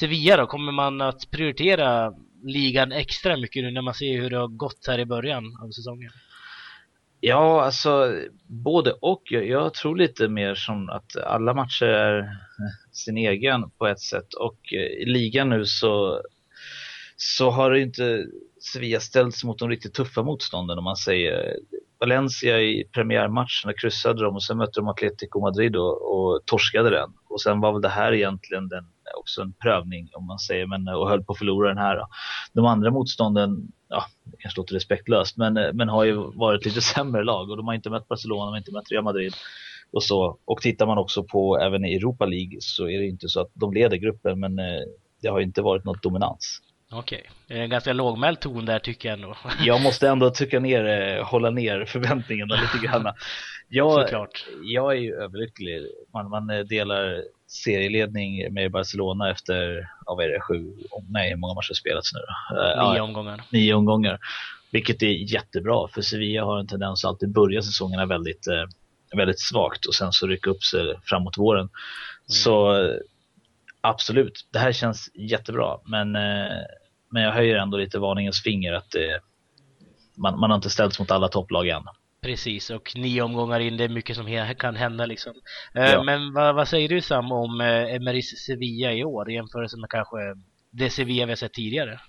Sevilla 0.00 0.36
då? 0.36 0.46
Kommer 0.46 0.72
man 0.72 1.00
att 1.00 1.30
prioritera 1.30 2.12
ligan 2.44 2.92
extra 2.92 3.36
mycket 3.36 3.64
nu 3.64 3.70
när 3.70 3.82
man 3.82 3.94
ser 3.94 4.20
hur 4.20 4.30
det 4.30 4.38
har 4.38 4.48
gått 4.48 4.86
här 4.86 4.98
i 4.98 5.06
början 5.06 5.44
av 5.62 5.70
säsongen? 5.70 6.10
Ja, 7.20 7.64
alltså 7.64 8.20
både 8.46 8.92
och. 8.92 9.22
Jag, 9.24 9.46
jag, 9.46 9.74
tror 9.74 9.96
lite 9.96 10.28
mer 10.28 10.54
som 10.54 10.88
att 10.88 11.16
alla 11.16 11.54
matcher 11.54 11.86
är 11.86 12.28
sin 12.92 13.16
egen 13.16 13.70
på 13.70 13.86
ett 13.86 14.00
sätt 14.00 14.34
och 14.34 14.58
eh, 14.72 15.02
i 15.02 15.04
ligan 15.04 15.48
nu 15.48 15.64
så, 15.64 16.22
så 17.16 17.50
har 17.50 17.70
det 17.70 17.80
inte 17.80 18.26
Sevilla 18.72 19.00
ställts 19.00 19.44
mot 19.44 19.58
de 19.58 19.68
riktigt 19.68 19.94
tuffa 19.94 20.22
motstånden 20.22 20.78
om 20.78 20.84
man 20.84 20.96
säger. 20.96 21.56
Valencia 22.00 22.60
i 22.60 22.84
premiärmatchen, 22.92 23.74
kryssade 23.80 24.22
de 24.22 24.34
och 24.34 24.42
sen 24.42 24.56
mötte 24.56 24.80
de 24.80 24.88
Atletico 24.88 25.40
Madrid 25.40 25.76
och, 25.76 26.14
och 26.14 26.46
torskade 26.46 26.90
den. 26.90 27.10
Och 27.28 27.40
sen 27.40 27.60
var 27.60 27.72
väl 27.72 27.82
det 27.82 27.88
här 27.88 28.12
egentligen 28.12 28.68
den, 28.68 28.84
också 29.18 29.42
en 29.42 29.52
prövning 29.52 30.08
om 30.12 30.26
man 30.26 30.38
säger, 30.38 30.66
men, 30.66 30.88
och 30.88 31.08
höll 31.08 31.24
på 31.24 31.32
att 31.32 31.38
förlora 31.38 31.68
den 31.68 31.78
här. 31.78 32.00
De 32.52 32.66
andra 32.66 32.90
motstånden, 32.90 33.72
ja, 33.88 34.04
det 34.24 34.36
kanske 34.38 34.60
låter 34.60 34.74
respektlöst, 34.74 35.36
men, 35.36 35.54
men 35.54 35.88
har 35.88 36.04
ju 36.04 36.14
varit 36.14 36.64
lite 36.64 36.80
sämre 36.94 37.24
lag 37.24 37.50
och 37.50 37.56
de 37.56 37.66
har 37.66 37.74
inte 37.74 37.90
mött 37.90 38.08
Barcelona, 38.08 38.44
de 38.44 38.50
har 38.50 38.58
inte 38.58 38.72
mött 38.72 38.90
Real 38.90 39.04
Madrid. 39.04 39.32
Och, 39.90 40.02
så. 40.02 40.38
och 40.44 40.60
tittar 40.60 40.86
man 40.86 40.98
också 40.98 41.24
på 41.24 41.58
även 41.58 41.84
i 41.84 41.94
Europa 41.94 42.26
League 42.26 42.56
så 42.60 42.88
är 42.88 42.98
det 42.98 43.06
inte 43.06 43.28
så 43.28 43.40
att 43.40 43.50
de 43.54 43.72
leder 43.72 43.96
gruppen, 43.96 44.40
men 44.40 44.58
eh, 44.58 44.80
det 45.22 45.28
har 45.28 45.40
inte 45.40 45.62
varit 45.62 45.84
något 45.84 46.02
dominans. 46.02 46.62
Okej, 46.90 47.18
okay. 47.18 47.30
det 47.46 47.54
är 47.54 47.64
en 47.64 47.70
ganska 47.70 47.92
lågmäld 47.92 48.40
ton 48.40 48.64
där 48.64 48.78
tycker 48.78 49.08
jag 49.08 49.18
ändå. 49.18 49.36
jag 49.60 49.82
måste 49.82 50.08
ändå 50.08 50.30
tycka 50.30 50.60
ner, 50.60 50.84
eh, 50.84 51.24
hålla 51.24 51.50
ner 51.50 51.84
förväntningarna 51.84 52.54
lite 52.54 52.86
grann. 52.86 53.06
Jag, 53.70 54.02
Såklart. 54.02 54.46
jag 54.62 54.92
är 54.92 55.00
ju 55.00 55.14
överlycklig. 55.14 55.86
Man, 56.12 56.30
man 56.30 56.50
eh, 56.50 56.60
delar 56.60 57.22
serieledning 57.48 58.54
med 58.54 58.70
Barcelona 58.70 59.30
efter, 59.30 59.88
ja, 60.06 60.14
vad 60.14 60.24
är 60.24 60.28
det, 60.28 60.40
sju, 60.40 60.72
nej 61.08 61.30
hur 61.30 61.36
många 61.36 61.54
matcher 61.54 61.70
har 61.70 61.74
spelats 61.74 62.10
nu? 62.12 62.20
Eh, 62.58 62.92
nio 62.92 63.00
omgångar. 63.00 63.42
Nio 63.52 63.74
omgångar. 63.74 64.18
Vilket 64.70 65.02
är 65.02 65.32
jättebra, 65.32 65.88
för 65.88 66.02
Sevilla 66.02 66.44
har 66.44 66.58
en 66.58 66.66
tendens 66.66 67.04
att 67.04 67.08
alltid 67.08 67.32
börja 67.32 67.62
säsongerna 67.62 68.06
väldigt, 68.06 68.46
väldigt 69.16 69.40
svagt 69.40 69.86
och 69.86 69.94
sen 69.94 70.12
så 70.12 70.26
rycka 70.26 70.50
upp 70.50 70.64
sig 70.64 70.94
framåt 71.04 71.38
våren. 71.38 71.60
Mm. 71.60 71.70
Så 72.26 72.74
absolut, 73.80 74.48
det 74.52 74.58
här 74.58 74.72
känns 74.72 75.10
jättebra, 75.14 75.78
men 75.84 76.16
men 77.10 77.22
jag 77.22 77.32
höjer 77.32 77.56
ändå 77.56 77.76
lite 77.78 77.98
varningens 77.98 78.42
finger 78.42 78.72
att 78.72 78.94
eh, 78.94 79.16
man, 80.14 80.40
man 80.40 80.50
har 80.50 80.56
inte 80.56 80.70
ställts 80.70 80.98
mot 80.98 81.10
alla 81.10 81.28
topplag 81.28 81.68
än. 81.68 81.82
Precis, 82.28 82.70
och 82.70 82.92
nio 82.94 83.22
omgångar 83.22 83.60
in, 83.60 83.76
det 83.76 83.84
är 83.84 83.88
mycket 83.88 84.16
som 84.16 84.54
kan 84.58 84.76
hända 84.76 85.06
liksom. 85.06 85.32
Eh, 85.74 85.82
ja. 85.82 86.02
Men 86.02 86.32
vad, 86.32 86.54
vad, 86.54 86.68
säger 86.68 86.88
du 86.88 87.00
Sam 87.00 87.32
om 87.32 87.60
eh, 87.60 87.94
Emeris 87.94 88.44
Sevilla 88.46 88.92
i 88.92 89.04
år 89.04 89.30
i 89.30 89.34
jämförelse 89.34 89.76
med 89.76 89.90
kanske 89.90 90.16
det 90.70 90.90
Sevilla 90.90 91.26
vi 91.26 91.32
har 91.32 91.36
sett 91.36 91.52
tidigare? 91.52 92.00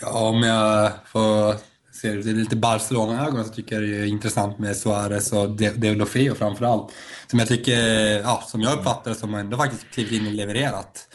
Ja, 0.00 0.28
om 0.28 0.42
jag 0.42 0.92
får 1.06 1.54
se 1.92 2.12
det 2.12 2.32
lite 2.32 2.56
Barcelona-ögon 2.56 3.44
så 3.44 3.54
tycker 3.54 3.74
jag 3.74 3.90
det 3.90 3.96
är 3.96 4.06
intressant 4.06 4.58
med 4.58 4.76
Suarez 4.76 5.32
och 5.32 5.50
Deulofeo 5.50 6.34
framförallt. 6.34 6.92
Som 7.26 7.38
jag 7.38 7.48
tycker, 7.48 7.78
ja, 8.20 8.42
som 8.46 8.60
jag 8.60 8.78
uppfattar 8.78 9.10
det 9.10 9.16
som 9.16 9.34
ändå 9.34 9.56
faktiskt 9.56 9.90
klivit 9.90 10.12
in 10.12 10.26
och 10.26 10.32
levererat. 10.32 11.08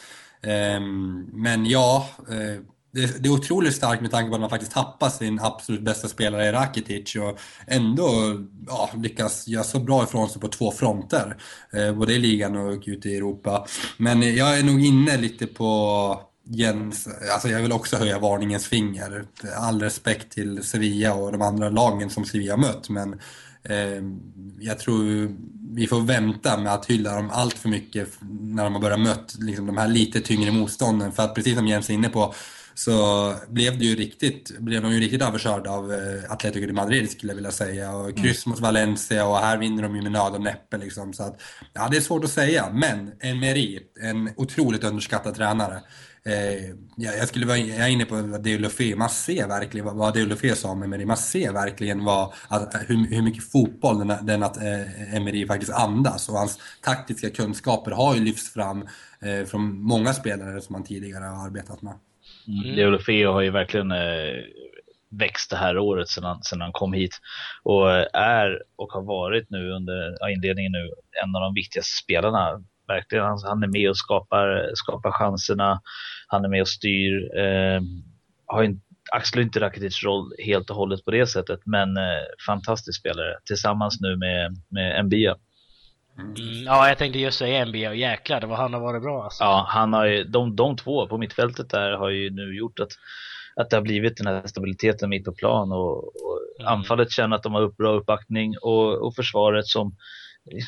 Um, 0.78 1.30
men 1.34 1.66
ja, 1.66 2.10
uh, 2.32 2.62
det, 2.92 3.24
det, 3.24 3.30
är 3.30 3.34
otroligt 3.34 3.76
starkt 3.76 4.02
med 4.02 4.12
tanke 4.12 4.30
på 4.30 4.36
att 4.36 4.42
man 4.42 4.50
faktiskt 4.50 4.72
tappar 4.72 5.10
sin 5.10 5.40
absolut 5.40 5.82
bästa 5.82 6.08
spelare 6.08 6.48
i 6.48 6.52
Rakitic 6.52 7.16
och 7.16 7.40
ändå 7.68 8.38
ja, 8.68 8.90
lyckas 8.98 9.48
göra 9.48 9.64
så 9.64 9.80
bra 9.80 10.04
ifrån 10.04 10.30
sig 10.30 10.42
på 10.42 10.48
två 10.48 10.72
fronter. 10.72 11.38
Eh, 11.74 11.94
både 11.94 12.14
i 12.14 12.20
ligan 12.20 12.56
och 12.56 12.84
ute 12.86 13.10
i 13.10 13.18
Europa. 13.18 13.68
Men 13.98 14.36
jag 14.36 14.60
är 14.60 14.64
nog 14.64 14.86
inne 14.86 15.18
lite 15.18 15.48
på 15.48 16.22
Jens, 16.44 17.08
alltså 17.34 17.50
jag 17.50 17.62
vill 17.62 17.72
också 17.72 17.98
höja 17.98 18.20
varningens 18.20 18.68
finger. 18.68 19.26
All 19.58 19.82
respekt 19.82 20.32
till 20.32 20.64
Sevilla 20.64 21.14
och 21.14 21.32
de 21.32 21.42
andra 21.42 21.70
lagen 21.70 22.10
som 22.10 22.26
Sevilla 22.26 22.58
mött, 22.58 22.90
men 22.90 23.14
eh, 23.64 24.04
jag 24.60 24.80
tror 24.80 25.32
vi 25.74 25.88
får 25.88 26.02
vänta 26.02 26.58
med 26.58 26.74
att 26.74 26.86
hylla 26.86 27.16
dem 27.16 27.30
allt 27.34 27.54
för 27.54 27.70
mycket 27.70 28.10
när 28.42 28.64
de 28.64 28.74
har 28.74 28.82
börjat 28.82 29.00
mött 29.00 29.36
liksom, 29.40 29.66
de 29.66 29.78
här 29.78 29.88
lite 29.88 30.22
tyngre 30.22 30.52
motstånden. 30.52 31.12
För 31.12 31.24
att 31.24 31.36
precis 31.36 31.58
som 31.58 31.68
Jens 31.68 31.90
är 31.90 31.94
inne 31.94 32.10
på 32.10 32.34
så 32.74 33.34
blev, 33.48 33.80
det 33.80 33.86
ju 33.86 33.96
riktigt, 33.96 34.60
blev 34.60 34.82
de 34.82 34.94
ju 34.94 35.00
riktigt 35.00 35.22
överkörda 35.22 35.70
av 35.70 35.94
eh, 35.94 36.32
Atletico 36.32 36.68
de 36.68 36.74
Madrid 36.74 37.12
skulle 37.12 37.32
jag 37.32 37.36
vilja 37.36 37.52
säga. 37.52 37.96
Och 37.96 38.10
mm. 38.10 38.24
kryss 38.24 38.46
mot 38.46 38.60
Valencia 38.60 39.26
och 39.26 39.38
här 39.38 39.58
vinner 39.58 39.84
de 39.84 39.96
ju 39.96 40.02
med 40.02 40.12
nöd 40.12 40.34
och 40.34 40.42
näppe. 40.42 40.78
Liksom. 40.78 41.14
Så 41.14 41.24
att, 41.24 41.42
ja, 41.74 41.88
det 41.92 41.98
är 41.98 42.02
svårt 42.02 42.24
att 42.24 42.32
säga, 42.32 42.70
men 42.74 43.12
en 43.20 43.40
Meri, 43.40 43.80
en 44.02 44.30
otroligt 44.36 44.84
underskattad 44.84 45.36
tränare. 45.36 45.82
Eh, 46.24 46.76
jag, 46.96 47.28
skulle 47.28 47.46
vara, 47.46 47.58
jag 47.58 47.88
är 47.88 47.88
inne 47.88 48.06
på 48.06 48.16
Deulofé, 48.16 48.96
man 48.96 49.10
ser 49.10 49.48
verkligen 49.48 49.86
vad, 49.86 49.96
vad 49.96 50.14
Deulofé 50.14 50.56
sa 50.56 50.76
med 50.76 50.86
Emery, 50.86 51.06
man 51.06 51.18
ser 51.18 51.52
verkligen 51.52 52.04
vad, 52.04 52.34
att, 52.48 52.76
hur, 52.88 53.16
hur 53.16 53.22
mycket 53.22 53.52
fotboll 53.52 54.08
den, 54.08 54.26
den 54.26 54.44
att 54.44 54.58
eh, 54.58 55.16
Emery 55.16 55.48
faktiskt 55.48 55.72
andas 55.72 56.30
och 56.30 56.36
hans 56.36 56.60
taktiska 56.82 57.30
kunskaper 57.30 57.92
har 57.92 58.16
ju 58.16 58.22
lyfts 58.22 58.50
fram 58.50 58.88
eh, 59.22 59.46
från 59.46 59.82
många 59.82 60.14
spelare 60.14 60.62
som 60.62 60.76
han 60.76 60.84
tidigare 60.84 61.24
har 61.26 61.46
arbetat 61.46 61.82
med. 61.82 61.94
Mm. 62.48 62.64
mm. 62.64 62.76
Deulofeo 62.76 63.32
har 63.32 63.42
ju 63.42 63.50
verkligen 63.50 63.92
eh, 63.92 64.44
växt 65.12 65.50
det 65.50 65.58
här 65.58 65.78
året 65.78 66.10
sedan 66.10 66.24
han, 66.24 66.44
sedan 66.44 66.62
han 66.62 66.72
kom 66.72 66.94
hit 66.94 67.20
och 67.64 67.92
eh, 67.92 68.06
är 68.14 68.64
och 68.76 68.92
har 68.92 69.02
varit 69.02 69.50
nu 69.50 69.72
under 69.72 70.18
ja, 70.20 70.30
inledningen 70.30 70.72
nu 70.72 70.90
en 71.24 71.36
av 71.36 71.42
de 71.42 71.54
viktigaste 71.54 72.04
spelarna. 72.04 72.64
Verkligen, 72.88 73.26
han, 73.26 73.40
han 73.46 73.64
är 73.64 73.68
med 73.68 73.90
och 73.90 73.98
skapar, 73.98 74.72
skapar 74.74 75.12
chanserna, 75.12 75.82
han 76.28 76.46
är 76.46 76.50
med 76.50 76.62
och 76.62 76.68
styr. 76.68 77.38
Eh, 77.38 77.82
har 78.46 78.64
inte, 78.64 78.82
axlar 79.12 79.42
inte 79.44 79.60
Rakitic 79.60 80.04
roll 80.04 80.34
helt 80.46 80.70
och 80.70 80.76
hållet 80.76 81.06
på 81.06 81.12
det 81.12 81.28
sättet, 81.28 81.60
men 81.66 81.98
eh, 81.98 82.24
fantastisk 82.48 83.00
spelare 83.00 83.38
tillsammans 83.46 84.02
nu 84.02 84.18
med, 84.18 84.56
med 84.70 85.06
Mbia. 85.06 85.36
Mm, 86.22 86.64
ja, 86.66 86.88
jag 86.88 86.98
tänkte 86.98 87.20
just 87.20 87.38
säga 87.40 87.66
NBA 87.66 87.90
och 87.90 87.96
jäklar 87.96 88.42
vad 88.42 88.58
han 88.58 88.74
har 88.74 88.82
varit 88.82 89.02
bra 89.02 89.24
alltså. 89.24 89.44
Ja, 89.44 89.66
han 89.70 89.94
har 89.94 90.06
ju, 90.06 90.24
de, 90.24 90.56
de 90.56 90.78
två 90.78 91.08
på 91.08 91.18
mittfältet 91.18 91.70
där 91.70 91.92
har 91.92 92.10
ju 92.10 92.30
nu 92.30 92.58
gjort 92.58 92.80
att, 92.80 92.92
att 93.56 93.70
det 93.70 93.78
har 93.78 93.82
blivit 93.82 94.18
den 94.18 94.28
här 94.28 94.48
stabiliteten 94.48 95.10
mitt 95.10 95.26
på 95.26 95.32
plan 95.32 95.72
och, 95.72 95.98
och 95.98 96.40
mm. 96.60 96.74
anfallet 96.74 97.12
känner 97.12 97.36
att 97.36 97.44
de 97.44 97.54
har 97.54 97.62
upp 97.62 97.78
bra 97.78 97.94
uppbackning 97.94 98.54
och, 98.62 99.08
och 99.08 99.16
försvaret 99.16 99.68
som, 99.68 99.96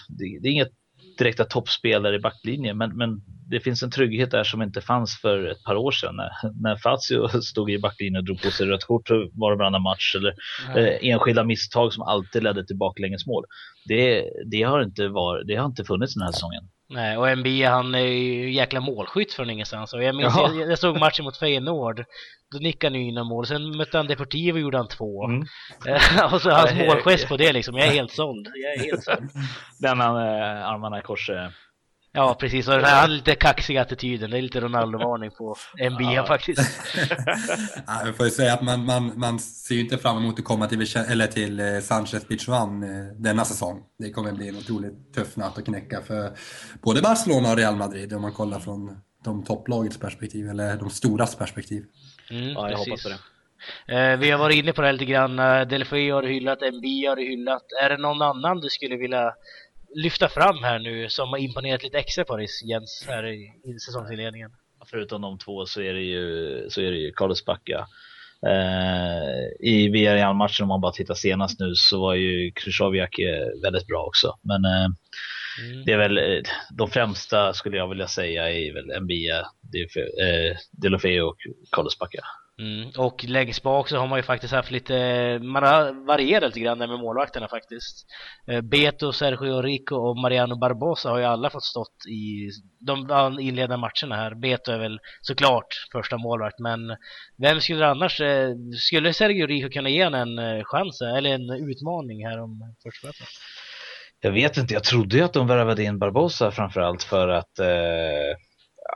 det, 0.08 0.39
det 0.42 0.48
är 0.48 0.52
inget 0.52 0.72
direkta 1.17 1.43
toppspelare 1.43 2.15
i 2.15 2.19
backlinjen 2.19 2.78
men, 2.78 2.97
men 2.97 3.21
det 3.49 3.60
finns 3.60 3.84
en 3.84 3.91
trygghet 3.91 4.32
där 4.32 4.43
som 4.43 4.62
inte 4.62 4.82
fanns 4.82 5.19
för 5.21 5.45
ett 5.45 5.63
par 5.63 5.76
år 5.76 5.91
sedan. 5.91 6.15
När, 6.15 6.32
när 6.62 6.76
Fazio 6.76 7.41
stod 7.41 7.71
i 7.71 7.80
backlinjen 7.80 8.17
och 8.17 8.26
drog 8.26 8.41
på 8.41 8.52
sig 8.52 8.67
rött 8.67 8.84
kort 8.84 9.10
var 9.10 9.52
det 9.52 9.58
varannan 9.58 9.82
match 9.82 10.15
eller 10.15 10.36
eh, 10.78 11.10
enskilda 11.12 11.43
misstag 11.43 11.93
som 11.93 12.04
alltid 12.04 12.43
ledde 12.43 12.65
till 12.65 12.78
baklängesmål. 12.78 13.45
Det, 13.88 14.30
det, 14.52 14.63
har 14.63 14.84
inte 14.84 15.08
var, 15.08 15.43
det 15.43 15.56
har 15.56 15.65
inte 15.65 15.84
funnits 15.84 16.13
den 16.13 16.23
här 16.23 16.32
säsongen. 16.32 16.63
Nej, 16.89 17.17
och 17.17 17.30
MB 17.30 17.48
han 17.65 17.96
är 17.96 18.00
ju 18.00 18.52
jäkla 18.52 18.80
målskytt 18.80 19.34
från 19.34 19.50
ingenstans. 19.50 19.93
Och 19.93 20.04
jag 20.04 20.15
minns, 20.15 20.36
jag, 20.36 20.72
jag, 20.72 20.80
såg 20.80 21.00
matchen 21.00 21.26
mot 21.26 21.38
Feyenoord. 21.38 22.06
Då 22.52 22.60
nickade 22.60 22.98
han 22.98 23.02
in 23.02 23.26
mål. 23.26 23.48
Sen 23.48 23.78
mötte 23.78 23.98
han 23.98 24.08
Deportivo 24.08 24.56
och 24.56 24.62
gjorde 24.62 24.78
han 24.78 24.88
två. 24.88 25.26
Mm. 25.26 25.41
och 26.34 26.41
så 26.41 26.52
hans 26.52 26.74
målgest 26.74 27.28
på 27.28 27.38
det 27.38 27.54
liksom. 27.54 27.78
Jag 27.78 27.88
är 27.88 27.91
helt 27.91 28.12
såld. 28.12 28.48
Jag 28.56 28.74
är 28.74 28.80
helt 28.80 29.04
såld. 29.04 29.30
Den 29.80 30.00
han, 30.00 30.17
äh, 30.17 30.69
armarna 30.69 31.00
i 31.00 31.02
kors. 31.02 31.30
Äh, 31.30 31.50
Ja, 32.15 32.36
precis. 32.39 32.67
Och 32.67 32.73
den 32.73 32.86
här 32.86 33.08
lite 33.08 33.36
kaxiga 33.36 33.82
attityden, 33.82 34.30
det 34.30 34.38
är 34.38 34.41
lite 34.41 34.62
Ronaldo-varning 34.62 35.32
på 35.32 35.56
NBA 35.91 36.13
ja. 36.13 36.26
faktiskt. 36.26 36.60
ja, 37.88 38.06
jag 38.06 38.15
får 38.17 38.26
ju 38.26 38.32
säga 38.32 38.54
att 38.54 38.62
man, 38.62 38.86
man, 38.86 39.19
man 39.19 39.39
ser 39.39 39.76
ju 39.76 39.82
inte 39.82 39.97
fram 39.97 40.17
emot 40.17 40.39
att 40.39 40.45
komma 40.45 40.67
till, 40.67 40.97
eller 41.10 41.28
till 41.28 41.60
eh, 41.60 41.80
Sanchez 41.80 42.28
Pichuan 42.28 42.84
eh, 42.84 43.13
denna 43.15 43.45
säsong. 43.45 43.84
Det 43.99 44.12
kommer 44.12 44.32
bli 44.32 44.47
en 44.49 44.58
otroligt 44.58 45.13
tuff 45.15 45.36
nöt 45.38 45.58
att 45.58 45.65
knäcka 45.65 46.02
för 46.02 46.32
både 46.82 47.02
Barcelona 47.02 47.52
och 47.52 47.58
Real 47.58 47.76
Madrid 47.76 48.13
om 48.13 48.21
man 48.21 48.34
kollar 48.34 48.60
från 48.60 48.97
de 49.23 49.43
topplagets 49.43 49.97
perspektiv, 49.97 50.49
eller 50.49 50.78
de 50.78 50.89
storas 50.89 51.36
perspektiv. 51.36 51.84
Mm, 52.30 52.49
ja, 52.49 52.69
jag 52.69 52.78
precis. 52.78 52.88
hoppas 52.88 53.04
på 53.04 53.10
det. 53.10 53.19
Eh, 54.12 54.19
vi 54.19 54.32
har 54.32 54.39
varit 54.39 54.56
inne 54.56 54.73
på 54.73 54.82
det 54.82 54.91
lite 54.91 55.06
grann. 55.06 55.36
Delfeu 55.69 56.12
har 56.12 56.23
hyllat, 56.23 56.62
MB 56.62 56.86
har 57.08 57.17
hyllat. 57.17 57.63
Är 57.84 57.89
det 57.89 57.97
någon 57.97 58.21
annan 58.21 58.60
du 58.60 58.69
skulle 58.69 58.97
vilja 58.97 59.34
lyfta 59.95 60.29
fram 60.29 60.63
här 60.63 60.79
nu 60.79 61.10
som 61.10 61.29
har 61.29 61.38
imponerat 61.38 61.84
lite 61.84 61.97
extra 61.97 62.25
på 62.25 62.38
dig 62.38 62.47
Jens 62.69 63.06
här 63.08 63.27
i, 63.27 63.53
i 63.63 63.79
säsongsinledningen? 63.79 64.51
Förutom 64.86 65.21
de 65.21 65.38
två 65.38 65.65
så 65.65 65.82
är 65.82 65.93
det 65.93 66.01
ju, 66.01 66.65
så 66.69 66.82
är 66.82 66.91
det 66.91 66.97
ju 66.97 67.12
Carlos 67.12 67.45
Bacca. 67.45 67.88
Eh, 68.47 69.67
I 69.69 69.89
Villarreal-matchen 69.89 70.63
om 70.63 70.67
man 70.67 70.82
bara 70.82 70.91
tittar 70.91 71.13
senast 71.13 71.60
nu 71.60 71.75
så 71.75 72.01
var 72.01 72.13
ju 72.13 72.51
Krychowiak 72.51 73.19
eh, 73.19 73.62
väldigt 73.62 73.88
bra 73.88 74.03
också. 74.03 74.36
Men 74.41 74.65
eh, 74.65 74.86
mm. 75.65 75.86
det 75.86 75.91
är 75.91 75.97
väl 75.97 76.17
eh, 76.17 76.43
de 76.77 76.89
främsta 76.89 77.53
skulle 77.53 77.77
jag 77.77 77.89
vilja 77.89 78.08
säga 78.08 78.49
är 78.49 78.73
väl 78.73 79.01
Mbia, 79.01 79.45
Delofeo 80.71 81.25
och 81.25 81.38
Carlos 81.71 81.99
Bacca. 81.99 82.23
Mm. 82.60 82.92
Och 82.98 83.24
längst 83.24 83.63
bak 83.63 83.89
så 83.89 83.98
har 83.98 84.08
man 84.08 84.20
ju 84.20 84.24
faktiskt 84.24 84.54
haft 84.54 84.72
lite, 84.72 84.94
man 85.42 85.63
har 85.63 86.06
varierat 86.06 86.44
lite 86.44 86.60
grann 86.60 86.78
med 86.78 86.89
målvakterna 86.89 87.48
faktiskt. 87.48 88.06
Eh, 88.48 88.62
Beto, 88.62 89.12
Sergio 89.12 89.62
Rico 89.62 89.96
och 89.96 90.18
Mariano 90.18 90.56
Barbosa 90.56 91.10
har 91.10 91.18
ju 91.18 91.24
alla 91.26 91.50
fått 91.50 91.63
stått 91.63 92.06
i 92.10 92.50
de 92.80 93.39
inledande 93.39 93.78
matcherna 93.78 94.16
här. 94.16 94.36
Beto 94.36 94.72
är 94.72 94.80
väl 94.80 95.00
såklart 95.22 95.68
första 95.92 96.18
målvakt, 96.18 96.60
men 96.60 96.80
vem 97.38 97.62
skulle 97.62 97.88
annars, 97.88 98.22
eh, 98.22 98.50
skulle 98.80 99.13
Sergio 99.13 99.48
Rico 99.48 99.70
kunna 99.70 99.89
ge 99.89 100.02
en 100.02 100.39
eh, 100.39 100.63
chans 100.63 101.02
eller 101.02 101.30
en 101.30 101.50
utmaning 101.50 102.26
här 102.26 102.42
om 102.42 102.76
förstaplatsen? 102.84 103.28
Jag 104.20 104.32
vet 104.32 104.58
inte, 104.58 104.74
jag 104.74 104.84
trodde 104.84 105.18
ju 105.18 105.24
att 105.24 105.34
de 105.34 105.48
värvade 105.48 105.84
in 105.84 106.00
Barbosa 106.00 106.52
framförallt 106.52 107.04
för 107.04 107.28
att 107.28 107.60
eh, 107.60 108.36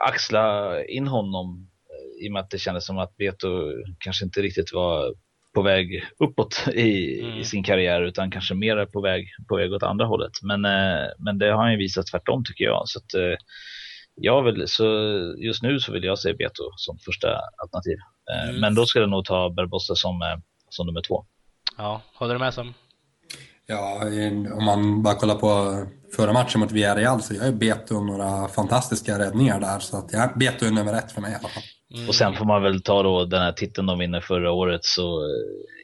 axla 0.06 0.84
in 0.84 1.08
honom 1.08 1.70
i 2.20 2.28
och 2.28 2.32
med 2.32 2.40
att 2.40 2.50
det 2.50 2.58
kändes 2.58 2.86
som 2.86 2.98
att 2.98 3.16
Beto 3.16 3.48
kanske 3.98 4.24
inte 4.24 4.42
riktigt 4.42 4.72
var 4.72 5.14
på 5.54 5.62
väg 5.62 6.04
uppåt 6.18 6.68
i, 6.74 7.20
mm. 7.20 7.38
i, 7.38 7.44
sin 7.44 7.64
karriär 7.64 8.02
utan 8.02 8.30
kanske 8.30 8.54
mer 8.54 8.86
på 8.86 9.00
väg, 9.00 9.26
på 9.48 9.56
väg 9.56 9.72
åt 9.72 9.82
andra 9.82 10.06
hållet. 10.06 10.32
Men, 10.42 10.64
eh, 10.64 11.06
men 11.18 11.38
det 11.38 11.52
har 11.52 11.62
han 11.62 11.72
ju 11.72 11.78
visat 11.78 12.06
tvärtom 12.06 12.44
tycker 12.44 12.64
jag. 12.64 12.82
Så 12.88 12.98
att, 12.98 13.14
eh, 13.14 13.38
jag 14.14 14.42
vill, 14.42 14.64
så 14.66 14.84
just 15.38 15.62
nu 15.62 15.80
så 15.80 15.92
vill 15.92 16.04
jag 16.04 16.18
se 16.18 16.32
Beto 16.32 16.62
som 16.76 16.98
första 16.98 17.28
alternativ. 17.62 17.98
Eh, 18.32 18.48
mm. 18.48 18.60
Men 18.60 18.74
då 18.74 18.86
ska 18.86 19.00
det 19.00 19.06
nog 19.06 19.24
ta 19.24 19.50
Barbosa 19.50 19.94
som, 19.94 20.40
som 20.68 20.86
nummer 20.86 21.02
två. 21.02 21.24
Ja, 21.76 22.02
håller 22.14 22.34
du 22.34 22.40
med 22.40 22.54
Sam? 22.54 22.74
Ja, 23.66 24.02
om 24.58 24.64
man 24.64 25.02
bara 25.02 25.14
kollar 25.14 25.34
på 25.34 25.82
förra 26.16 26.32
matchen 26.32 26.60
mot 26.60 26.72
Villarreal 26.72 27.22
så 27.22 27.34
jag 27.34 27.46
är 27.46 27.52
Beto 27.52 28.00
några 28.00 28.48
fantastiska 28.48 29.18
räddningar 29.18 29.60
där. 29.60 29.78
Så 29.78 29.96
att 29.96 30.12
jag, 30.12 30.38
Beto 30.38 30.66
är 30.66 30.70
nummer 30.70 30.92
ett 30.92 31.12
för 31.12 31.20
mig 31.20 31.32
i 31.32 31.34
alla 31.34 31.48
fall. 31.48 31.62
Mm. 31.94 32.08
Och 32.08 32.14
sen 32.14 32.34
får 32.34 32.44
man 32.44 32.62
väl 32.62 32.82
ta 32.82 33.02
då 33.02 33.24
den 33.24 33.42
här 33.42 33.52
titeln 33.52 33.86
de 33.86 33.98
vinner 33.98 34.20
förra 34.20 34.52
året 34.52 34.84
så 34.84 35.22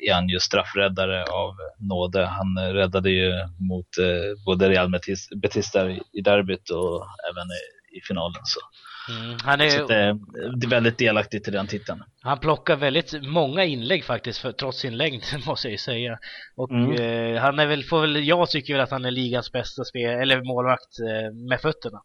är 0.09 0.15
han 0.15 0.29
ju 0.29 0.41
straffräddare 0.41 1.25
av 1.25 1.55
nåde. 1.79 2.27
Han 2.27 2.75
räddade 2.75 3.11
ju 3.11 3.33
mot 3.69 3.99
eh, 3.99 4.45
både 4.47 4.69
Real 4.69 4.91
Betis 5.37 5.71
där 5.73 6.01
i 6.13 6.21
derbyt 6.21 6.71
och 6.71 7.07
även 7.31 7.47
i, 7.47 7.99
i 7.99 8.01
finalen. 8.01 8.41
Så. 8.45 8.61
Mm, 9.09 9.37
han 9.45 9.61
är, 9.61 9.69
så 9.69 9.87
det, 9.87 10.19
det, 10.57 10.67
är 10.67 10.71
väldigt 10.71 10.99
delaktigt 10.99 11.49
i 11.49 11.51
den 11.51 11.67
titeln. 11.67 12.03
Han 12.21 12.39
plockar 12.39 12.77
väldigt 12.77 13.23
många 13.23 13.65
inlägg 13.65 14.05
faktiskt, 14.05 14.39
för, 14.39 14.53
trots 14.53 14.79
sin 14.79 14.97
längd 14.97 15.23
måste 15.47 15.69
jag 15.69 15.73
ju 15.73 15.79
säga. 15.79 16.19
Och 16.57 16.71
mm. 16.71 16.93
eh, 16.93 17.43
han 17.43 17.59
är 17.59 17.67
väl, 17.67 17.85
får 17.85 18.01
väl, 18.01 18.27
jag 18.27 18.51
tycker 18.51 18.75
väl 18.75 18.83
att 18.83 18.91
han 18.91 19.05
är 19.05 19.11
ligans 19.11 19.53
bästa 19.53 19.85
spel, 19.85 20.21
eller 20.21 20.43
målvakt 20.43 20.99
eh, 21.01 21.35
med 21.49 21.61
fötterna. 21.61 22.03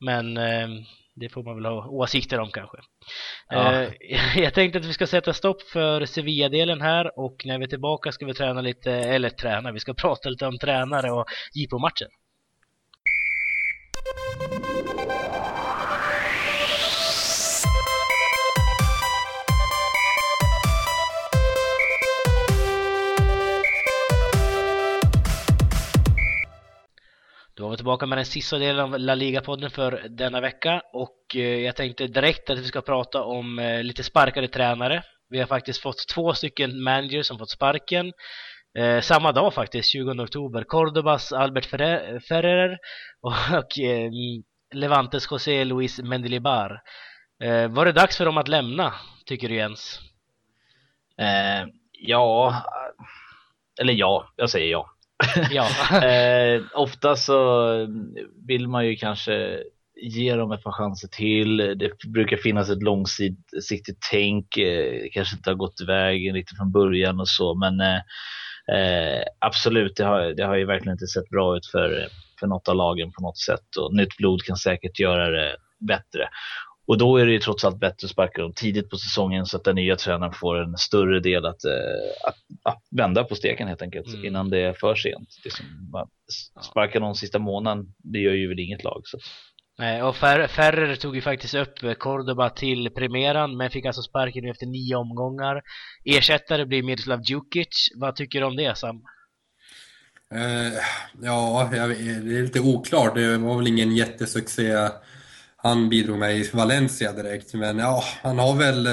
Men 0.00 0.36
eh, 0.36 0.68
det 1.16 1.28
får 1.28 1.42
man 1.42 1.54
väl 1.54 1.64
ha 1.64 1.88
åsikter 1.88 2.40
om 2.40 2.50
kanske. 2.50 2.76
Ja. 3.48 3.82
Eh, 3.82 3.92
jag 4.36 4.54
tänkte 4.54 4.78
att 4.78 4.84
vi 4.84 4.92
ska 4.92 5.06
sätta 5.06 5.32
stopp 5.32 5.62
för 5.62 6.06
Sevilla-delen 6.06 6.80
här 6.80 7.18
och 7.18 7.42
när 7.44 7.58
vi 7.58 7.64
är 7.64 7.68
tillbaka 7.68 8.12
ska 8.12 8.26
vi 8.26 8.34
träna 8.34 8.60
lite, 8.60 8.92
eller 8.92 9.30
träna, 9.30 9.72
vi 9.72 9.80
ska 9.80 9.94
prata 10.02 10.28
lite 10.28 10.46
om 10.46 10.58
tränare 10.58 11.10
och 11.10 11.24
JPO-matchen. 11.54 12.08
Var 27.74 27.76
tillbaka 27.76 28.06
med 28.06 28.18
den 28.18 28.24
sista 28.24 28.58
delen 28.58 28.80
av 28.80 28.98
La 28.98 29.14
Liga-podden 29.14 29.70
för 29.70 30.08
denna 30.08 30.40
vecka 30.40 30.82
och 30.92 31.18
eh, 31.34 31.40
jag 31.40 31.76
tänkte 31.76 32.06
direkt 32.06 32.50
att 32.50 32.58
vi 32.58 32.64
ska 32.64 32.80
prata 32.80 33.22
om 33.22 33.58
eh, 33.58 33.82
lite 33.82 34.02
sparkade 34.02 34.48
tränare. 34.48 35.02
Vi 35.28 35.38
har 35.38 35.46
faktiskt 35.46 35.82
fått 35.82 36.08
två 36.14 36.34
stycken 36.34 36.82
managers 36.82 37.26
som 37.26 37.38
fått 37.38 37.50
sparken 37.50 38.12
eh, 38.78 39.00
samma 39.00 39.32
dag 39.32 39.54
faktiskt, 39.54 39.90
20 39.90 40.22
oktober. 40.22 40.64
Cordobas 40.64 41.32
Albert 41.32 41.64
Ferrer 42.28 42.78
och 43.20 43.78
eh, 43.78 44.10
Levantes 44.74 45.30
José 45.30 45.64
Luis 45.64 45.98
Mendilibar. 45.98 46.82
Eh, 47.42 47.68
var 47.68 47.84
det 47.84 47.92
dags 47.92 48.16
för 48.16 48.24
dem 48.24 48.38
att 48.38 48.48
lämna, 48.48 48.94
tycker 49.26 49.48
du 49.48 49.54
Jens? 49.54 50.00
Eh, 51.18 51.68
ja, 51.92 52.62
eller 53.80 53.92
ja, 53.92 54.32
jag 54.36 54.50
säger 54.50 54.70
ja. 54.70 54.93
Ja. 55.50 55.68
eh, 56.06 56.62
ofta 56.74 57.16
så 57.16 57.70
vill 58.46 58.68
man 58.68 58.86
ju 58.86 58.96
kanske 58.96 59.62
ge 59.96 60.34
dem 60.34 60.52
ett 60.52 60.62
par 60.62 60.72
chanser 60.72 61.08
till. 61.08 61.56
Det 61.56 61.90
brukar 62.08 62.36
finnas 62.36 62.70
ett 62.70 62.82
långsiktigt 62.82 63.98
tänk, 64.10 64.56
eh, 64.56 65.02
kanske 65.12 65.36
inte 65.36 65.50
har 65.50 65.54
gått 65.54 65.80
vägen 65.86 66.34
riktigt 66.34 66.58
från 66.58 66.72
början 66.72 67.20
och 67.20 67.28
så, 67.28 67.54
men 67.54 67.80
eh, 67.80 68.00
eh, 68.76 69.22
absolut, 69.38 69.96
det 69.96 70.04
har, 70.04 70.20
det 70.20 70.44
har 70.44 70.56
ju 70.56 70.64
verkligen 70.64 70.94
inte 70.94 71.06
sett 71.06 71.28
bra 71.28 71.56
ut 71.56 71.66
för, 71.66 72.08
för 72.40 72.46
något 72.46 72.68
av 72.68 72.76
lagen 72.76 73.12
på 73.12 73.22
något 73.22 73.38
sätt 73.38 73.76
och 73.80 73.94
nytt 73.94 74.16
blod 74.16 74.42
kan 74.42 74.56
säkert 74.56 75.00
göra 75.00 75.30
det 75.30 75.56
bättre. 75.88 76.28
Och 76.86 76.98
då 76.98 77.16
är 77.16 77.26
det 77.26 77.32
ju 77.32 77.38
trots 77.38 77.64
allt 77.64 77.80
bättre 77.80 78.04
att 78.04 78.10
sparka 78.10 78.42
dem 78.42 78.52
tidigt 78.52 78.90
på 78.90 78.96
säsongen 78.96 79.46
så 79.46 79.56
att 79.56 79.64
den 79.64 79.74
nya 79.74 79.96
tränaren 79.96 80.32
får 80.32 80.62
en 80.62 80.76
större 80.76 81.20
del 81.20 81.46
att, 81.46 81.64
eh, 81.64 82.28
att, 82.28 82.36
att 82.62 82.82
vända 82.90 83.24
på 83.24 83.34
steken 83.34 83.68
helt 83.68 83.82
enkelt 83.82 84.06
mm. 84.06 84.24
innan 84.24 84.50
det 84.50 84.58
är 84.58 84.72
för 84.72 84.94
sent. 84.94 85.28
Det 85.44 85.50
som, 85.50 85.66
sparka 86.70 87.00
någon 87.00 87.14
sista 87.14 87.38
månaden, 87.38 87.86
det 87.98 88.18
gör 88.18 88.32
ju 88.32 88.48
väl 88.48 88.58
inget 88.58 88.84
lag. 88.84 89.00
Så. 89.04 89.18
Nej, 89.78 90.02
och 90.02 90.16
Ferrer 90.16 90.96
tog 90.96 91.14
ju 91.14 91.22
faktiskt 91.22 91.54
upp 91.54 91.98
Cordoba 91.98 92.50
till 92.50 92.90
premiären 92.90 93.56
men 93.56 93.70
fick 93.70 93.86
alltså 93.86 94.02
sparken 94.02 94.50
efter 94.50 94.66
nio 94.66 94.96
omgångar. 94.96 95.62
Ersättare 96.04 96.66
blir 96.66 96.82
Miroslav 96.82 97.20
Djukic. 97.22 97.88
Vad 97.96 98.16
tycker 98.16 98.40
du 98.40 98.46
om 98.46 98.56
det 98.56 98.78
Sam? 98.78 98.96
Uh, 100.34 100.72
ja, 101.22 101.68
det 101.72 101.78
är 101.78 102.42
lite 102.42 102.60
oklart. 102.60 103.14
Det 103.14 103.38
var 103.38 103.56
väl 103.56 103.66
ingen 103.66 103.96
jättesuccé 103.96 104.88
han 105.64 105.88
bidrog 105.88 106.18
med 106.18 106.36
i 106.36 106.50
Valencia 106.52 107.12
direkt. 107.12 107.54
Men 107.54 107.78
ja, 107.78 108.04
han 108.22 108.38
har 108.38 108.56
väl 108.56 108.88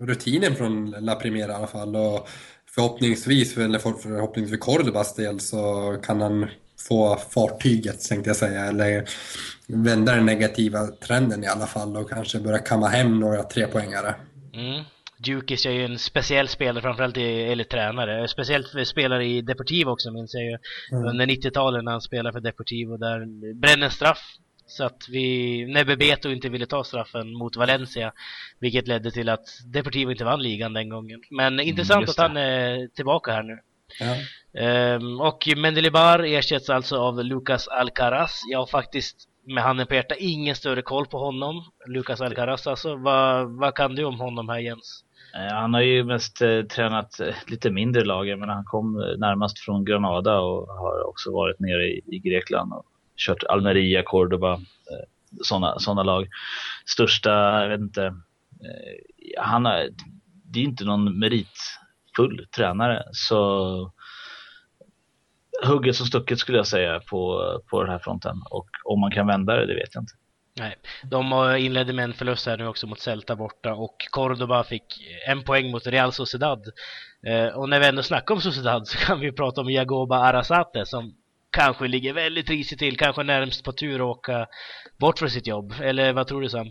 rutinen 0.00 0.54
från 0.54 0.90
La 0.90 1.14
Primera 1.14 1.52
i 1.52 1.54
alla 1.54 1.66
fall. 1.66 1.96
Och 1.96 2.28
förhoppningsvis, 2.74 3.56
eller 3.56 3.78
förhoppningsvis 3.78 4.50
för 4.50 4.72
Cordobas 4.72 5.14
del, 5.14 5.40
så 5.40 5.96
kan 6.02 6.20
han 6.20 6.46
få 6.88 7.16
fartyget, 7.16 8.08
tänkte 8.08 8.30
jag 8.30 8.36
säga. 8.36 8.64
Eller 8.64 9.08
vända 9.66 10.14
den 10.14 10.26
negativa 10.26 10.86
trenden 10.86 11.44
i 11.44 11.46
alla 11.46 11.66
fall 11.66 11.96
och 11.96 12.10
kanske 12.10 12.40
börja 12.40 12.58
kamma 12.58 12.88
hem 12.88 13.20
några 13.20 13.42
trepoängare. 13.42 14.14
Mm. 14.54 14.84
Djukis 15.24 15.66
är 15.66 15.70
ju 15.70 15.84
en 15.84 15.98
speciell 15.98 16.48
spelare, 16.48 16.82
framförallt 16.82 17.16
i, 17.16 17.42
eller 17.42 17.64
tränare. 17.64 18.28
Speciellt 18.28 18.88
spelare 18.88 19.26
i 19.26 19.42
Deportivo 19.42 19.90
också 19.90 20.10
minns 20.10 20.34
jag 20.34 20.44
ju. 20.44 20.58
Mm. 20.92 21.08
Under 21.08 21.26
90-talet 21.26 21.84
när 21.84 21.92
han 21.92 22.00
spelade 22.00 22.32
för 22.32 22.40
Deportivo 22.40 22.96
där 22.96 23.26
bränner 23.54 23.88
straff 23.88 24.22
så 24.70 24.84
att 24.84 25.08
vi, 25.08 25.66
när 25.66 25.84
Bebeto 25.84 26.28
inte 26.30 26.48
ville 26.48 26.66
ta 26.66 26.84
straffen 26.84 27.32
mot 27.32 27.56
Valencia, 27.56 28.12
vilket 28.58 28.88
ledde 28.88 29.10
till 29.10 29.28
att 29.28 29.46
Deportivo 29.66 30.10
inte 30.10 30.24
vann 30.24 30.42
ligan 30.42 30.72
den 30.72 30.88
gången. 30.88 31.20
Men 31.30 31.52
mm, 31.52 31.68
intressant 31.68 32.08
att 32.08 32.18
han 32.18 32.36
är 32.36 32.88
tillbaka 32.88 33.32
här 33.32 33.42
nu. 33.42 33.58
Ja. 34.00 34.16
Um, 34.96 35.20
och 35.20 35.48
Mendelibar 35.56 36.18
ersätts 36.18 36.70
alltså 36.70 36.96
av 36.96 37.24
Lucas 37.24 37.68
Alcaraz. 37.68 38.42
Jag 38.50 38.58
har 38.58 38.66
faktiskt 38.66 39.16
med 39.46 39.64
handen 39.64 39.86
på 39.86 39.94
hjärtat 39.94 40.18
ingen 40.20 40.54
större 40.54 40.82
koll 40.82 41.06
på 41.06 41.18
honom. 41.18 41.64
Lucas 41.86 42.20
Alcaraz 42.20 42.66
alltså. 42.66 42.96
Vad, 42.96 43.50
vad 43.58 43.74
kan 43.74 43.94
du 43.94 44.04
om 44.04 44.20
honom 44.20 44.48
här 44.48 44.58
Jens? 44.58 45.04
Eh, 45.34 45.54
han 45.54 45.74
har 45.74 45.80
ju 45.80 46.04
mest 46.04 46.42
eh, 46.42 46.62
tränat 46.62 47.20
eh, 47.20 47.34
lite 47.46 47.70
mindre 47.70 48.04
lag, 48.04 48.38
men 48.38 48.48
han 48.48 48.64
kom 48.64 48.92
närmast 49.18 49.58
från 49.58 49.84
Granada 49.84 50.40
och 50.40 50.68
har 50.68 51.08
också 51.08 51.32
varit 51.32 51.60
nere 51.60 51.84
i, 51.84 52.00
i 52.06 52.18
Grekland 52.18 52.72
och 52.72 52.84
kört 53.20 53.44
Almeria, 53.44 54.02
Cordoba, 54.02 54.52
eh, 54.52 55.06
sådana 55.42 55.78
såna 55.78 56.02
lag. 56.02 56.28
Största, 56.86 57.62
jag 57.62 57.68
vet 57.68 57.80
inte, 57.80 58.04
eh, 58.04 59.42
han 59.42 59.64
har, 59.64 59.88
det 60.44 60.60
är 60.60 60.64
inte 60.64 60.84
någon 60.84 61.18
meritfull 61.18 62.46
tränare 62.56 63.02
så 63.12 63.92
hugget 65.66 65.96
som 65.96 66.06
stucket 66.06 66.38
skulle 66.38 66.58
jag 66.58 66.66
säga 66.66 67.00
på, 67.00 67.42
på 67.70 67.82
den 67.82 67.92
här 67.92 67.98
fronten 67.98 68.36
och 68.50 68.68
om 68.84 69.00
man 69.00 69.10
kan 69.10 69.26
vända 69.26 69.56
det, 69.56 69.66
det 69.66 69.74
vet 69.74 69.94
jag 69.94 70.02
inte. 70.02 70.14
Nej, 70.58 70.76
de 71.04 71.32
eh, 71.32 71.64
inledde 71.64 71.92
med 71.92 72.04
en 72.04 72.12
förlust 72.12 72.46
här 72.46 72.56
nu 72.56 72.66
också 72.66 72.86
mot 72.86 73.00
Celta 73.00 73.36
borta 73.36 73.74
och 73.74 73.96
Cordoba 74.10 74.64
fick 74.64 74.84
en 75.28 75.42
poäng 75.42 75.70
mot 75.70 75.86
Real 75.86 76.12
Sociedad. 76.12 76.66
Eh, 77.26 77.46
och 77.46 77.68
när 77.68 77.80
vi 77.80 77.86
ändå 77.86 78.02
snackar 78.02 78.34
om 78.34 78.40
Sociedad 78.40 78.88
så 78.88 78.98
kan 78.98 79.20
vi 79.20 79.32
prata 79.32 79.60
om 79.60 79.70
Jagoba 79.70 80.16
Arasate 80.16 80.86
som 80.86 81.14
kanske 81.50 81.88
ligger 81.88 82.12
väldigt 82.12 82.50
risigt 82.50 82.78
till, 82.78 82.96
kanske 82.96 83.22
närmst 83.22 83.64
på 83.64 83.72
tur 83.72 83.94
att 83.94 84.16
åka 84.16 84.46
bort 85.00 85.18
från 85.18 85.30
sitt 85.30 85.46
jobb. 85.46 85.74
Eller 85.82 86.12
vad 86.12 86.26
tror 86.26 86.40
du 86.40 86.48
Sam? 86.48 86.70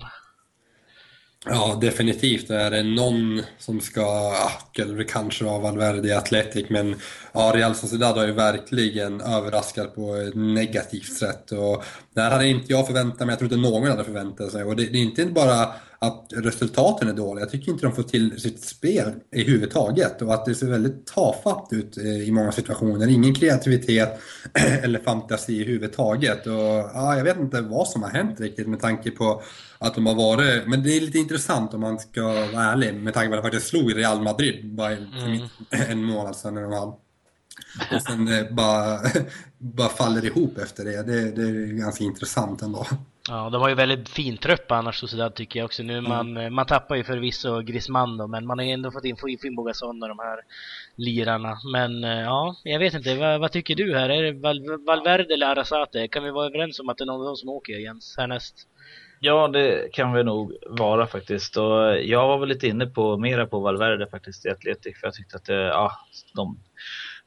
Ja, 1.45 1.77
definitivt 1.81 2.49
är 2.49 2.71
det 2.71 2.83
någon 2.83 3.41
som 3.57 3.81
ska, 3.81 4.33
eller 4.79 4.97
det 4.97 5.03
kanske 5.03 5.43
var 5.43 5.59
Valverde 5.59 6.07
i 6.07 6.13
Atletic, 6.13 6.65
men 6.69 6.95
ja, 7.33 7.51
Real 7.55 7.75
Sociedad 7.75 8.17
har 8.17 8.25
ju 8.25 8.33
verkligen 8.33 9.21
överraskat 9.21 9.95
på 9.95 10.15
ett 10.15 10.35
negativt 10.35 11.13
sätt. 11.13 11.51
Och 11.51 11.83
det 12.13 12.21
här 12.21 12.31
hade 12.31 12.47
inte 12.47 12.71
jag 12.73 12.87
förväntat 12.87 13.19
mig, 13.19 13.29
jag 13.29 13.39
tror 13.39 13.53
inte 13.53 13.69
någon 13.69 13.89
hade 13.89 14.03
förväntat 14.03 14.51
sig. 14.51 14.63
Och 14.63 14.75
det, 14.75 14.85
det 14.85 14.97
är 14.97 15.01
inte 15.01 15.25
bara 15.25 15.73
att 16.01 16.27
resultaten 16.35 17.07
är 17.07 17.13
dåliga, 17.13 17.43
jag 17.43 17.51
tycker 17.51 17.71
inte 17.71 17.85
de 17.85 17.95
får 17.95 18.03
till 18.03 18.41
sitt 18.41 18.63
spel 18.63 19.13
i 19.31 19.43
huvud 19.43 19.71
taget. 19.71 20.21
Och 20.21 20.33
att 20.33 20.45
det 20.45 20.55
ser 20.55 20.67
väldigt 20.67 21.07
tafatt 21.07 21.67
ut 21.71 21.97
eh, 21.97 22.27
i 22.27 22.31
många 22.31 22.51
situationer. 22.51 23.07
Ingen 23.07 23.35
kreativitet 23.35 24.19
eller 24.83 24.99
fantasi 24.99 25.61
i 25.61 25.63
huvud 25.63 25.93
taget. 25.93 26.47
Och 26.47 26.53
ja, 26.93 27.17
jag 27.17 27.23
vet 27.23 27.37
inte 27.37 27.61
vad 27.61 27.87
som 27.87 28.03
har 28.03 28.09
hänt 28.09 28.39
riktigt 28.39 28.67
med 28.67 28.79
tanke 28.79 29.11
på 29.11 29.41
att 29.77 29.95
de 29.95 30.05
har 30.05 30.15
varit, 30.15 30.67
men 30.67 30.83
det 30.83 30.97
är 30.97 31.01
lite 31.01 31.17
intressant 31.17 31.73
om 31.73 31.81
man 31.81 31.99
ska 31.99 32.23
vara 32.23 32.63
ärlig 32.63 32.93
med 32.93 33.13
tanke 33.13 33.29
på 33.29 33.35
att 33.35 33.43
de 33.43 33.47
faktiskt 33.49 33.67
slog 33.67 33.97
Real 33.97 34.21
Madrid 34.21 34.73
bara 34.75 34.91
mm. 34.91 35.47
en 35.89 36.03
månad 36.03 36.35
sedan 36.35 36.57
eller 36.57 36.67
en 36.67 36.93
Och 37.93 38.01
sen 38.07 38.27
eh, 38.27 38.51
bara, 38.51 38.99
bara 39.57 39.89
faller 39.89 40.25
ihop 40.25 40.57
efter 40.57 40.85
det. 40.85 41.03
det. 41.03 41.31
Det 41.31 41.41
är 41.41 41.65
ganska 41.65 42.03
intressant 42.03 42.61
ändå. 42.61 42.87
Ja, 43.29 43.49
de 43.49 43.61
har 43.61 43.69
ju 43.69 43.75
väldigt 43.75 44.09
fin 44.09 44.37
trupp 44.37 44.71
annars 44.71 44.99
Sociedad 44.99 45.35
tycker 45.35 45.59
jag 45.59 45.65
också 45.65 45.83
nu. 45.83 45.97
Mm. 45.97 46.09
Man, 46.09 46.37
mm. 46.37 46.53
man 46.53 46.65
tappar 46.65 46.95
ju 46.95 47.03
förvisso 47.03 47.61
Griezmann 47.61 48.17
då, 48.17 48.27
men 48.27 48.47
man 48.47 48.59
har 48.59 48.65
ju 48.65 48.71
ändå 48.71 48.91
fått 48.91 49.05
in 49.05 49.15
Gasson 49.65 50.03
och 50.03 50.09
de 50.09 50.19
här 50.19 50.39
lirarna. 50.95 51.57
Men 51.71 52.03
eh, 52.03 52.21
ja, 52.21 52.55
jag 52.63 52.79
vet 52.79 52.93
inte. 52.93 53.15
Vad, 53.15 53.39
vad 53.39 53.51
tycker 53.51 53.75
du 53.75 53.97
här? 53.97 54.09
Är 54.09 54.23
det 54.23 54.31
Val 54.31 54.85
Valverde 54.85 55.33
eller 55.33 55.47
Arasate? 55.47 56.07
Kan 56.07 56.23
vi 56.23 56.31
vara 56.31 56.45
överens 56.45 56.79
om 56.79 56.89
att 56.89 56.97
det 56.97 57.03
är 57.03 57.05
någon 57.05 57.21
av 57.21 57.25
dem 57.25 57.35
som 57.35 57.49
åker 57.49 57.73
Jens 57.73 58.15
härnäst? 58.17 58.67
Ja, 59.19 59.47
det 59.47 59.93
kan 59.93 60.13
vi 60.13 60.23
nog 60.23 60.53
vara 60.67 61.07
faktiskt. 61.07 61.57
Och 61.57 62.01
jag 62.03 62.27
var 62.27 62.37
väl 62.37 62.49
lite 62.49 62.67
inne 62.67 62.85
på 62.85 63.17
mera 63.17 63.45
på 63.45 63.59
Valverde 63.59 64.07
faktiskt 64.07 64.45
i 64.45 64.49
Atletic 64.49 64.99
för 64.99 65.07
jag 65.07 65.13
tyckte 65.13 65.35
att 65.35 65.45
det, 65.45 65.53
ja, 65.53 65.91
de 66.35 66.57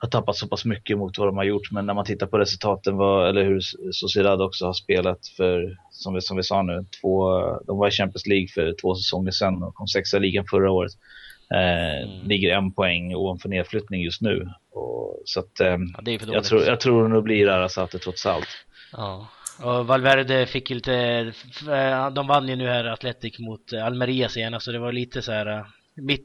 har 0.02 0.08
tappat 0.08 0.36
så 0.36 0.48
pass 0.48 0.64
mycket 0.64 0.98
mot 0.98 1.18
vad 1.18 1.28
de 1.28 1.36
har 1.36 1.44
gjort. 1.44 1.70
Men 1.70 1.86
när 1.86 1.94
man 1.94 2.04
tittar 2.04 2.26
på 2.26 2.38
resultaten, 2.38 2.96
var, 2.96 3.26
eller 3.26 3.44
hur 3.44 3.60
Sociedad 3.92 4.42
också 4.42 4.66
har 4.66 4.72
spelat 4.72 5.26
för, 5.36 5.76
som 5.90 6.14
vi, 6.14 6.20
som 6.20 6.36
vi 6.36 6.42
sa 6.42 6.62
nu, 6.62 6.84
två, 7.00 7.40
de 7.66 7.78
var 7.78 7.88
i 7.88 7.90
Champions 7.90 8.26
League 8.26 8.48
för 8.48 8.74
två 8.82 8.94
säsonger 8.94 9.30
sedan 9.30 9.62
och 9.62 9.74
kom 9.74 9.86
sexa 9.86 10.16
i 10.16 10.20
ligan 10.20 10.44
förra 10.50 10.70
året. 10.70 10.92
Eh, 11.54 12.02
mm. 12.02 12.28
Ligger 12.28 12.56
en 12.56 12.72
poäng 12.72 13.14
ovanför 13.14 13.48
nedflyttning 13.48 14.02
just 14.02 14.20
nu. 14.20 14.48
Och, 14.72 15.22
så 15.24 15.40
att, 15.40 15.60
eh, 15.60 15.76
ja, 16.04 16.18
jag, 16.26 16.44
tror, 16.44 16.62
jag 16.62 16.80
tror 16.80 17.08
nog 17.08 17.24
blir 17.24 17.48
Arasate 17.48 17.98
trots 17.98 18.26
allt. 18.26 18.48
Ja. 18.92 19.28
Och 19.62 19.86
Valverde 19.86 20.46
fick 20.46 20.70
ju 20.70 20.76
lite, 20.76 21.32
de 22.12 22.26
vann 22.26 22.48
ju 22.48 22.56
nu 22.56 22.68
här 22.68 22.84
Atletic 22.84 23.38
mot 23.38 23.72
Almeria 23.72 24.28
senast 24.28 24.64
så 24.64 24.72
det 24.72 24.78
var 24.78 24.92
lite 24.92 25.22
så 25.22 25.32
här 25.32 25.64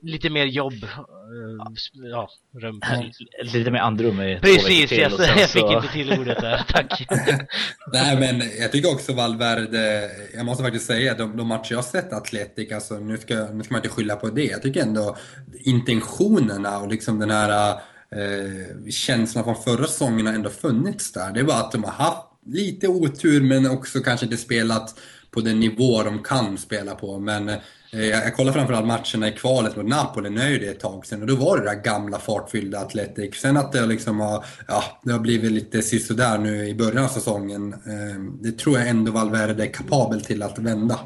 lite 0.02 0.30
mer 0.30 0.46
jobb. 0.46 0.84
Eh, 0.84 2.10
ja, 2.12 2.30
rum. 2.62 2.82
Lite 3.54 3.72
mer 3.72 3.80
andrum 3.80 4.22
i 4.22 4.40
Precis, 4.42 4.92
jag, 4.92 5.12
jag 5.12 5.50
fick 5.50 5.64
inte 5.64 5.88
till 5.94 6.20
ordet 6.20 6.42
där. 6.42 6.66
Tack. 6.74 7.08
Nej, 7.94 8.20
men 8.20 8.42
jag 8.60 8.72
tycker 8.72 8.92
också 8.92 9.14
Valverde, 9.14 10.12
jag 10.36 10.46
måste 10.46 10.64
faktiskt 10.64 10.86
säga, 10.86 11.14
de, 11.14 11.38
de 11.38 11.48
matcher 11.48 11.72
jag 11.72 11.78
har 11.78 11.84
sett 11.84 12.14
Atletic, 12.14 12.72
alltså 12.72 13.00
nu 13.00 13.18
ska, 13.18 13.36
nu 13.36 13.64
ska 13.64 13.74
man 13.74 13.80
inte 13.80 13.96
skylla 13.96 14.16
på 14.16 14.30
det. 14.30 14.46
Jag 14.46 14.62
tycker 14.62 14.82
ändå 14.82 15.18
intentionerna 15.60 16.78
och 16.80 16.88
liksom 16.88 17.20
den 17.20 17.32
här 17.32 17.72
eh, 18.12 18.90
känslan 18.90 19.44
från 19.44 19.56
förra 19.56 19.88
säsongen 19.88 20.28
har 20.28 20.34
ändå 20.34 20.50
funnits 20.50 21.12
där. 21.12 21.32
Det 21.32 21.40
är 21.40 21.44
bara 21.44 21.60
att 21.60 21.72
de 21.72 21.84
har 21.84 21.92
haft 21.92 22.28
lite 22.46 22.88
otur 22.88 23.42
men 23.42 23.72
också 23.72 24.00
kanske 24.00 24.26
inte 24.26 24.38
spelat 24.38 25.00
på 25.32 25.42
den 25.42 25.60
nivå 25.60 26.04
de 26.04 26.24
kan 26.24 26.58
spela 26.58 26.96
på. 26.96 27.20
Men 27.20 27.52
jag 27.92 28.36
kollar 28.36 28.54
framförallt 28.54 28.88
matcherna 28.88 29.28
i 29.28 29.32
kvalet 29.32 29.76
mot 29.76 29.86
Napoli, 29.86 30.30
nu 30.30 30.42
är 30.42 30.50
ju 30.50 30.60
det 30.60 30.68
ett 30.68 30.80
tag 30.80 31.06
sedan, 31.06 31.22
och 31.22 31.28
då 31.28 31.36
var 31.36 31.58
det 31.58 31.64
där 31.64 31.84
gamla 31.84 32.20
fartfyllda 32.20 32.80
Atletic. 32.80 33.36
Sen 33.36 33.58
att 33.58 33.72
det 33.72 33.86
liksom 33.86 34.20
har, 34.20 34.46
ja, 34.68 34.84
det 35.04 35.12
har 35.12 35.20
blivit 35.20 35.52
lite 35.52 35.82
sisådär 35.82 36.38
nu 36.38 36.68
i 36.68 36.76
början 36.76 37.04
av 37.04 37.08
säsongen, 37.08 37.74
eh, 37.74 38.22
det 38.42 38.52
tror 38.58 38.78
jag 38.78 38.88
ändå 38.88 39.12
Valverde 39.12 39.64
är 39.64 39.74
kapabel 39.74 40.22
till 40.22 40.44
att 40.44 40.60
vända. 40.60 41.00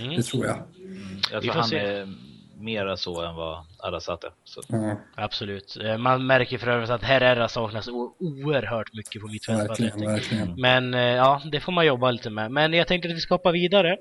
Mm. 0.00 0.16
Det 0.16 0.22
tror 0.22 0.46
jag. 0.46 0.56
Mm, 0.56 1.20
jag 1.32 1.42
tror 1.42 1.52
han 1.52 1.72
är 1.72 2.25
mera 2.66 2.96
så 2.96 3.22
än 3.22 3.34
vad 3.34 3.66
Arasate. 3.78 4.30
Så. 4.44 4.76
Mm. 4.76 4.96
Absolut. 5.14 5.76
Eh, 5.84 5.98
man 5.98 6.26
märker 6.26 6.58
för 6.58 6.68
övrigt 6.68 6.90
att 6.90 7.02
Herrera 7.02 7.48
saknas 7.48 7.88
oerhört 7.88 8.94
mycket 8.94 9.22
på 9.22 9.28
mittfältet. 9.28 9.94
Men 10.56 10.94
eh, 10.94 11.00
ja, 11.00 11.42
det 11.52 11.60
får 11.60 11.72
man 11.72 11.86
jobba 11.86 12.10
lite 12.10 12.30
med. 12.30 12.50
Men 12.50 12.72
jag 12.72 12.86
tänkte 12.86 13.08
att 13.08 13.14
vi 13.16 13.20
ska 13.20 13.34
hoppa 13.34 13.52
vidare 13.52 13.96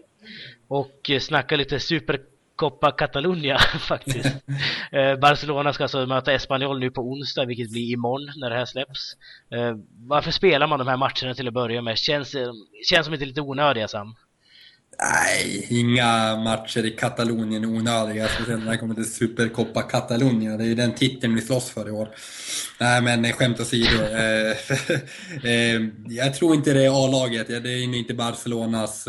och 0.67 1.09
eh, 1.09 1.19
snacka 1.19 1.55
lite 1.55 1.79
Supercopa 1.79 2.91
Catalunya 2.91 3.57
faktiskt. 3.79 4.35
Barcelona 5.21 5.73
ska 5.73 5.83
alltså 5.83 6.05
möta 6.05 6.33
Espanyol 6.33 6.79
nu 6.79 6.91
på 6.91 7.01
onsdag, 7.01 7.45
vilket 7.45 7.71
blir 7.71 7.91
imorgon 7.93 8.33
när 8.35 8.49
det 8.49 8.55
här 8.55 8.65
släpps. 8.65 9.15
Varför 10.07 10.31
spelar 10.31 10.67
man 10.67 10.79
de 10.79 10.87
här 10.87 10.97
matcherna 10.97 11.33
till 11.35 11.47
att 11.47 11.53
börja 11.53 11.81
med? 11.81 11.97
Känns, 11.97 12.35
känns 12.89 13.05
som 13.05 13.13
inte 13.13 13.25
lite 13.25 13.41
onödiga 13.41 13.87
Sam? 13.87 14.15
Nej, 14.99 15.67
inga 15.69 16.35
matcher 16.35 16.85
i 16.85 16.91
Katalonien 16.91 17.63
är 17.63 17.67
onödiga, 17.67 18.27
speciellt 18.27 18.63
när 18.63 18.71
det 18.71 18.77
kommer 18.77 18.95
till 18.95 19.13
supercoppa 19.13 19.81
Katalonien. 19.81 20.57
Det 20.57 20.63
är 20.63 20.67
ju 20.67 20.75
den 20.75 20.93
titeln 20.93 21.35
vi 21.35 21.41
slåss 21.41 21.69
för 21.69 21.87
i 21.87 21.91
år. 21.91 22.09
Nej, 22.79 23.01
men 23.01 23.25
eh, 23.25 23.31
skämt 23.31 23.59
åsido. 23.59 24.01
Eh, 24.03 24.57
eh, 25.51 25.81
jag 26.07 26.33
tror 26.35 26.55
inte 26.55 26.73
det 26.73 26.85
är 26.85 27.05
A-laget. 27.05 27.47
Det 27.47 27.69
är 27.69 27.95
inte 27.95 28.13
Barcelonas 28.13 29.07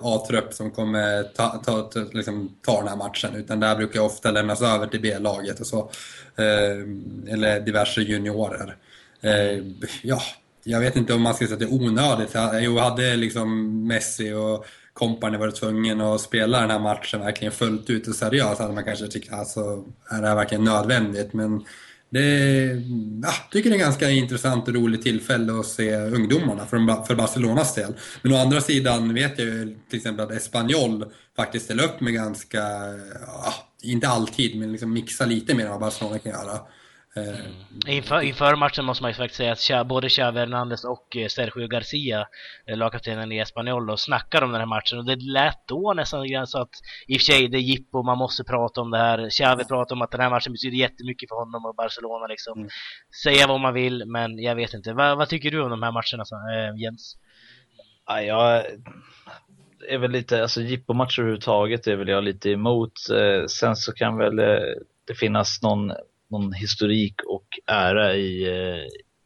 A-trupp 0.00 0.54
som 0.54 0.70
kommer 0.70 1.22
ta, 1.22 1.48
ta, 1.48 1.82
ta, 1.82 2.00
liksom, 2.12 2.56
ta 2.62 2.78
den 2.78 2.88
här 2.88 2.96
matchen, 2.96 3.34
utan 3.36 3.60
där 3.60 3.76
brukar 3.76 4.00
ofta 4.00 4.30
lämnas 4.30 4.62
över 4.62 4.86
till 4.86 5.00
B-laget 5.00 5.60
och 5.60 5.66
så. 5.66 5.90
Eller 7.28 7.60
diverse 7.60 8.00
juniorer. 8.00 8.76
Ja, 10.02 10.22
jag 10.64 10.80
vet 10.80 10.96
inte 10.96 11.14
om 11.14 11.22
man 11.22 11.34
ska 11.34 11.44
säga 11.44 11.54
att 11.54 11.60
det 11.60 11.66
är 11.66 11.72
onödigt. 11.72 12.36
Jo, 12.64 12.78
hade 12.78 13.16
liksom 13.16 13.86
Messi 13.86 14.32
och 14.32 14.66
kompani 14.96 15.38
varit 15.38 15.54
tvungen 15.54 16.00
att 16.00 16.20
spela 16.20 16.60
den 16.60 16.70
här 16.70 16.78
matchen 16.78 17.20
verkligen 17.20 17.52
fullt 17.52 17.90
ut 17.90 18.08
och 18.08 18.14
seriöst 18.14 18.60
hade 18.60 18.74
man 18.74 18.84
kanske 18.84 19.06
tyckt 19.06 19.32
alltså, 19.32 19.84
är 20.10 20.22
det 20.22 20.28
här 20.28 20.34
verkligen 20.34 20.64
nödvändigt? 20.64 21.32
Men 21.32 21.64
det 22.10 22.28
ja, 23.22 23.32
tycker 23.50 23.70
det 23.70 23.76
är 23.76 23.80
ganska 23.80 24.10
intressant 24.10 24.68
och 24.68 24.74
roligt 24.74 25.02
tillfälle 25.02 25.60
att 25.60 25.66
se 25.66 25.96
ungdomarna 25.96 26.66
för, 26.66 27.04
för 27.04 27.14
Barcelonas 27.14 27.74
del. 27.74 27.94
Men 28.22 28.32
å 28.32 28.36
andra 28.36 28.60
sidan 28.60 29.14
vet 29.14 29.38
jag 29.38 29.48
ju 29.48 29.78
till 29.90 29.96
exempel 29.96 30.24
att 30.24 30.32
Espanyol 30.32 31.04
faktiskt 31.36 31.64
ställer 31.64 31.84
upp 31.84 32.00
med 32.00 32.14
ganska, 32.14 32.58
ja, 33.26 33.54
inte 33.82 34.08
alltid, 34.08 34.58
men 34.58 34.72
liksom 34.72 34.92
mixa 34.92 35.26
lite 35.26 35.54
mer 35.54 35.64
än 35.64 35.70
vad 35.70 35.80
Barcelona 35.80 36.18
kan 36.18 36.32
göra. 36.32 36.60
Mm. 37.16 37.36
Inför, 37.86 38.20
inför, 38.20 38.56
matchen 38.56 38.84
måste 38.84 39.02
man 39.02 39.10
ju 39.10 39.14
faktiskt 39.14 39.62
säga 39.62 39.80
att 39.80 39.86
både 39.86 40.08
Xavi 40.08 40.38
Hernandez 40.38 40.84
och 40.84 41.16
eh, 41.16 41.28
Sergio 41.28 41.68
Garcia, 41.68 42.26
eh, 42.66 42.76
lagkaptenen 42.76 43.32
i 43.32 43.38
Espanyol, 43.38 43.98
snackade 43.98 44.46
om 44.46 44.52
den 44.52 44.60
här 44.60 44.66
matchen 44.66 44.98
och 44.98 45.04
det 45.04 45.16
lät 45.16 45.68
då 45.68 45.92
nästan 45.96 46.46
så 46.46 46.58
att 46.58 46.70
i 47.06 47.16
och 47.16 47.20
för 47.20 47.24
sig 47.24 47.48
det 47.48 47.58
är 47.58 47.60
jippo, 47.60 48.02
man 48.02 48.18
måste 48.18 48.44
prata 48.44 48.80
om 48.80 48.90
det 48.90 48.98
här. 48.98 49.30
Xavi 49.30 49.64
pratade 49.64 49.94
om 49.94 50.02
att 50.02 50.10
den 50.10 50.20
här 50.20 50.30
matchen 50.30 50.52
betyder 50.52 50.76
jättemycket 50.76 51.28
för 51.28 51.36
honom 51.36 51.66
och 51.66 51.74
Barcelona 51.74 52.26
liksom. 52.26 52.58
Mm. 52.58 52.70
Säga 53.22 53.46
vad 53.46 53.60
man 53.60 53.74
vill, 53.74 54.04
men 54.06 54.38
jag 54.38 54.54
vet 54.54 54.74
inte. 54.74 54.92
Va, 54.92 55.14
vad 55.14 55.28
tycker 55.28 55.50
du 55.50 55.62
om 55.62 55.70
de 55.70 55.82
här 55.82 55.92
matcherna, 55.92 56.24
äh, 56.70 56.82
Jens? 56.82 57.16
Ja, 58.06 58.22
jag 58.22 58.64
är 59.88 59.98
väl 59.98 60.10
lite, 60.10 60.42
alltså 60.42 60.60
jippo-matcher 60.60 61.20
överhuvudtaget 61.20 61.86
är 61.86 61.96
väl 61.96 62.08
jag 62.08 62.24
lite 62.24 62.50
emot. 62.50 62.92
Sen 63.48 63.76
så 63.76 63.92
kan 63.92 64.16
väl 64.16 64.36
det 65.06 65.14
finnas 65.14 65.62
någon 65.62 65.92
någon 66.30 66.52
historik 66.52 67.14
och 67.28 67.46
ära 67.66 68.14
i, 68.14 68.48
eh, 68.48 68.84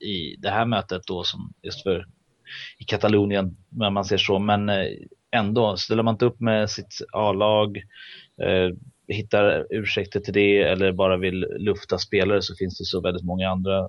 i 0.09 0.37
det 0.39 0.51
här 0.51 0.65
mötet 0.65 1.03
då 1.07 1.25
som 1.25 1.53
just 1.63 1.83
för 1.83 2.07
i 2.79 2.85
Katalonien 2.85 3.57
när 3.69 3.91
man 3.91 4.05
ser 4.05 4.19
så. 4.19 4.39
Men 4.39 4.69
eh, 4.69 4.87
ändå, 5.37 5.77
ställer 5.77 6.03
man 6.03 6.15
inte 6.15 6.25
upp 6.25 6.41
med 6.41 6.71
sitt 6.71 6.99
A-lag, 7.13 7.77
eh, 8.43 8.71
hittar 9.09 9.67
ursäkter 9.71 10.21
till 10.21 10.35
det 10.35 10.59
eller 10.63 10.93
bara 10.93 11.17
vill 11.17 11.47
lufta 11.59 11.99
spelare 11.99 12.43
så 12.43 12.55
finns 12.55 12.79
det 12.79 12.85
så 12.85 13.01
väldigt 13.01 13.25
många 13.25 13.51
andra 13.51 13.89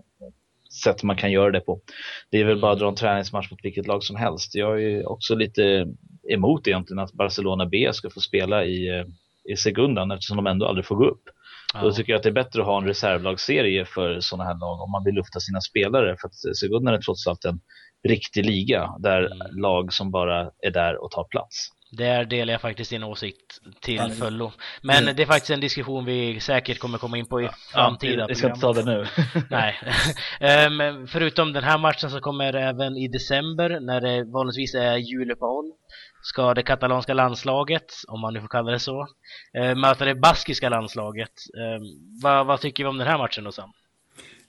sätt 0.84 1.04
man 1.04 1.18
kan 1.18 1.32
göra 1.32 1.52
det 1.52 1.60
på. 1.60 1.82
Det 2.32 2.42
är 2.42 2.46
väl 2.46 2.62
bara 2.62 2.72
att 2.72 2.80
dra 2.80 2.88
en 2.88 2.96
träningsmatch 2.96 3.52
mot 3.52 3.60
vilket 3.66 3.88
lag 3.88 4.04
som 4.04 4.16
helst. 4.16 4.56
Jag 4.56 4.84
är 4.84 5.10
också 5.10 5.36
lite 5.36 5.88
emot 6.30 6.68
egentligen 6.68 7.00
att 7.00 7.14
Barcelona 7.14 7.66
B 7.66 7.90
ska 7.94 8.10
få 8.10 8.20
spela 8.20 8.66
i, 8.66 8.90
eh, 8.90 9.06
i 9.54 9.58
sekundan 9.58 10.12
eftersom 10.12 10.38
de 10.38 10.48
ändå 10.48 10.66
aldrig 10.66 10.86
får 10.86 10.96
gå 10.96 11.06
upp. 11.06 11.24
Ja. 11.74 11.82
Då 11.82 11.92
tycker 11.92 12.14
jag 12.14 12.18
att 12.18 12.24
det 12.24 12.30
är 12.30 12.34
bättre 12.44 12.62
att 12.62 12.68
ha 12.68 12.78
en 12.78 12.88
reservlagsserie 12.88 13.86
för 13.86 14.20
sådana 14.20 14.44
här 14.44 14.60
lag 14.60 14.82
om 14.82 14.92
man 14.92 15.04
vill 15.04 15.16
lufta 15.16 15.40
sina 15.40 15.62
spelare. 15.62 16.16
För 16.22 16.28
att 16.28 16.58
Segunden 16.58 16.94
är 16.94 16.98
trots 16.98 17.28
allt 17.28 17.46
en 17.46 17.60
riktig 18.08 18.46
liga 18.46 18.90
där 19.00 19.20
mm. 19.26 19.62
lag 19.62 19.94
som 19.94 20.12
bara 20.12 20.42
är 20.42 20.72
där 20.72 21.04
och 21.04 21.12
tar 21.12 21.24
plats. 21.24 21.70
Där 21.92 22.26
delar 22.26 22.54
jag 22.54 22.62
faktiskt 22.62 22.90
din 22.90 23.04
åsikt 23.04 23.60
till 23.82 23.96
ja, 23.96 24.10
fullo. 24.10 24.52
Men 24.82 25.04
mm. 25.04 25.16
det 25.16 25.22
är 25.22 25.28
faktiskt 25.28 25.50
en 25.50 25.60
diskussion 25.60 26.06
vi 26.06 26.40
säkert 26.40 26.80
kommer 26.80 26.98
komma 26.98 27.18
in 27.18 27.26
på 27.26 27.42
i 27.42 27.50
framtida 27.74 28.22
ja, 28.22 28.28
Vi 28.28 28.36
ska 28.36 28.48
inte 28.48 28.60
ta 28.60 28.74
det 28.74 28.86
nu. 28.86 29.06
Nej. 29.50 29.76
um, 30.68 31.08
förutom 31.12 31.54
den 31.54 31.64
här 31.64 31.78
matchen 31.78 32.10
så 32.10 32.20
kommer 32.20 32.56
även 32.56 32.98
i 32.98 33.08
december, 33.08 33.80
när 33.80 34.02
det 34.02 34.24
vanligtvis 34.24 34.76
är 34.76 34.98
juluppehåll, 34.98 35.72
ska 36.24 36.54
det 36.54 36.64
katalanska 36.64 37.14
landslaget, 37.14 37.86
om 38.08 38.22
man 38.22 38.34
nu 38.34 38.42
får 38.42 38.48
kalla 38.48 38.72
det 38.72 38.80
så, 38.80 39.08
eh, 39.58 39.76
möta 39.76 40.06
det 40.06 40.16
baskiska 40.16 40.70
landslaget. 40.70 41.32
Eh, 41.58 41.82
vad, 42.24 42.46
vad 42.46 42.62
tycker 42.62 42.84
vi 42.84 42.90
om 42.90 42.98
den 42.98 43.08
här 43.08 43.18
matchen 43.18 43.44
då 43.44 43.52
Sam? 43.52 43.70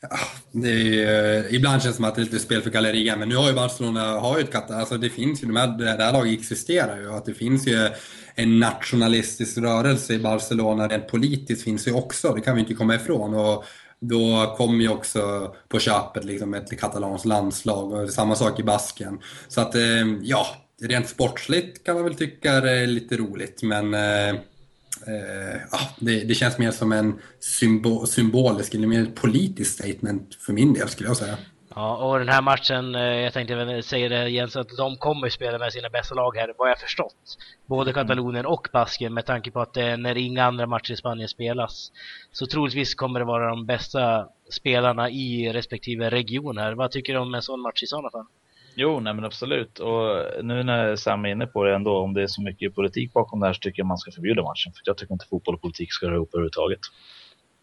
Ja, 0.00 0.18
det 0.52 1.04
är, 1.04 1.44
eh, 1.44 1.54
ibland 1.54 1.82
känns 1.82 1.94
det 1.94 1.96
som 1.96 2.04
att 2.04 2.14
det 2.14 2.20
är 2.20 2.24
lite 2.24 2.38
spel 2.38 2.62
för 2.62 2.70
gallerian, 2.70 3.18
men 3.18 3.28
nu 3.28 3.36
har 3.36 3.48
ju 3.48 3.54
Barcelona 3.54 4.00
har 4.00 4.38
ju 4.38 4.44
ett 4.44 4.52
katt, 4.52 4.70
alltså 4.70 4.98
det 4.98 5.10
finns 5.10 5.42
ju, 5.42 5.46
de 5.46 5.56
här, 5.56 5.78
det 5.78 6.04
här 6.04 6.12
laget 6.12 6.38
existerar 6.38 7.00
ju, 7.00 7.12
att 7.12 7.24
det 7.24 7.34
finns 7.34 7.66
ju 7.66 7.88
en 8.34 8.58
nationalistisk 8.58 9.58
rörelse 9.58 10.14
i 10.14 10.18
Barcelona, 10.18 10.88
rent 10.88 11.08
politiskt 11.08 11.64
finns 11.64 11.88
ju 11.88 11.92
också, 11.92 12.34
det 12.34 12.40
kan 12.40 12.54
vi 12.54 12.60
inte 12.60 12.74
komma 12.74 12.94
ifrån. 12.94 13.34
Och 13.34 13.64
då 14.00 14.54
kommer 14.56 14.82
ju 14.82 14.88
också 14.88 15.54
på 15.68 15.78
köpet 15.78 16.24
liksom 16.24 16.54
ett 16.54 16.80
katalanskt 16.80 17.26
landslag 17.26 17.92
och 17.92 18.10
samma 18.10 18.34
sak 18.34 18.60
i 18.60 18.62
Basken. 18.62 19.20
Så 19.48 19.60
att 19.60 19.74
eh, 19.74 20.06
ja, 20.22 20.46
rent 20.82 21.08
sportsligt 21.08 21.84
kan 21.84 21.94
man 21.94 22.04
väl 22.04 22.14
tycka 22.14 22.52
är 22.52 22.86
lite 22.86 23.16
roligt, 23.16 23.62
men 23.62 23.94
eh, 23.94 24.28
eh, 24.28 25.60
det, 25.98 26.24
det, 26.24 26.34
känns 26.34 26.58
mer 26.58 26.70
som 26.70 26.92
en 26.92 27.18
symbol, 27.40 28.06
symbolisk 28.06 28.74
eller 28.74 28.86
mer 28.86 29.06
politisk 29.14 29.72
statement 29.74 30.34
för 30.34 30.52
min 30.52 30.74
del 30.74 30.88
skulle 30.88 31.08
jag 31.08 31.16
säga. 31.16 31.36
Ja, 31.74 31.96
och 31.96 32.18
den 32.18 32.28
här 32.28 32.42
matchen, 32.42 32.94
eh, 32.94 33.00
jag 33.00 33.32
tänkte 33.32 33.54
väl 33.54 33.82
säga 33.82 34.08
det 34.08 34.28
Jens, 34.28 34.56
att 34.56 34.68
de 34.76 34.96
kommer 34.96 35.28
spela 35.28 35.58
med 35.58 35.72
sina 35.72 35.88
bästa 35.88 36.14
lag 36.14 36.36
här, 36.36 36.54
vad 36.58 36.70
jag 36.70 36.78
förstått. 36.78 37.38
Både 37.66 37.90
mm. 37.90 38.02
Katalonien 38.02 38.46
och 38.46 38.68
Basken 38.72 39.14
med 39.14 39.26
tanke 39.26 39.50
på 39.50 39.60
att 39.60 39.74
det, 39.74 39.96
när 39.96 40.16
inga 40.16 40.44
andra 40.44 40.66
matcher 40.66 40.92
i 40.92 40.96
Spanien 40.96 41.28
spelas. 41.28 41.92
Så 42.32 42.46
troligtvis 42.46 42.94
kommer 42.94 43.20
det 43.20 43.26
vara 43.26 43.48
de 43.48 43.66
bästa 43.66 44.28
spelarna 44.50 45.10
i 45.10 45.52
respektive 45.52 46.10
region 46.10 46.58
här. 46.58 46.72
Vad 46.72 46.90
tycker 46.90 47.12
du 47.12 47.18
om 47.18 47.34
en 47.34 47.42
sån 47.42 47.60
match 47.60 47.82
i 47.82 47.86
sådana 47.86 48.10
fall? 48.10 48.26
Jo, 48.74 49.00
nej 49.00 49.14
men 49.14 49.24
absolut. 49.24 49.78
Och 49.78 50.26
nu 50.42 50.62
när 50.62 50.96
Sam 50.96 51.24
är 51.24 51.28
inne 51.28 51.46
på 51.46 51.64
det 51.64 51.74
ändå, 51.74 51.98
om 51.98 52.14
det 52.14 52.22
är 52.22 52.26
så 52.26 52.42
mycket 52.42 52.74
politik 52.74 53.12
bakom 53.12 53.40
det 53.40 53.46
här 53.46 53.52
så 53.52 53.60
tycker 53.60 53.80
jag 53.80 53.86
man 53.86 53.98
ska 53.98 54.12
förbjuda 54.12 54.42
matchen. 54.42 54.72
För 54.72 54.82
jag 54.84 54.96
tycker 54.96 55.12
inte 55.12 55.26
fotboll 55.30 55.54
och 55.54 55.60
politik 55.60 55.92
ska 55.92 56.06
höra 56.06 56.16
ihop 56.16 56.34
överhuvudtaget. 56.34 56.80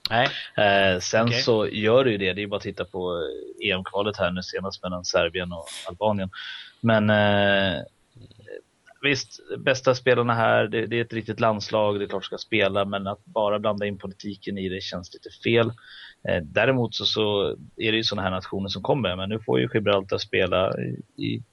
Nej. 0.09 0.27
Eh, 0.57 0.99
sen 0.99 1.25
okay. 1.25 1.41
så 1.41 1.67
gör 1.67 2.03
det 2.03 2.11
ju 2.11 2.17
det. 2.17 2.33
Det 2.33 2.43
är 2.43 2.47
bara 2.47 2.57
att 2.57 2.63
titta 2.63 2.85
på 2.85 3.27
eh, 3.61 3.69
EM-kvalet 3.71 4.17
här 4.17 4.31
nu 4.31 4.41
senast 4.43 4.83
mellan 4.83 5.05
Serbien 5.05 5.51
och 5.51 5.65
Albanien. 5.87 6.29
Men 6.81 7.09
eh, 7.09 7.81
visst, 9.01 9.39
bästa 9.59 9.95
spelarna 9.95 10.33
här, 10.33 10.67
det, 10.67 10.85
det, 10.85 10.97
är 10.97 11.01
ett 11.01 11.13
riktigt 11.13 11.39
landslag, 11.39 11.99
det 11.99 12.05
är 12.05 12.09
klart 12.09 12.25
ska 12.25 12.37
spela, 12.37 12.85
men 12.85 13.07
att 13.07 13.25
bara 13.25 13.59
blanda 13.59 13.85
in 13.85 13.97
politiken 13.97 14.57
i 14.57 14.69
det 14.69 14.81
känns 14.81 15.13
lite 15.13 15.29
fel. 15.43 15.67
Eh, 16.27 16.43
däremot 16.43 16.95
så, 16.95 17.05
så 17.05 17.49
är 17.77 17.91
det 17.91 17.97
ju 17.97 18.03
sådana 18.03 18.21
här 18.21 18.35
nationer 18.35 18.69
som 18.69 18.81
kommer, 18.81 19.15
men 19.15 19.29
nu 19.29 19.39
får 19.39 19.59
ju 19.59 19.69
Gibraltar 19.73 20.17
spela 20.17 20.73
i, 20.79 21.23
i 21.25 21.43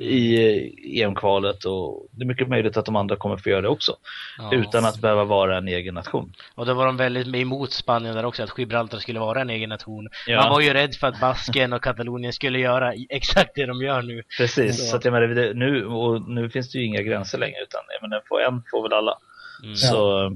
i 0.00 1.02
EM-kvalet 1.02 1.64
och 1.64 2.06
det 2.10 2.22
är 2.24 2.26
mycket 2.26 2.48
möjligt 2.48 2.76
att 2.76 2.84
de 2.84 2.96
andra 2.96 3.16
kommer 3.16 3.36
få 3.36 3.48
göra 3.48 3.60
det 3.60 3.68
också. 3.68 3.96
Ja. 4.38 4.54
Utan 4.54 4.84
att 4.84 5.00
behöva 5.00 5.24
vara 5.24 5.58
en 5.58 5.68
egen 5.68 5.94
nation. 5.94 6.32
Och 6.54 6.66
då 6.66 6.74
var 6.74 6.86
de 6.86 6.96
väldigt 6.96 7.34
emot 7.34 7.72
Spanien 7.72 8.14
där 8.14 8.24
också, 8.24 8.42
att 8.42 8.58
Gibraltar 8.58 8.98
skulle 8.98 9.20
vara 9.20 9.40
en 9.40 9.50
egen 9.50 9.68
nation. 9.68 10.08
Ja. 10.26 10.40
Man 10.40 10.50
var 10.50 10.60
ju 10.60 10.72
rädd 10.72 10.94
för 10.94 11.06
att 11.06 11.20
Basken 11.20 11.72
och 11.72 11.82
Katalonien 11.82 12.32
skulle 12.32 12.58
göra 12.58 12.92
exakt 13.08 13.50
det 13.54 13.66
de 13.66 13.82
gör 13.82 14.02
nu. 14.02 14.22
Precis, 14.38 14.78
så, 14.78 14.84
så 14.84 14.96
att 14.96 15.04
jag 15.04 15.12
menar, 15.12 15.54
nu, 15.54 15.86
och 15.86 16.28
nu 16.28 16.50
finns 16.50 16.72
det 16.72 16.78
ju 16.78 16.84
inga 16.84 17.02
gränser 17.02 17.38
längre 17.38 17.62
utan 17.62 17.80
jag 18.00 18.08
menar, 18.08 18.22
får 18.28 18.40
en 18.40 18.62
får 18.70 18.82
väl 18.82 18.92
alla. 18.92 19.18
Mm. 19.62 19.76
Så 19.76 20.26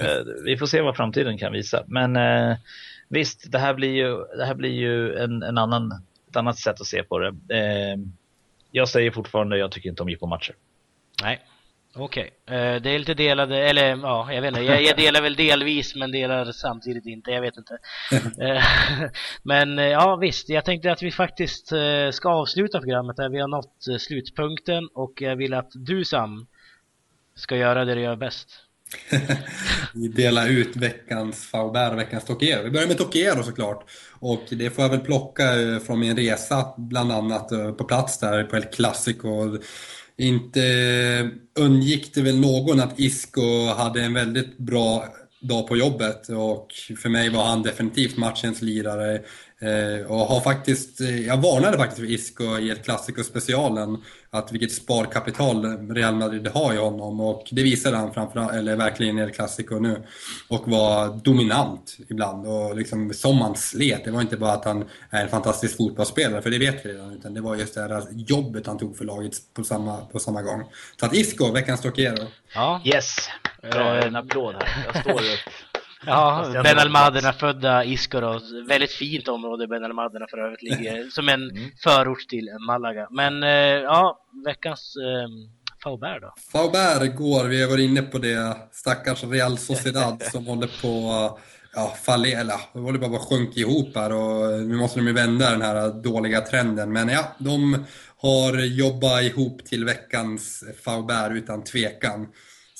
eh, 0.00 0.24
vi 0.44 0.56
får 0.56 0.66
se 0.66 0.80
vad 0.80 0.96
framtiden 0.96 1.38
kan 1.38 1.52
visa. 1.52 1.84
Men 1.86 2.16
eh, 2.16 2.56
visst, 3.08 3.52
det 3.52 3.58
här 3.58 3.74
blir 3.74 3.92
ju, 3.92 4.16
det 4.38 4.44
här 4.44 4.54
blir 4.54 4.72
ju 4.72 5.16
en, 5.16 5.42
en 5.42 5.58
annan, 5.58 5.92
ett 6.30 6.36
annat 6.36 6.58
sätt 6.58 6.80
att 6.80 6.86
se 6.86 7.02
på 7.02 7.18
det. 7.18 7.28
Eh, 7.28 7.96
jag 8.70 8.88
säger 8.88 9.10
fortfarande, 9.10 9.58
jag 9.58 9.72
tycker 9.72 9.88
inte 9.88 10.02
om 10.02 10.08
jippo-matcher. 10.08 10.54
Nej, 11.22 11.40
okej. 11.94 12.30
Okay. 12.44 12.74
Uh, 12.74 12.82
det 12.82 12.90
är 12.90 12.98
lite 12.98 13.14
delade, 13.14 13.58
eller 13.58 13.88
ja, 13.88 14.32
jag 14.32 14.42
vet 14.42 14.48
inte. 14.48 14.60
Jag, 14.60 14.82
jag, 14.82 14.96
delar 14.96 15.22
väl 15.22 15.36
delvis, 15.36 15.94
men 15.94 16.12
delar 16.12 16.52
samtidigt 16.52 17.06
inte. 17.06 17.30
Jag 17.30 17.40
vet 17.40 17.54
inte. 17.56 17.78
uh, 18.42 18.62
men 19.42 19.78
uh, 19.78 19.84
ja, 19.84 20.16
visst. 20.16 20.48
Jag 20.48 20.64
tänkte 20.64 20.92
att 20.92 21.02
vi 21.02 21.10
faktiskt 21.10 21.72
ska 22.12 22.28
avsluta 22.28 22.80
programmet 22.80 23.18
här. 23.18 23.28
Vi 23.28 23.40
har 23.40 23.48
nått 23.48 24.00
slutpunkten 24.00 24.88
och 24.94 25.12
jag 25.22 25.36
vill 25.36 25.54
att 25.54 25.70
du 25.74 26.04
Sam 26.04 26.46
ska 27.34 27.56
göra 27.56 27.84
det 27.84 27.94
du 27.94 28.00
gör 28.00 28.16
bäst 28.16 28.69
vi 29.94 30.08
delar 30.08 30.48
ut 30.48 30.76
veckans 30.76 31.46
Faubert 31.46 31.92
och 31.92 31.98
veckans 31.98 32.24
Tokyo. 32.24 32.62
Vi 32.64 32.70
börjar 32.70 32.86
med 32.86 32.98
Tokero 32.98 33.42
såklart. 33.42 33.90
Och 34.12 34.42
det 34.50 34.70
får 34.70 34.84
jag 34.84 34.90
väl 34.90 35.00
plocka 35.00 35.60
eh, 35.60 35.78
från 35.78 36.00
min 36.00 36.16
resa, 36.16 36.74
bland 36.76 37.12
annat 37.12 37.52
eh, 37.52 37.72
på 37.72 37.84
plats 37.84 38.18
där 38.18 38.44
på 38.44 38.56
El 38.56 38.62
Clasico. 38.62 39.58
Inte 40.16 40.62
eh, 40.64 41.26
undgick 41.64 42.14
det 42.14 42.22
väl 42.22 42.40
någon 42.40 42.80
att 42.80 43.00
Isco 43.00 43.66
hade 43.66 44.02
en 44.02 44.14
väldigt 44.14 44.58
bra 44.58 45.04
dag 45.40 45.68
på 45.68 45.76
jobbet 45.76 46.28
och 46.28 46.68
för 47.02 47.08
mig 47.08 47.30
var 47.30 47.44
han 47.44 47.62
definitivt 47.62 48.16
matchens 48.16 48.62
lirare. 48.62 49.20
Och 50.08 50.18
har 50.18 50.40
faktiskt, 50.40 51.00
jag 51.00 51.36
varnade 51.36 51.78
faktiskt 51.78 52.00
för 52.00 52.10
Isco 52.10 52.58
i 52.58 52.70
ett 52.70 52.84
Clasico-specialen 52.84 53.98
att 54.32 54.52
vilket 54.52 54.72
sparkapital 54.72 55.88
Real 55.94 56.14
Madrid 56.14 56.48
har 56.48 56.74
i 56.74 56.76
honom 56.76 57.20
och 57.20 57.48
det 57.50 57.62
visade 57.62 57.96
han 57.96 58.14
framför, 58.14 58.58
eller 58.58 58.76
verkligen 58.76 59.18
i 59.18 59.22
El 59.22 59.30
Clasico 59.30 59.78
nu. 59.78 60.02
Och 60.48 60.68
var 60.68 61.08
dominant 61.08 61.96
ibland 62.08 62.46
och 62.46 62.76
liksom 62.76 63.12
som 63.14 63.40
han 63.40 63.56
slet. 63.56 64.04
Det 64.04 64.10
var 64.10 64.20
inte 64.20 64.36
bara 64.36 64.52
att 64.52 64.64
han 64.64 64.84
är 65.10 65.22
en 65.22 65.28
fantastisk 65.28 65.76
fotbollsspelare, 65.76 66.42
för 66.42 66.50
det 66.50 66.58
vet 66.58 66.86
vi 66.86 66.92
redan, 66.92 67.12
utan 67.12 67.34
det 67.34 67.40
var 67.40 67.56
just 67.56 67.74
det 67.74 67.80
här 67.80 68.02
jobbet 68.12 68.66
han 68.66 68.78
tog 68.78 68.96
för 68.96 69.04
laget 69.04 69.32
på 69.54 69.64
samma, 69.64 69.96
på 69.96 70.18
samma 70.18 70.42
gång. 70.42 70.64
Så 71.00 71.06
att 71.06 71.14
Isco, 71.14 71.52
veckans 71.52 71.80
Tokero. 71.80 72.26
Ja. 72.54 72.82
Yes, 72.84 73.16
bra 73.62 74.02
en 74.02 74.16
applåd 74.16 74.54
här. 74.58 74.84
Jag 74.86 75.02
står 75.02 75.20
upp. 75.20 75.69
Ja, 76.06 76.50
Ben 76.64 76.78
Almadena 76.78 77.32
födda 77.32 77.84
då. 78.10 78.40
Väldigt 78.68 78.92
fint 78.92 79.28
område 79.28 79.66
Ben 79.66 79.84
Almadena 79.84 80.26
för 80.30 80.38
övrigt 80.38 80.62
ligger 80.62 81.10
som 81.10 81.28
en 81.28 81.50
mm. 81.50 81.70
förort 81.84 82.28
till 82.28 82.48
Malaga. 82.66 83.08
Men 83.10 83.42
eh, 83.42 83.50
ja, 83.84 84.26
veckans 84.46 84.96
eh, 84.96 85.28
Faubert 85.82 86.22
då? 86.22 86.34
Faubert 86.52 87.16
går, 87.16 87.44
vi 87.44 87.62
har 87.62 87.70
varit 87.70 87.90
inne 87.90 88.02
på 88.02 88.18
det, 88.18 88.56
stackars 88.72 89.24
Real 89.24 89.58
Sociedad 89.58 90.22
som 90.32 90.46
håller 90.46 90.82
på 90.82 91.38
ja, 91.74 91.96
fallera, 92.02 92.60
de 92.72 92.84
håller 92.84 92.98
bara 92.98 93.10
på 93.10 93.16
att 93.16 93.28
sjunka 93.28 93.60
ihop 93.60 93.96
här 93.96 94.12
och 94.12 94.60
nu 94.60 94.76
måste 94.76 94.98
de 94.98 95.06
ju 95.06 95.12
vända 95.12 95.50
den 95.50 95.62
här 95.62 96.02
dåliga 96.02 96.40
trenden. 96.40 96.92
Men 96.92 97.08
ja, 97.08 97.24
de 97.38 97.84
har 98.16 98.58
jobbat 98.58 99.22
ihop 99.22 99.64
till 99.64 99.84
veckans 99.84 100.64
Faubert 100.84 101.32
utan 101.32 101.64
tvekan. 101.64 102.26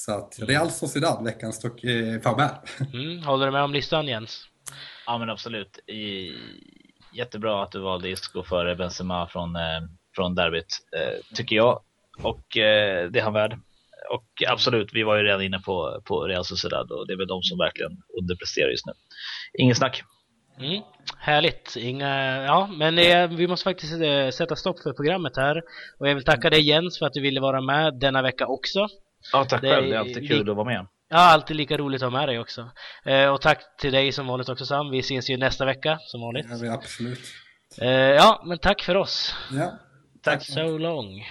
Så 0.04 0.12
att 0.12 0.38
Real 0.38 0.70
Sociedad, 0.70 1.24
veckans 1.24 1.64
eh, 1.64 2.20
Faubert. 2.22 2.70
Mm, 2.94 3.22
håller 3.22 3.46
du 3.46 3.52
med 3.52 3.62
om 3.62 3.72
listan 3.72 4.06
Jens? 4.06 4.46
Ja 5.06 5.18
men 5.18 5.30
absolut. 5.30 5.78
I, 5.88 6.32
jättebra 7.12 7.62
att 7.62 7.72
du 7.72 7.80
valde 7.80 8.08
Isco 8.08 8.42
före 8.42 8.76
Benzema 8.76 9.28
från, 9.28 9.56
eh, 9.56 9.80
från 10.14 10.34
derbyt, 10.34 10.66
eh, 10.96 11.34
tycker 11.34 11.56
jag. 11.56 11.80
Och 12.22 12.56
eh, 12.56 13.10
det 13.10 13.18
är 13.18 13.22
han 13.22 13.32
värd. 13.32 13.58
Och 14.10 14.26
absolut, 14.48 14.90
vi 14.92 15.02
var 15.02 15.16
ju 15.16 15.22
redan 15.22 15.42
inne 15.42 15.58
på, 15.58 16.02
på 16.04 16.24
Real 16.24 16.44
Sociedad 16.44 16.90
och 16.90 17.06
det 17.06 17.12
är 17.12 17.18
väl 17.18 17.26
de 17.26 17.42
som 17.42 17.58
verkligen 17.58 18.02
underpresterar 18.20 18.70
just 18.70 18.86
nu. 18.86 18.92
Ingen 19.58 19.76
snack. 19.76 20.02
Mm, 20.58 20.82
härligt. 21.18 21.76
Inga, 21.76 22.42
ja, 22.42 22.66
men 22.78 22.98
eh, 22.98 23.28
vi 23.28 23.46
måste 23.46 23.64
faktiskt 23.64 24.02
eh, 24.02 24.30
sätta 24.30 24.56
stopp 24.56 24.80
för 24.80 24.92
programmet 24.92 25.36
här. 25.36 25.62
Och 25.98 26.08
jag 26.08 26.14
vill 26.14 26.24
tacka 26.24 26.50
dig 26.50 26.68
Jens 26.68 26.98
för 26.98 27.06
att 27.06 27.12
du 27.12 27.20
ville 27.20 27.40
vara 27.40 27.60
med 27.60 27.94
denna 28.00 28.22
vecka 28.22 28.46
också. 28.46 28.88
Ja, 29.32 29.44
tack 29.44 29.60
själv. 29.60 29.88
Det 29.88 29.94
är 29.94 29.98
alltid 29.98 30.28
kul 30.28 30.50
att 30.50 30.56
vara 30.56 30.66
med. 30.66 30.86
Ja, 31.08 31.18
alltid 31.18 31.56
lika 31.56 31.76
roligt 31.76 32.02
att 32.02 32.12
ha 32.12 32.18
med 32.18 32.28
dig 32.28 32.38
också. 32.38 32.70
Eh, 33.04 33.28
och 33.28 33.40
tack 33.40 33.76
till 33.78 33.92
dig 33.92 34.12
som 34.12 34.26
vanligt 34.26 34.48
också 34.48 34.66
Sam. 34.66 34.90
Vi 34.90 34.98
ses 34.98 35.30
ju 35.30 35.36
nästa 35.36 35.64
vecka 35.64 35.98
som 36.00 36.20
vanligt. 36.20 36.46
Ja, 36.62 36.72
absolut. 36.72 37.20
Eh, 37.80 37.88
ja, 37.90 38.42
men 38.46 38.58
tack 38.58 38.82
för 38.82 38.96
oss. 38.96 39.34
Ja. 39.52 39.72
Tack. 40.22 40.44
So 40.44 40.78
long. 40.78 41.24